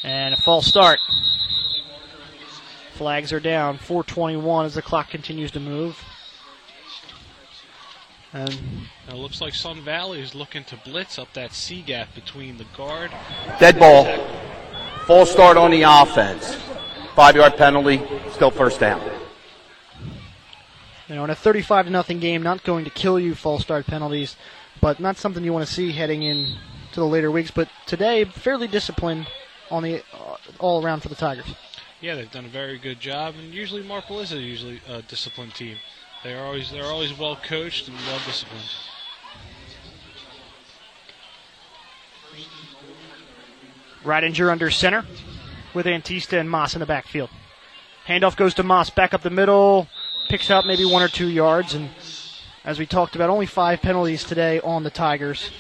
And 0.05 0.35
a 0.35 0.41
false 0.41 0.67
start. 0.67 1.01
Flags 2.99 3.33
are 3.33 3.39
down. 3.39 3.79
421 3.79 4.67
as 4.67 4.75
the 4.75 4.83
clock 4.83 5.09
continues 5.09 5.53
to 5.53 5.61
move. 5.61 5.97
And 8.33 8.51
it 9.09 9.15
looks 9.15 9.41
like 9.41 9.55
Sun 9.55 9.83
Valley 9.83 10.21
is 10.21 10.35
looking 10.35 10.65
to 10.65 10.77
blitz 10.85 11.17
up 11.17 11.33
that 11.35 11.53
C 11.53 11.81
gap 11.81 12.13
between 12.17 12.59
the 12.59 12.67
guard. 12.77 13.13
Dead 13.61 13.79
ball. 13.79 14.05
False 15.07 15.31
start 15.31 15.57
on 15.57 15.71
the 15.71 15.83
offense. 15.83 16.59
Five 17.15 17.37
yard 17.37 17.57
penalty. 17.57 18.03
Still 18.33 18.51
first 18.51 18.81
down. 18.81 19.01
You 21.09 21.15
know, 21.15 21.23
in 21.23 21.31
a 21.31 21.37
35 21.37 21.87
to 21.87 21.93
nothing 21.93 22.19
game, 22.19 22.43
not 22.43 22.65
going 22.65 22.85
to 22.85 22.91
kill 22.91 23.21
you 23.21 23.37
false 23.37 23.63
start 23.63 23.87
penalties, 23.87 24.37
but 24.81 24.99
not 24.99 25.17
something 25.17 25.45
you 25.45 25.53
want 25.53 25.67
to 25.67 25.73
see 25.73 25.93
heading 25.93 26.25
in 26.25 26.57
to 26.93 27.01
the 27.01 27.07
later 27.07 27.31
weeks. 27.31 27.53
But 27.53 27.69
today, 27.87 28.25
fairly 28.25 28.67
disciplined 28.67 29.29
on 29.71 29.85
the 29.85 30.03
uh, 30.13 30.37
all 30.59 30.85
around 30.85 31.03
for 31.03 31.09
the 31.09 31.15
Tigers. 31.15 31.47
Yeah, 32.01 32.15
they've 32.15 32.31
done 32.31 32.45
a 32.45 32.49
very 32.49 32.79
good 32.79 33.01
job, 33.01 33.35
and 33.37 33.53
usually 33.53 33.83
Marple 33.83 34.21
is 34.21 34.33
a 34.33 34.39
usually 34.39 34.81
a 34.89 35.03
disciplined 35.03 35.55
team. 35.55 35.79
They're 36.23 36.45
always 36.45 36.71
they're 36.71 36.85
always 36.85 37.17
well 37.19 37.37
coached 37.37 37.89
and 37.89 37.97
well 38.07 38.21
disciplined. 38.25 38.65
Ridinger 44.05 44.51
under 44.51 44.71
center 44.71 45.05
with 45.75 45.87
Antista 45.87 46.39
and 46.39 46.49
Moss 46.49 46.75
in 46.75 46.81
the 46.81 46.87
backfield. 46.87 47.31
Handoff 48.07 48.37
goes 48.37 48.55
to 48.55 48.63
Moss 48.63 48.91
back 48.91 49.13
up 49.13 49.23
the 49.23 49.31
middle, 49.31 49.89
picks 50.29 50.51
up 50.51 50.65
maybe 50.65 50.85
one 50.85 51.03
or 51.03 51.09
two 51.09 51.29
yards, 51.29 51.75
and 51.75 51.91
as 52.65 52.79
we 52.79 52.87
talked 52.87 53.17
about, 53.17 53.29
only 53.29 53.47
five 53.47 53.83
penalties 53.83 54.23
today 54.23 54.61
on 54.61 54.85
the 54.85 54.91
Tigers 54.91 55.51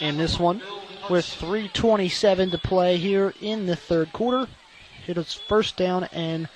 in 0.00 0.18
this 0.18 0.38
one, 0.38 0.60
with 1.08 1.24
3:27 1.24 2.50
to 2.50 2.58
play 2.58 2.98
here 2.98 3.32
in 3.40 3.64
the 3.64 3.74
third 3.74 4.12
quarter. 4.12 4.46
It 5.08 5.16
is 5.16 5.32
first 5.32 5.76
down 5.76 6.04
and, 6.12 6.48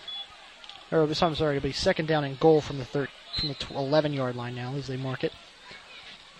or 0.92 1.02
I'm 1.04 1.34
sorry, 1.34 1.56
it'll 1.56 1.66
be 1.66 1.72
second 1.72 2.06
down 2.06 2.22
and 2.22 2.38
goal 2.38 2.60
from 2.60 2.78
the 2.78 2.84
third 2.84 3.08
from 3.34 3.48
the 3.48 3.56
11 3.74 4.12
yard 4.12 4.36
line 4.36 4.54
now 4.54 4.74
as 4.74 4.86
they 4.86 4.98
mark 4.98 5.24
it. 5.24 5.32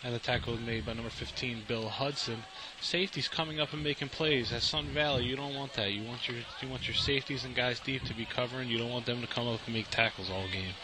And 0.05 0.15
the 0.15 0.19
tackle 0.19 0.53
was 0.53 0.61
made 0.63 0.85
by 0.85 0.93
number 0.93 1.11
15, 1.11 1.63
Bill 1.67 1.89
Hudson. 1.89 2.45
Safeties 2.81 3.29
coming 3.29 3.61
up 3.61 3.73
and 3.73 3.83
making 3.83 4.09
plays. 4.09 4.53
At 4.53 4.63
Sun 4.63 4.87
Valley, 4.89 5.25
you 5.25 5.37
don't 5.37 5.55
want 5.55 5.73
that. 5.75 5.93
You 5.93 6.03
want 6.03 6.29
your 6.29 6.39
you 6.61 6.69
want 6.69 6.87
your 6.87 6.97
safeties 6.97 7.45
and 7.45 7.55
guys 7.55 7.81
deep 7.81 8.03
to 8.05 8.15
be 8.15 8.27
covering. 8.27 8.69
You 8.69 8.79
don't 8.79 8.91
want 8.91 9.07
them 9.07 9.21
to 9.23 9.27
come 9.27 9.49
up 9.49 9.61
and 9.65 9.75
make 9.75 9.89
tackles 9.91 10.29
all 10.29 10.45
game. 10.53 10.75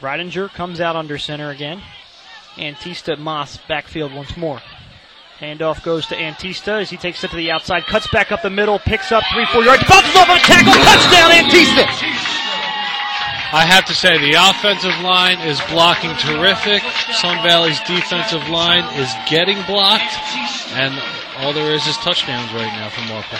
Ridinger 0.00 0.48
comes 0.48 0.80
out 0.80 0.96
under 0.96 1.18
center 1.18 1.50
again. 1.50 1.82
Antista 2.54 3.18
Moss 3.18 3.58
backfield 3.68 4.14
once 4.14 4.36
more. 4.36 4.62
Handoff 5.40 5.82
goes 5.82 6.06
to 6.06 6.16
Antista 6.16 6.80
as 6.80 6.88
he 6.88 6.96
takes 6.96 7.22
it 7.22 7.28
to 7.28 7.36
the 7.36 7.50
outside, 7.50 7.84
cuts 7.84 8.06
back 8.08 8.32
up 8.32 8.40
the 8.40 8.48
middle, 8.48 8.78
picks 8.78 9.12
up 9.12 9.22
three, 9.34 9.44
four 9.52 9.62
yards, 9.62 9.84
bounces 9.84 10.16
off 10.16 10.30
of 10.30 10.36
a 10.36 10.40
tackle, 10.40 10.72
touchdown 10.72 11.30
Antista! 11.30 11.84
I 13.52 13.64
have 13.68 13.84
to 13.86 13.94
say, 13.94 14.16
the 14.18 14.32
offensive 14.32 14.98
line 15.04 15.38
is 15.46 15.60
blocking 15.68 16.16
terrific. 16.16 16.82
Sun 17.20 17.44
Valley's 17.44 17.78
defensive 17.80 18.48
line 18.48 18.84
is 18.98 19.12
getting 19.28 19.60
blocked, 19.68 20.16
and 20.72 20.96
all 21.38 21.52
there 21.52 21.72
is 21.72 21.86
is 21.86 21.96
touchdowns 21.98 22.52
right 22.52 22.72
now 22.72 22.88
from 22.88 23.06
Marple. 23.08 23.38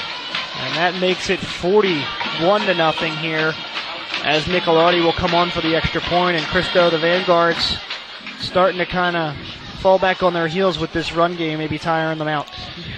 And 0.61 0.77
that 0.77 1.01
makes 1.01 1.31
it 1.31 1.41
41 1.41 2.61
to 2.63 2.75
nothing 2.75 3.17
here 3.17 3.53
as 4.23 4.45
Nicolardi 4.45 5.03
will 5.03 5.13
come 5.13 5.35
on 5.35 5.51
for 5.51 5.63
the 5.63 5.75
extra 5.75 6.03
point, 6.03 6.37
and 6.37 6.45
Christo, 6.47 6.91
the 6.91 6.99
Vanguards, 6.99 7.79
starting 8.39 8.79
to 8.79 8.87
kind 8.87 9.17
of 9.17 9.35
fall 9.87 10.01
back 10.01 10.21
on 10.21 10.33
their 10.33 10.49
heels 10.49 10.81
with 10.81 10.93
this 10.93 11.13
run 11.13 11.37
game, 11.37 11.61
maybe 11.61 11.79
tiring 11.79 12.19
them 12.19 12.27
out. 12.27 12.51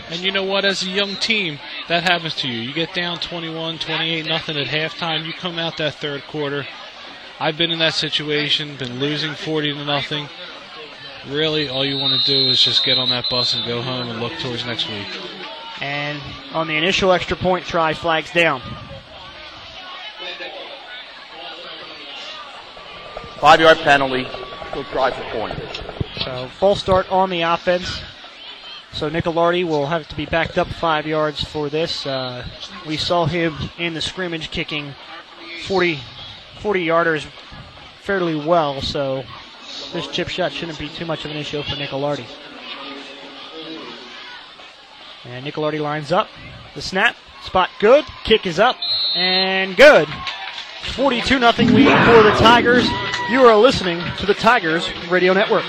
And 0.08 0.20
you 0.20 0.32
know 0.32 0.42
what? 0.42 0.64
As 0.64 0.82
a 0.82 0.88
young 0.88 1.16
team, 1.16 1.58
that 1.86 2.02
happens 2.02 2.34
to 2.36 2.48
you. 2.48 2.60
You 2.62 2.72
get 2.72 2.94
down 2.94 3.18
21, 3.18 3.76
28, 3.76 4.24
nothing 4.24 4.56
at 4.56 4.68
halftime. 4.68 5.26
You 5.26 5.34
come 5.34 5.58
out 5.58 5.76
that 5.76 5.96
third 5.96 6.22
quarter. 6.22 6.66
I've 7.38 7.58
been 7.58 7.70
in 7.70 7.78
that 7.80 7.92
situation, 7.92 8.74
been 8.76 8.98
losing 9.00 9.34
40 9.34 9.74
to 9.74 9.84
nothing. 9.84 10.30
Really, 11.28 11.68
all 11.68 11.84
you 11.84 11.98
want 11.98 12.18
to 12.18 12.26
do 12.26 12.48
is 12.48 12.62
just 12.62 12.82
get 12.86 12.96
on 12.96 13.10
that 13.10 13.26
bus 13.28 13.54
and 13.54 13.66
go 13.66 13.82
home 13.82 14.08
and 14.08 14.18
look 14.18 14.32
towards 14.38 14.64
next 14.64 14.88
week. 14.88 15.08
And 15.82 16.18
on 16.54 16.68
the 16.68 16.76
initial 16.78 17.12
extra 17.12 17.36
point 17.36 17.66
try, 17.66 17.92
flags 17.92 18.32
down. 18.32 18.62
Five 23.40 23.60
yard 23.60 23.76
penalty. 23.76 24.26
Try 24.84 25.10
for 25.10 25.22
point. 25.36 25.58
So 26.24 26.48
false 26.58 26.80
start 26.80 27.10
on 27.10 27.30
the 27.30 27.42
offense. 27.42 28.00
So 28.92 29.10
Nicolardi 29.10 29.64
will 29.64 29.86
have 29.86 30.08
to 30.08 30.16
be 30.16 30.26
backed 30.26 30.56
up 30.56 30.68
five 30.68 31.06
yards 31.06 31.44
for 31.44 31.68
this. 31.68 32.06
Uh, 32.06 32.46
we 32.86 32.96
saw 32.96 33.26
him 33.26 33.54
in 33.78 33.94
the 33.94 34.00
scrimmage 34.00 34.50
kicking 34.50 34.94
40, 35.66 35.98
40 36.60 36.86
yarders 36.86 37.26
fairly 38.02 38.34
well, 38.34 38.80
so 38.80 39.24
this 39.92 40.06
chip 40.08 40.28
shot 40.28 40.52
shouldn't 40.52 40.78
be 40.78 40.88
too 40.88 41.04
much 41.04 41.24
of 41.24 41.30
an 41.30 41.36
issue 41.36 41.62
for 41.62 41.76
Nicolardi. 41.76 42.24
And 45.24 45.44
Nicolardi 45.44 45.80
lines 45.80 46.10
up. 46.10 46.28
The 46.74 46.82
snap, 46.82 47.16
spot 47.42 47.68
good, 47.80 48.04
kick 48.24 48.46
is 48.46 48.58
up, 48.58 48.76
and 49.14 49.76
good. 49.76 50.08
42 50.90 51.26
0 51.26 51.38
lead 51.38 52.06
for 52.06 52.22
the 52.22 52.34
Tigers. 52.38 52.88
You 53.30 53.44
are 53.44 53.56
listening 53.56 54.02
to 54.18 54.26
the 54.26 54.34
Tigers 54.34 54.88
Radio 55.10 55.32
Network. 55.32 55.64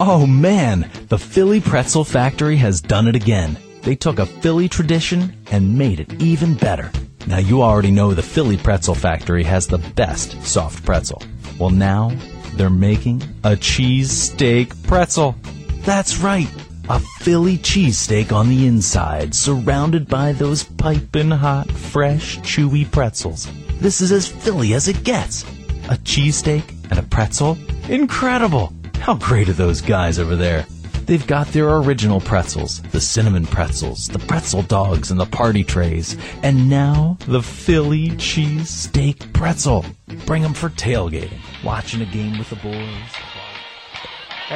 Oh 0.00 0.26
man, 0.26 0.90
the 1.08 1.18
Philly 1.18 1.60
Pretzel 1.60 2.04
Factory 2.04 2.56
has 2.56 2.80
done 2.80 3.06
it 3.06 3.16
again. 3.16 3.56
They 3.82 3.94
took 3.94 4.18
a 4.18 4.26
Philly 4.26 4.68
tradition 4.68 5.36
and 5.50 5.78
made 5.78 6.00
it 6.00 6.22
even 6.22 6.54
better. 6.54 6.90
Now 7.26 7.38
you 7.38 7.62
already 7.62 7.90
know 7.90 8.12
the 8.12 8.22
Philly 8.22 8.56
Pretzel 8.56 8.94
Factory 8.94 9.44
has 9.44 9.66
the 9.66 9.78
best 9.78 10.42
soft 10.42 10.84
pretzel. 10.84 11.22
Well 11.58 11.70
now, 11.70 12.12
they're 12.54 12.70
making 12.70 13.22
a 13.44 13.56
cheese 13.56 14.10
steak 14.10 14.74
pretzel. 14.82 15.36
That's 15.84 16.18
right, 16.18 16.48
a 16.88 17.00
Philly 17.20 17.58
cheesesteak 17.58 18.32
on 18.32 18.48
the 18.48 18.66
inside, 18.66 19.34
surrounded 19.34 20.06
by 20.08 20.32
those 20.32 20.64
piping 20.64 21.30
hot, 21.30 21.70
fresh, 21.70 22.38
chewy 22.40 22.90
pretzels. 22.90 23.48
This 23.80 24.00
is 24.00 24.12
as 24.12 24.28
Philly 24.28 24.74
as 24.74 24.88
it 24.88 25.04
gets. 25.04 25.44
A 25.88 25.96
cheesesteak 25.96 26.62
and 26.90 26.98
a 26.98 27.02
pretzel? 27.02 27.56
Incredible! 27.88 28.72
How 28.96 29.14
great 29.14 29.48
are 29.48 29.54
those 29.54 29.80
guys 29.80 30.18
over 30.18 30.36
there? 30.36 30.66
They've 31.06 31.26
got 31.26 31.48
their 31.48 31.68
original 31.76 32.20
pretzels, 32.20 32.80
the 32.92 33.00
cinnamon 33.00 33.46
pretzels, 33.46 34.08
the 34.08 34.18
pretzel 34.18 34.62
dogs, 34.62 35.10
and 35.10 35.20
the 35.20 35.26
party 35.26 35.62
trays. 35.62 36.16
And 36.42 36.70
now, 36.70 37.18
the 37.26 37.42
Philly 37.42 38.10
cheese 38.16 38.70
steak 38.70 39.32
pretzel. 39.34 39.84
Bring 40.24 40.42
them 40.42 40.54
for 40.54 40.70
tailgating, 40.70 41.40
watching 41.62 42.00
a 42.00 42.06
game 42.06 42.38
with 42.38 42.48
the 42.48 42.56
boys. 42.56 43.43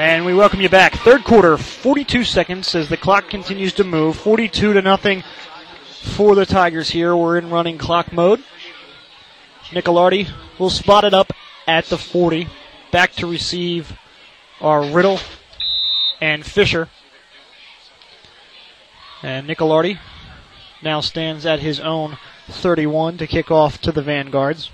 And 0.01 0.25
we 0.25 0.33
welcome 0.33 0.61
you 0.61 0.69
back. 0.69 0.95
Third 0.95 1.25
quarter, 1.25 1.57
42 1.57 2.23
seconds 2.23 2.73
as 2.77 2.89
the 2.89 2.97
clock 2.97 3.29
continues 3.29 3.73
to 3.73 3.83
move. 3.83 4.17
42 4.17 4.75
to 4.75 4.81
nothing 4.81 5.25
for 6.05 6.37
the 6.37 6.47
Tigers 6.47 6.91
here. 6.91 7.17
We're 7.17 7.37
in 7.37 7.51
running 7.51 7.79
clock 7.79 8.13
mode. 8.13 8.45
Nicolardi 9.71 10.31
will 10.57 10.71
spot 10.71 11.03
it 11.03 11.15
up 11.15 11.33
at 11.67 11.87
the 11.87 11.99
40. 11.99 12.47
Back 12.93 13.15
to 13.15 13.27
receive 13.27 13.99
are 14.61 14.85
Riddle 14.85 15.19
and 16.21 16.47
Fisher. 16.47 16.89
And 19.21 19.49
Nicolardi 19.49 19.99
now 20.81 21.01
stands 21.01 21.45
at 21.45 21.59
his 21.59 21.81
own 21.81 22.19
31 22.47 23.19
to 23.19 23.27
kick 23.27 23.51
off 23.51 23.81
to 23.81 23.91
the 23.91 24.03
Vanguards. 24.03 24.71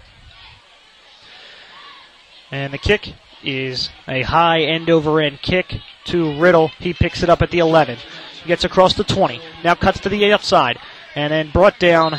And 2.50 2.74
the 2.74 2.78
kick 2.78 3.14
is 3.44 3.90
a 4.08 4.22
high 4.22 4.62
end 4.62 4.90
over 4.90 5.20
end 5.20 5.40
kick 5.42 5.80
to 6.04 6.38
Riddle. 6.38 6.68
He 6.78 6.92
picks 6.92 7.22
it 7.22 7.30
up 7.30 7.42
at 7.42 7.50
the 7.50 7.58
11. 7.58 7.98
He 8.42 8.48
gets 8.48 8.64
across 8.64 8.94
the 8.94 9.04
20. 9.04 9.40
Now 9.62 9.74
cuts 9.74 10.00
to 10.00 10.08
the 10.08 10.32
outside. 10.32 10.78
And 11.14 11.32
then 11.32 11.50
brought 11.50 11.78
down 11.78 12.14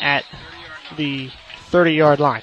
at 0.00 0.24
the 0.96 1.30
30 1.68 1.92
yard 1.92 2.20
line. 2.20 2.42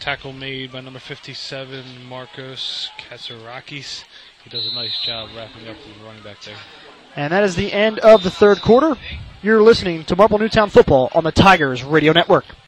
Tackle 0.00 0.32
made 0.32 0.70
by 0.70 0.80
number 0.80 0.98
57, 0.98 2.06
Marcos 2.08 2.90
Katsarakis. 2.98 4.04
He 4.44 4.50
does 4.50 4.66
a 4.66 4.74
nice 4.74 5.00
job 5.00 5.30
wrapping 5.34 5.66
up 5.68 5.76
the 5.76 6.04
running 6.04 6.22
back 6.22 6.40
there. 6.42 6.56
And 7.16 7.32
that 7.32 7.42
is 7.42 7.56
the 7.56 7.72
end 7.72 7.98
of 8.00 8.22
the 8.22 8.30
third 8.30 8.60
quarter. 8.60 8.96
You're 9.42 9.62
listening 9.62 10.04
to 10.04 10.16
Marple 10.16 10.38
Newtown 10.38 10.70
Football 10.70 11.10
on 11.14 11.24
the 11.24 11.32
Tigers 11.32 11.82
Radio 11.82 12.12
Network. 12.12 12.44